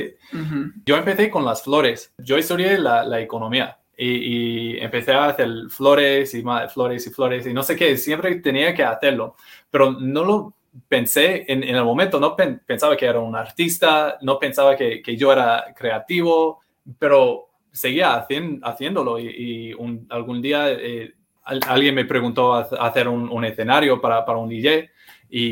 Eh, 0.06 0.16
Ujú. 0.32 0.72
Yo 0.86 0.96
empecé 0.96 1.30
con 1.30 1.44
las 1.44 1.62
flores. 1.62 2.14
Yo 2.18 2.36
estudié 2.36 2.78
la, 2.78 3.04
la 3.04 3.20
economía 3.20 3.78
y, 3.96 4.74
y 4.74 4.78
empecé 4.78 5.12
a 5.12 5.26
hacer 5.26 5.48
flores 5.68 6.34
y 6.34 6.42
más 6.42 6.72
flores 6.72 7.06
y 7.06 7.10
flores 7.10 7.46
y 7.46 7.52
no 7.52 7.62
sé 7.62 7.76
qué. 7.76 7.96
Siempre 7.96 8.36
tenía 8.36 8.74
que 8.74 8.82
hacerlo, 8.84 9.36
pero 9.70 9.92
no 9.92 10.24
lo 10.24 10.54
pensé 10.88 11.44
en, 11.48 11.62
en 11.64 11.74
el 11.76 11.84
momento. 11.84 12.18
No 12.18 12.34
pen- 12.36 12.62
pensaba 12.64 12.96
que 12.96 13.06
era 13.06 13.20
un 13.20 13.36
artista, 13.36 14.16
no 14.22 14.38
pensaba 14.38 14.76
que, 14.76 15.02
que 15.02 15.16
yo 15.16 15.32
era 15.32 15.66
creativo, 15.76 16.60
pero 16.98 17.48
seguía 17.72 18.14
hacien- 18.14 18.60
haciéndolo 18.62 19.18
y, 19.18 19.26
y 19.28 19.74
un- 19.74 20.06
algún 20.10 20.40
día 20.40 20.70
eh, 20.72 21.12
al- 21.44 21.60
alguien 21.68 21.94
me 21.94 22.04
preguntó 22.04 22.54
a- 22.54 22.68
a 22.78 22.86
hacer 22.86 23.06
un, 23.08 23.28
un 23.28 23.44
escenario 23.44 24.00
para, 24.00 24.24
para 24.24 24.38
un 24.38 24.48
DJ 24.48 24.88
y, 25.28 25.44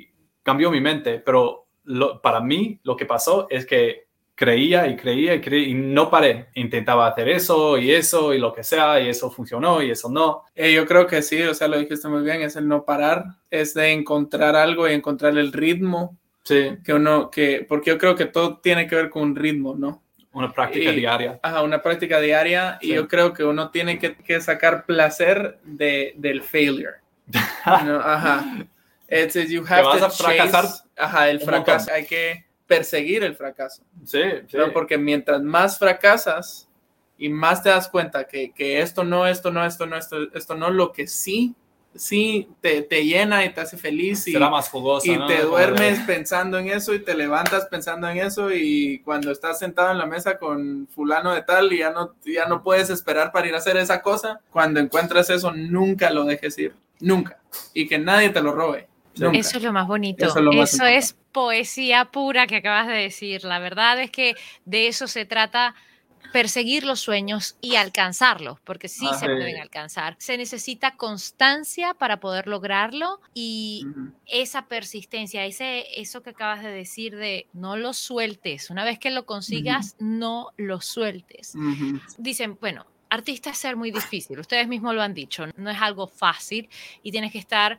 y 0.00 0.08
cambió 0.44 0.70
mi 0.70 0.80
mente, 0.80 1.18
pero 1.18 1.66
lo- 1.84 2.20
para 2.22 2.38
mí 2.40 2.78
lo 2.84 2.96
que 2.96 3.06
pasó 3.06 3.48
es 3.50 3.66
que 3.66 4.04
creía 4.36 4.86
y 4.88 4.96
creía 4.96 5.34
y 5.34 5.40
creía 5.40 5.68
y 5.68 5.74
no 5.74 6.10
paré. 6.10 6.46
Intentaba 6.54 7.06
hacer 7.06 7.28
eso 7.28 7.76
y 7.78 7.90
eso 7.92 8.32
y 8.34 8.38
lo 8.38 8.52
que 8.52 8.64
sea 8.64 9.00
y 9.00 9.08
eso 9.08 9.30
funcionó 9.30 9.82
y 9.82 9.90
eso 9.90 10.08
no. 10.08 10.42
Eh, 10.54 10.72
yo 10.72 10.86
creo 10.86 11.06
que 11.06 11.22
sí, 11.22 11.40
o 11.42 11.54
sea, 11.54 11.68
lo 11.68 11.78
dijiste 11.78 12.08
muy 12.08 12.22
bien, 12.22 12.42
es 12.42 12.56
el 12.56 12.66
no 12.68 12.84
parar, 12.84 13.24
es 13.50 13.74
de 13.74 13.92
encontrar 13.92 14.54
algo 14.56 14.88
y 14.88 14.92
encontrar 14.92 15.36
el 15.38 15.52
ritmo 15.52 16.16
Sí, 16.46 16.76
que 16.84 16.92
uno, 16.92 17.30
que, 17.30 17.64
porque 17.66 17.88
yo 17.90 17.96
creo 17.98 18.14
que 18.14 18.26
todo 18.26 18.58
tiene 18.58 18.86
que 18.86 18.94
ver 18.96 19.08
con 19.08 19.22
un 19.22 19.36
ritmo, 19.36 19.74
¿no? 19.76 20.02
una 20.34 20.52
práctica 20.52 20.90
Y- 20.90 20.96
diaria. 20.96 21.38
Ajá, 21.42 21.62
una 21.62 21.80
práctica 21.80 22.18
diaria 22.20 22.76
y 22.82 22.88
Sí. 22.88 22.94
yo 22.94 23.06
creo 23.08 23.32
que 23.32 23.44
uno 23.44 23.70
tiene 23.70 23.98
que, 24.00 24.16
que 24.16 24.40
sacar 24.40 24.84
placer 24.84 25.58
de, 25.62 26.12
del 26.16 26.42
failure. 26.42 26.94
¿no? 27.86 27.96
Ajá. 28.00 28.44
It's 29.08 29.34
you 29.50 29.64
have 29.68 29.84
vas 29.84 29.98
to 29.98 30.06
a 30.06 30.10
fracasar 30.10 30.64
chase- 30.64 30.82
ajá, 30.96 31.30
el 31.30 31.40
fracaso. 31.40 31.90
Hay 31.92 32.06
que 32.06 32.44
perseguir 32.66 33.22
el 33.24 33.34
fracaso. 33.36 33.82
Sí, 34.04 34.22
sí. 34.48 34.56
¿no? 34.56 34.72
Porque 34.72 34.96
mientras 34.98 35.42
más 35.42 35.78
fracasas 35.78 36.68
y 37.18 37.28
más 37.28 37.62
te 37.62 37.68
das 37.68 37.88
cuenta 37.88 38.26
que, 38.26 38.52
que 38.52 38.80
esto 38.80 39.04
no, 39.04 39.26
esto 39.26 39.50
no, 39.50 39.64
esto 39.64 39.86
no, 39.86 39.96
esto, 39.96 40.16
esto 40.32 40.54
no, 40.54 40.70
lo 40.70 40.92
que 40.92 41.06
sí, 41.06 41.54
sí 41.94 42.48
te, 42.60 42.82
te 42.82 43.04
llena 43.04 43.44
y 43.44 43.52
te 43.52 43.60
hace 43.60 43.76
feliz 43.76 44.26
y, 44.26 44.32
Será 44.32 44.50
más 44.50 44.68
jugosa, 44.68 45.06
y 45.06 45.16
¿no? 45.16 45.26
te 45.26 45.42
duermes 45.42 46.00
pensando 46.00 46.58
en 46.58 46.68
eso 46.68 46.92
y 46.92 46.98
te 47.04 47.14
levantas 47.14 47.66
pensando 47.66 48.08
en 48.08 48.18
eso 48.18 48.50
y 48.52 48.98
cuando 49.04 49.30
estás 49.30 49.60
sentado 49.60 49.92
en 49.92 49.98
la 49.98 50.06
mesa 50.06 50.38
con 50.38 50.88
fulano 50.88 51.32
de 51.32 51.42
tal 51.42 51.72
y 51.72 51.78
ya 51.78 51.90
no, 51.90 52.14
ya 52.24 52.46
no 52.46 52.62
puedes 52.62 52.90
esperar 52.90 53.30
para 53.30 53.46
ir 53.46 53.54
a 53.54 53.58
hacer 53.58 53.76
esa 53.76 54.02
cosa, 54.02 54.40
cuando 54.50 54.80
encuentras 54.80 55.30
eso 55.30 55.52
nunca 55.52 56.10
lo 56.10 56.24
dejes 56.24 56.58
ir, 56.58 56.74
nunca. 56.98 57.38
Y 57.72 57.86
que 57.86 57.98
nadie 57.98 58.30
te 58.30 58.40
lo 58.42 58.52
robe. 58.52 58.88
Nunca. 59.16 59.38
Eso 59.38 59.58
es 59.58 59.62
lo 59.62 59.72
más 59.72 59.86
bonito. 59.86 60.26
Eso 60.52 60.84
es 60.84 61.16
poesía 61.32 62.06
pura 62.06 62.46
que 62.46 62.56
acabas 62.56 62.88
de 62.88 62.94
decir. 62.94 63.44
La 63.44 63.58
verdad 63.58 64.00
es 64.00 64.10
que 64.10 64.34
de 64.64 64.88
eso 64.88 65.06
se 65.06 65.24
trata 65.24 65.74
perseguir 66.32 66.84
los 66.84 66.98
sueños 66.98 67.56
y 67.60 67.76
alcanzarlos, 67.76 68.58
porque 68.60 68.88
sí 68.88 69.06
Ah, 69.08 69.14
se 69.14 69.26
pueden 69.26 69.60
alcanzar. 69.60 70.16
Se 70.18 70.36
necesita 70.36 70.96
constancia 70.96 71.94
para 71.94 72.18
poder 72.18 72.48
lograrlo 72.48 73.20
y 73.34 73.86
esa 74.26 74.66
persistencia, 74.66 75.44
ese, 75.44 75.84
eso 76.00 76.22
que 76.22 76.30
acabas 76.30 76.64
de 76.64 76.70
decir 76.70 77.14
de 77.14 77.46
no 77.52 77.76
lo 77.76 77.92
sueltes. 77.92 78.70
Una 78.70 78.84
vez 78.84 78.98
que 78.98 79.12
lo 79.12 79.26
consigas, 79.26 79.94
no 80.00 80.50
lo 80.56 80.80
sueltes 80.80 81.54
dicen, 82.18 82.58
bueno, 82.60 82.86
artista 83.10 83.50
es 83.50 83.58
ser 83.58 83.76
muy 83.76 83.90
difícil, 83.90 84.38
ustedes 84.40 84.66
mismos 84.66 84.94
lo 84.94 85.02
han 85.02 85.14
dicho, 85.14 85.46
no 85.56 85.70
es 85.70 85.80
algo 85.80 86.08
fácil 86.08 86.68
y 87.02 87.12
tienes 87.12 87.32
que 87.32 87.38
estar 87.38 87.78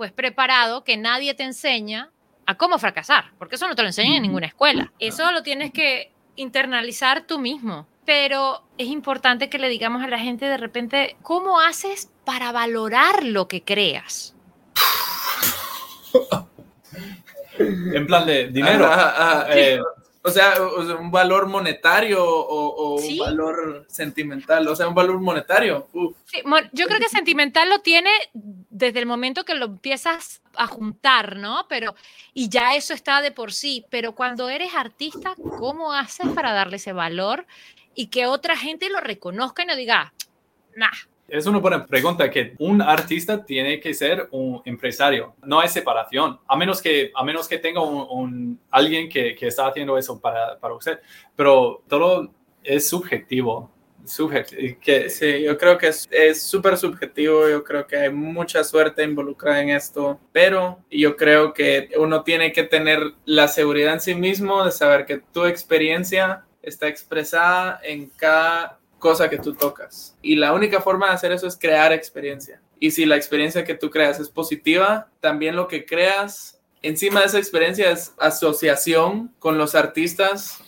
pues 0.00 0.12
preparado 0.12 0.82
que 0.82 0.96
nadie 0.96 1.34
te 1.34 1.42
enseña 1.42 2.08
a 2.46 2.56
cómo 2.56 2.78
fracasar, 2.78 3.32
porque 3.38 3.56
eso 3.56 3.68
no 3.68 3.74
te 3.74 3.82
lo 3.82 3.88
enseñan 3.88 4.14
en 4.14 4.22
ninguna 4.22 4.46
escuela. 4.46 4.90
Eso 4.98 5.30
lo 5.30 5.42
tienes 5.42 5.72
que 5.72 6.10
internalizar 6.36 7.26
tú 7.26 7.38
mismo. 7.38 7.86
Pero 8.06 8.62
es 8.78 8.88
importante 8.88 9.50
que 9.50 9.58
le 9.58 9.68
digamos 9.68 10.02
a 10.02 10.06
la 10.06 10.18
gente 10.18 10.46
de 10.46 10.56
repente, 10.56 11.18
¿cómo 11.20 11.60
haces 11.60 12.10
para 12.24 12.50
valorar 12.50 13.24
lo 13.24 13.46
que 13.46 13.62
creas? 13.62 14.34
En 17.58 18.06
plan 18.06 18.24
de 18.24 18.48
dinero. 18.48 18.86
Ajá, 18.86 19.42
ajá. 19.42 19.46
Eh, 19.50 19.80
o 20.22 20.30
sea, 20.30 20.54
un 20.98 21.10
valor 21.10 21.46
monetario 21.46 22.22
o, 22.22 22.94
o 22.94 22.98
Sí. 22.98 23.12
un 23.12 23.26
valor 23.26 23.86
sentimental, 23.88 24.68
o 24.68 24.76
sea, 24.76 24.86
un 24.88 24.94
valor 24.94 25.18
monetario. 25.20 25.88
Sí, 26.26 26.42
yo 26.72 26.86
creo 26.86 26.98
que 27.00 27.08
sentimental 27.08 27.70
lo 27.70 27.78
tiene 27.80 28.10
desde 28.34 28.98
el 28.98 29.06
momento 29.06 29.44
que 29.44 29.54
lo 29.54 29.66
empiezas 29.66 30.42
a 30.56 30.66
juntar, 30.66 31.36
¿no? 31.36 31.66
Pero, 31.68 31.94
y 32.34 32.48
ya 32.50 32.74
eso 32.74 32.92
está 32.92 33.22
de 33.22 33.32
por 33.32 33.52
sí, 33.52 33.86
pero 33.88 34.14
cuando 34.14 34.48
eres 34.50 34.74
artista, 34.74 35.34
¿cómo 35.58 35.92
haces 35.92 36.28
para 36.34 36.52
darle 36.52 36.76
ese 36.76 36.92
valor 36.92 37.46
y 37.94 38.08
que 38.08 38.26
otra 38.26 38.56
gente 38.56 38.90
lo 38.90 39.00
reconozca 39.00 39.62
y 39.62 39.66
no 39.66 39.76
diga, 39.76 40.12
nah, 40.76 40.90
Es 41.30 41.46
una 41.46 41.58
buena 41.58 41.86
pregunta 41.86 42.28
que 42.30 42.54
un 42.58 42.82
artista 42.82 43.44
tiene 43.44 43.78
que 43.80 43.94
ser 43.94 44.28
un 44.32 44.60
empresario. 44.64 45.34
No 45.44 45.60
hay 45.60 45.68
separación, 45.68 46.38
a 46.46 46.56
menos 46.56 46.82
que, 46.82 47.12
a 47.14 47.22
menos 47.24 47.46
que 47.48 47.58
tenga 47.58 47.80
un, 47.82 48.06
un- 48.10 48.60
alguien 48.70 49.08
que, 49.08 49.34
que 49.34 49.46
está 49.46 49.66
haciendo 49.68 49.96
eso 49.96 50.20
para, 50.20 50.58
para 50.58 50.74
usted. 50.74 50.98
Pero 51.36 51.82
todo 51.88 52.30
es 52.64 52.88
subjetivo. 52.88 53.70
Que, 54.80 55.10
Sí, 55.10 55.42
yo 55.42 55.56
creo 55.58 55.76
que 55.78 55.88
es 55.88 56.42
súper 56.42 56.76
subjetivo, 56.78 57.48
yo 57.48 57.62
creo 57.62 57.86
que 57.86 57.96
hay 57.98 58.10
mucha 58.10 58.64
suerte 58.64 59.04
involucrada 59.04 59.62
en 59.62 59.68
esto, 59.70 60.18
pero 60.32 60.80
yo 60.90 61.16
creo 61.16 61.52
que 61.52 61.90
uno 61.98 62.24
tiene 62.24 62.50
que 62.50 62.64
tener 62.64 62.98
la 63.26 63.46
seguridad 63.46 63.92
en 63.92 64.00
sí 64.00 64.14
mismo 64.14 64.64
de 64.64 64.72
saber 64.72 65.04
que 65.04 65.18
tu 65.18 65.44
experiencia 65.44 66.44
está 66.62 66.88
expresada 66.88 67.78
en 67.84 68.08
cada 68.16 68.79
cosa 69.00 69.28
que 69.28 69.38
tú 69.38 69.54
tocas. 69.54 70.16
Y 70.22 70.36
la 70.36 70.52
única 70.52 70.80
forma 70.80 71.08
de 71.08 71.14
hacer 71.14 71.32
eso 71.32 71.48
es 71.48 71.56
crear 71.56 71.92
experiencia. 71.92 72.60
Y 72.78 72.92
si 72.92 73.04
la 73.04 73.16
experiencia 73.16 73.64
que 73.64 73.74
tú 73.74 73.90
creas 73.90 74.20
es 74.20 74.30
positiva, 74.30 75.08
también 75.18 75.56
lo 75.56 75.66
que 75.66 75.84
creas 75.84 76.60
encima 76.82 77.20
de 77.20 77.26
esa 77.26 77.38
experiencia 77.38 77.90
es 77.90 78.14
asociación 78.18 79.34
con 79.38 79.58
los 79.58 79.74
artistas 79.74 80.58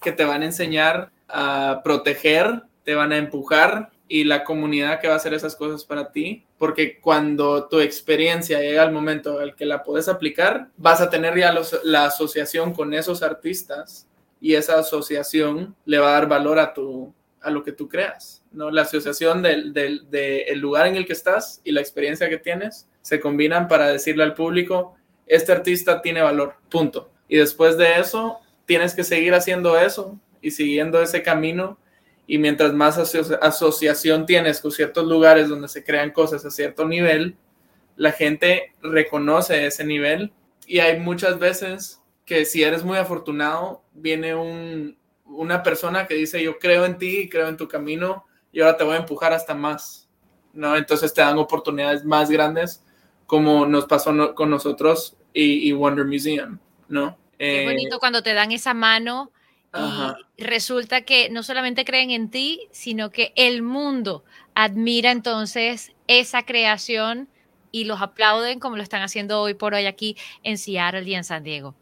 que 0.00 0.12
te 0.12 0.24
van 0.24 0.42
a 0.42 0.46
enseñar 0.46 1.10
a 1.28 1.80
proteger, 1.84 2.62
te 2.84 2.94
van 2.94 3.12
a 3.12 3.18
empujar 3.18 3.90
y 4.08 4.24
la 4.24 4.42
comunidad 4.42 5.00
que 5.00 5.06
va 5.06 5.14
a 5.14 5.16
hacer 5.18 5.34
esas 5.34 5.54
cosas 5.54 5.84
para 5.84 6.10
ti, 6.10 6.44
porque 6.58 6.98
cuando 7.00 7.68
tu 7.68 7.78
experiencia 7.80 8.60
llega 8.60 8.82
al 8.82 8.90
momento 8.92 9.38
al 9.38 9.54
que 9.54 9.66
la 9.66 9.82
puedes 9.84 10.08
aplicar, 10.08 10.68
vas 10.76 11.00
a 11.00 11.10
tener 11.10 11.38
ya 11.38 11.52
los- 11.52 11.78
la 11.84 12.06
asociación 12.06 12.72
con 12.72 12.92
esos 12.92 13.22
artistas 13.22 14.08
y 14.40 14.54
esa 14.54 14.78
asociación 14.78 15.76
le 15.84 15.98
va 15.98 16.08
a 16.08 16.12
dar 16.12 16.28
valor 16.28 16.58
a 16.58 16.72
tu 16.74 17.14
a 17.42 17.50
lo 17.50 17.62
que 17.62 17.72
tú 17.72 17.88
creas, 17.88 18.44
¿no? 18.52 18.70
La 18.70 18.82
asociación 18.82 19.42
del, 19.42 19.72
del, 19.72 20.10
del 20.10 20.58
lugar 20.58 20.86
en 20.86 20.96
el 20.96 21.06
que 21.06 21.12
estás 21.14 21.60
y 21.64 21.72
la 21.72 21.80
experiencia 21.80 22.28
que 22.28 22.38
tienes 22.38 22.86
se 23.02 23.18
combinan 23.20 23.66
para 23.68 23.88
decirle 23.88 24.24
al 24.24 24.34
público, 24.34 24.94
este 25.26 25.52
artista 25.52 26.02
tiene 26.02 26.20
valor, 26.20 26.54
punto. 26.68 27.10
Y 27.28 27.36
después 27.36 27.76
de 27.78 27.98
eso, 27.98 28.38
tienes 28.66 28.94
que 28.94 29.04
seguir 29.04 29.34
haciendo 29.34 29.78
eso 29.78 30.18
y 30.42 30.50
siguiendo 30.50 31.00
ese 31.00 31.22
camino. 31.22 31.78
Y 32.26 32.38
mientras 32.38 32.72
más 32.72 32.98
aso- 32.98 33.38
asociación 33.40 34.26
tienes 34.26 34.60
con 34.60 34.70
ciertos 34.70 35.06
lugares 35.06 35.48
donde 35.48 35.68
se 35.68 35.82
crean 35.82 36.10
cosas 36.10 36.44
a 36.44 36.50
cierto 36.50 36.86
nivel, 36.86 37.36
la 37.96 38.12
gente 38.12 38.72
reconoce 38.82 39.66
ese 39.66 39.84
nivel. 39.84 40.32
Y 40.66 40.80
hay 40.80 41.00
muchas 41.00 41.38
veces 41.38 42.00
que 42.26 42.44
si 42.44 42.62
eres 42.62 42.84
muy 42.84 42.98
afortunado, 42.98 43.82
viene 43.92 44.34
un, 44.34 44.96
una 45.30 45.62
persona 45.62 46.06
que 46.06 46.14
dice, 46.14 46.42
yo 46.42 46.58
creo 46.58 46.84
en 46.84 46.98
ti, 46.98 47.28
creo 47.28 47.48
en 47.48 47.56
tu 47.56 47.68
camino, 47.68 48.26
y 48.52 48.60
ahora 48.60 48.76
te 48.76 48.84
voy 48.84 48.94
a 48.94 48.98
empujar 49.00 49.32
hasta 49.32 49.54
más. 49.54 50.08
¿no? 50.52 50.76
Entonces 50.76 51.14
te 51.14 51.20
dan 51.22 51.38
oportunidades 51.38 52.04
más 52.04 52.30
grandes, 52.30 52.84
como 53.26 53.66
nos 53.66 53.86
pasó 53.86 54.12
no- 54.12 54.34
con 54.34 54.50
nosotros 54.50 55.16
y, 55.32 55.68
y 55.68 55.72
Wonder 55.72 56.04
Museum, 56.06 56.58
¿no? 56.88 57.16
qué 57.38 57.60
Eh, 57.60 57.64
bonito 57.64 57.98
cuando 58.00 58.22
te 58.22 58.34
dan 58.34 58.52
esa 58.52 58.74
mano 58.74 59.30
Ajá. 59.72 60.16
y 60.36 60.44
resulta 60.44 61.02
que 61.02 61.30
no 61.30 61.42
solamente 61.42 61.84
creen 61.84 62.10
en 62.10 62.30
ti, 62.30 62.68
sino 62.72 63.10
que 63.10 63.32
el 63.36 63.62
mundo 63.62 64.24
admira 64.54 65.10
entonces 65.12 65.92
esa 66.08 66.44
creación 66.44 67.28
y 67.70 67.84
los 67.84 68.00
aplauden 68.02 68.58
como 68.58 68.76
lo 68.76 68.82
están 68.82 69.02
haciendo 69.02 69.40
hoy 69.40 69.54
por 69.54 69.74
hoy 69.74 69.86
aquí 69.86 70.16
en 70.42 70.58
Seattle 70.58 71.02
y 71.08 71.14
en 71.14 71.24
San 71.24 71.44
Diego. 71.44 71.76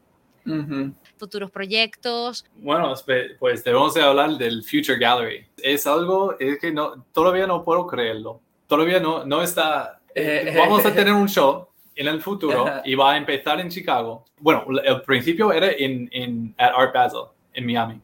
Futuros 1.17 1.51
proyectos. 1.51 2.45
Bueno, 2.57 2.95
pues 3.39 3.65
debemos 3.65 3.95
de 3.95 4.03
hablar 4.03 4.31
del 4.33 4.63
Future 4.63 4.99
Gallery. 4.99 5.47
Es 5.59 5.87
algo 5.87 6.37
es 6.39 6.59
que 6.59 6.73
no, 6.73 7.05
todavía 7.13 7.47
no 7.47 7.65
puedo 7.65 7.87
creerlo. 7.87 8.41
Todavía 8.67 9.01
no, 9.01 9.25
no 9.25 9.43
está... 9.43 10.01
Eh, 10.15 10.55
vamos 10.57 10.85
a 10.85 10.95
tener 10.95 11.13
un 11.13 11.29
show 11.29 11.69
en 11.95 12.07
el 12.07 12.21
futuro 12.21 12.67
y 12.85 12.95
va 12.95 13.13
a 13.13 13.17
empezar 13.17 13.61
en 13.61 13.69
Chicago. 13.69 14.25
Bueno, 14.39 14.65
el 14.85 15.03
principio 15.03 15.53
era 15.53 15.71
en, 15.71 16.09
en 16.13 16.55
at 16.59 16.73
Art 16.77 16.95
Basel, 16.95 17.25
en 17.53 17.67
Miami, 17.67 18.01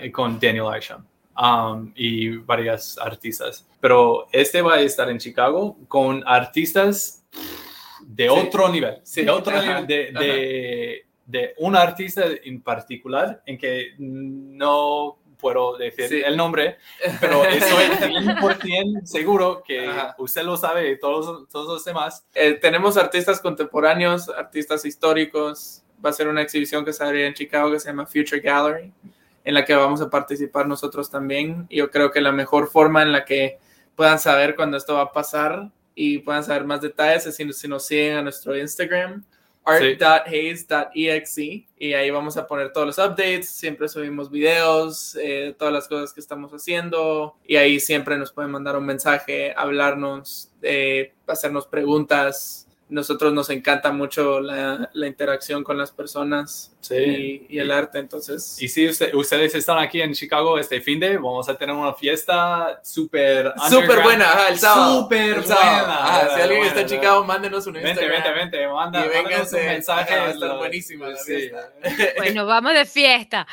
eh, 0.00 0.10
con 0.10 0.38
Daniel 0.40 0.66
Isham. 0.76 1.04
Um, 1.40 1.92
y 1.94 2.30
varias 2.38 2.98
artistas. 2.98 3.64
Pero 3.80 4.26
este 4.32 4.60
va 4.60 4.74
a 4.74 4.80
estar 4.80 5.08
en 5.08 5.18
Chicago 5.18 5.76
con 5.86 6.24
artistas 6.26 7.24
de 8.02 8.28
otro 8.28 8.68
nivel, 8.68 9.00
de 9.14 9.30
otro 9.30 9.62
nivel, 9.62 9.86
de, 9.86 10.12
de, 10.12 11.06
un 11.58 11.76
artista 11.76 12.24
en 12.42 12.62
particular 12.62 13.42
en 13.46 13.58
que 13.58 13.94
no 13.98 15.18
puedo 15.38 15.76
decir 15.76 16.24
el 16.24 16.36
nombre, 16.36 16.78
pero 17.20 17.44
estoy 17.44 17.84
100% 17.84 19.04
seguro 19.04 19.62
que 19.64 19.88
usted 20.18 20.42
lo 20.42 20.56
sabe 20.56 20.90
y 20.90 20.98
todos, 20.98 21.48
todos 21.48 21.68
los 21.68 21.84
demás. 21.84 22.26
Eh, 22.34 22.54
tenemos 22.54 22.96
artistas 22.96 23.40
contemporáneos, 23.40 24.28
artistas 24.28 24.84
históricos. 24.84 25.84
Va 26.04 26.10
a 26.10 26.12
ser 26.12 26.28
una 26.28 26.42
exhibición 26.42 26.84
que 26.84 26.92
se 26.92 27.02
abrirá 27.02 27.26
en 27.26 27.34
Chicago 27.34 27.72
que 27.72 27.80
se 27.80 27.88
llama 27.88 28.06
Future 28.06 28.40
Gallery, 28.40 28.92
en 29.44 29.54
la 29.54 29.64
que 29.64 29.74
vamos 29.74 30.00
a 30.00 30.10
participar 30.10 30.66
nosotros 30.66 31.10
también. 31.10 31.66
Yo 31.70 31.90
creo 31.90 32.10
que 32.10 32.20
la 32.20 32.32
mejor 32.32 32.68
forma 32.68 33.02
en 33.02 33.12
la 33.12 33.24
que 33.24 33.58
puedan 33.96 34.18
saber 34.18 34.54
cuando 34.54 34.76
esto 34.76 34.94
va 34.94 35.02
a 35.02 35.12
pasar 35.12 35.70
y 35.94 36.18
puedan 36.18 36.44
saber 36.44 36.64
más 36.64 36.80
detalles 36.80 37.26
es 37.26 37.36
si, 37.36 37.52
si 37.52 37.66
nos 37.66 37.86
siguen 37.86 38.18
a 38.18 38.22
nuestro 38.22 38.56
Instagram 38.56 39.24
art.haze.exe 39.68 41.66
y 41.78 41.92
ahí 41.92 42.10
vamos 42.10 42.36
a 42.36 42.46
poner 42.46 42.72
todos 42.72 42.86
los 42.86 42.98
updates, 42.98 43.48
siempre 43.50 43.88
subimos 43.88 44.30
videos, 44.30 45.16
eh, 45.20 45.54
todas 45.58 45.72
las 45.74 45.88
cosas 45.88 46.12
que 46.12 46.20
estamos 46.20 46.52
haciendo 46.52 47.36
y 47.46 47.56
ahí 47.56 47.80
siempre 47.80 48.16
nos 48.16 48.32
pueden 48.32 48.50
mandar 48.50 48.76
un 48.76 48.86
mensaje, 48.86 49.52
hablarnos, 49.56 50.50
eh, 50.62 51.14
hacernos 51.26 51.66
preguntas 51.66 52.67
nosotros 52.88 53.32
nos 53.32 53.50
encanta 53.50 53.92
mucho 53.92 54.40
la, 54.40 54.88
la 54.92 55.06
interacción 55.06 55.62
con 55.62 55.76
las 55.76 55.90
personas 55.90 56.74
y, 56.90 57.46
y, 57.48 57.58
el 57.58 57.70
arte, 57.70 57.98
entonces. 57.98 58.56
Y 58.60 58.68
si 58.68 58.88
ustedes 58.88 59.54
están 59.54 59.78
aquí 59.78 60.00
en 60.00 60.14
Chicago 60.14 60.58
este 60.58 60.80
fin 60.80 60.98
de, 60.98 61.16
vamos 61.16 61.48
a 61.48 61.56
tener 61.56 61.74
una 61.74 61.92
fiesta 61.92 62.80
súper... 62.82 63.52
Súper 63.68 64.02
buena, 64.02 64.48
el 64.48 64.58
sábado. 64.58 65.02
Súper 65.02 65.40
buena. 65.40 66.28
si 66.34 66.40
alguien 66.40 66.64
está 66.64 66.80
en 66.80 66.86
Chicago, 66.86 67.24
mándenos 67.24 67.66
un 67.66 67.76
Instagram. 67.76 68.10
Vente, 68.10 68.30
vente, 68.30 68.58
vente, 68.58 68.68
manda, 68.68 69.04
y 69.04 69.08
un 69.08 69.64
mensaje. 69.66 70.16
Va 70.16 70.24
a 70.26 70.30
estar 70.30 70.56
buenísima 70.56 71.08
la 71.08 71.16
fiesta. 71.16 71.72
Bueno, 72.16 72.46
vamos 72.46 72.72
de 72.72 72.84
fiesta. 72.84 73.46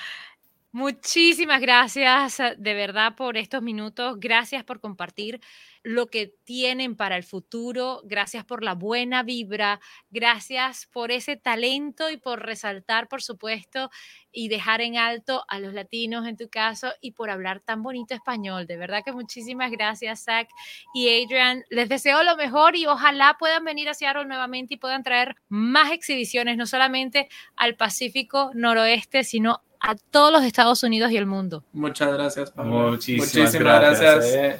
Muchísimas 0.72 1.62
gracias 1.62 2.38
de 2.58 2.74
verdad 2.74 3.16
por 3.16 3.38
estos 3.38 3.62
minutos. 3.62 4.18
Gracias 4.20 4.64
por 4.64 4.80
compartir 4.82 5.40
lo 5.86 6.08
que 6.08 6.34
tienen 6.46 6.96
para 6.96 7.16
el 7.16 7.24
futuro, 7.24 8.02
gracias 8.06 8.44
por 8.44 8.64
la 8.64 8.74
buena 8.74 9.22
vibra, 9.22 9.80
gracias 10.10 10.88
por 10.92 11.12
ese 11.12 11.36
talento 11.36 12.10
y 12.10 12.18
por 12.18 12.44
resaltar, 12.44 13.08
por 13.08 13.22
supuesto, 13.22 13.92
y 14.32 14.48
dejar 14.48 14.82
en 14.82 14.98
alto 14.98 15.46
a 15.48 15.60
los 15.60 15.76
latinos 15.76 16.28
en 16.28 16.38
tu 16.38 16.50
caso 16.50 16.92
y 17.02 17.12
por 17.12 17.30
hablar 17.30 17.60
tan 17.60 17.84
bonito 17.84 18.16
español. 18.16 18.66
De 18.66 18.78
verdad 18.78 19.04
que 19.06 19.12
muchísimas 19.12 19.70
gracias, 19.70 20.24
Zach 20.24 20.50
y 20.96 21.24
Adrian. 21.24 21.64
Les 21.70 21.88
deseo 21.88 22.24
lo 22.24 22.36
mejor 22.36 22.76
y 22.76 22.88
ojalá 22.88 23.36
puedan 23.38 23.64
venir 23.64 23.88
a 23.88 23.94
Seattle 23.94 24.26
nuevamente 24.26 24.74
y 24.74 24.78
puedan 24.78 25.04
traer 25.04 25.36
más 25.50 25.92
exhibiciones, 25.92 26.58
no 26.58 26.66
solamente 26.66 27.30
al 27.56 27.76
Pacífico 27.76 28.50
noroeste, 28.56 29.24
sino 29.24 29.62
a 29.80 29.94
todos 29.94 30.32
los 30.32 30.44
Estados 30.44 30.82
Unidos 30.82 31.12
y 31.12 31.18
el 31.18 31.28
mundo. 31.28 31.64
Muchas 31.72 32.12
gracias, 32.12 32.50
Pablo. 32.50 32.90
Muchísimas, 32.90 33.54
gracias. 33.54 34.26
Eh. 34.34 34.60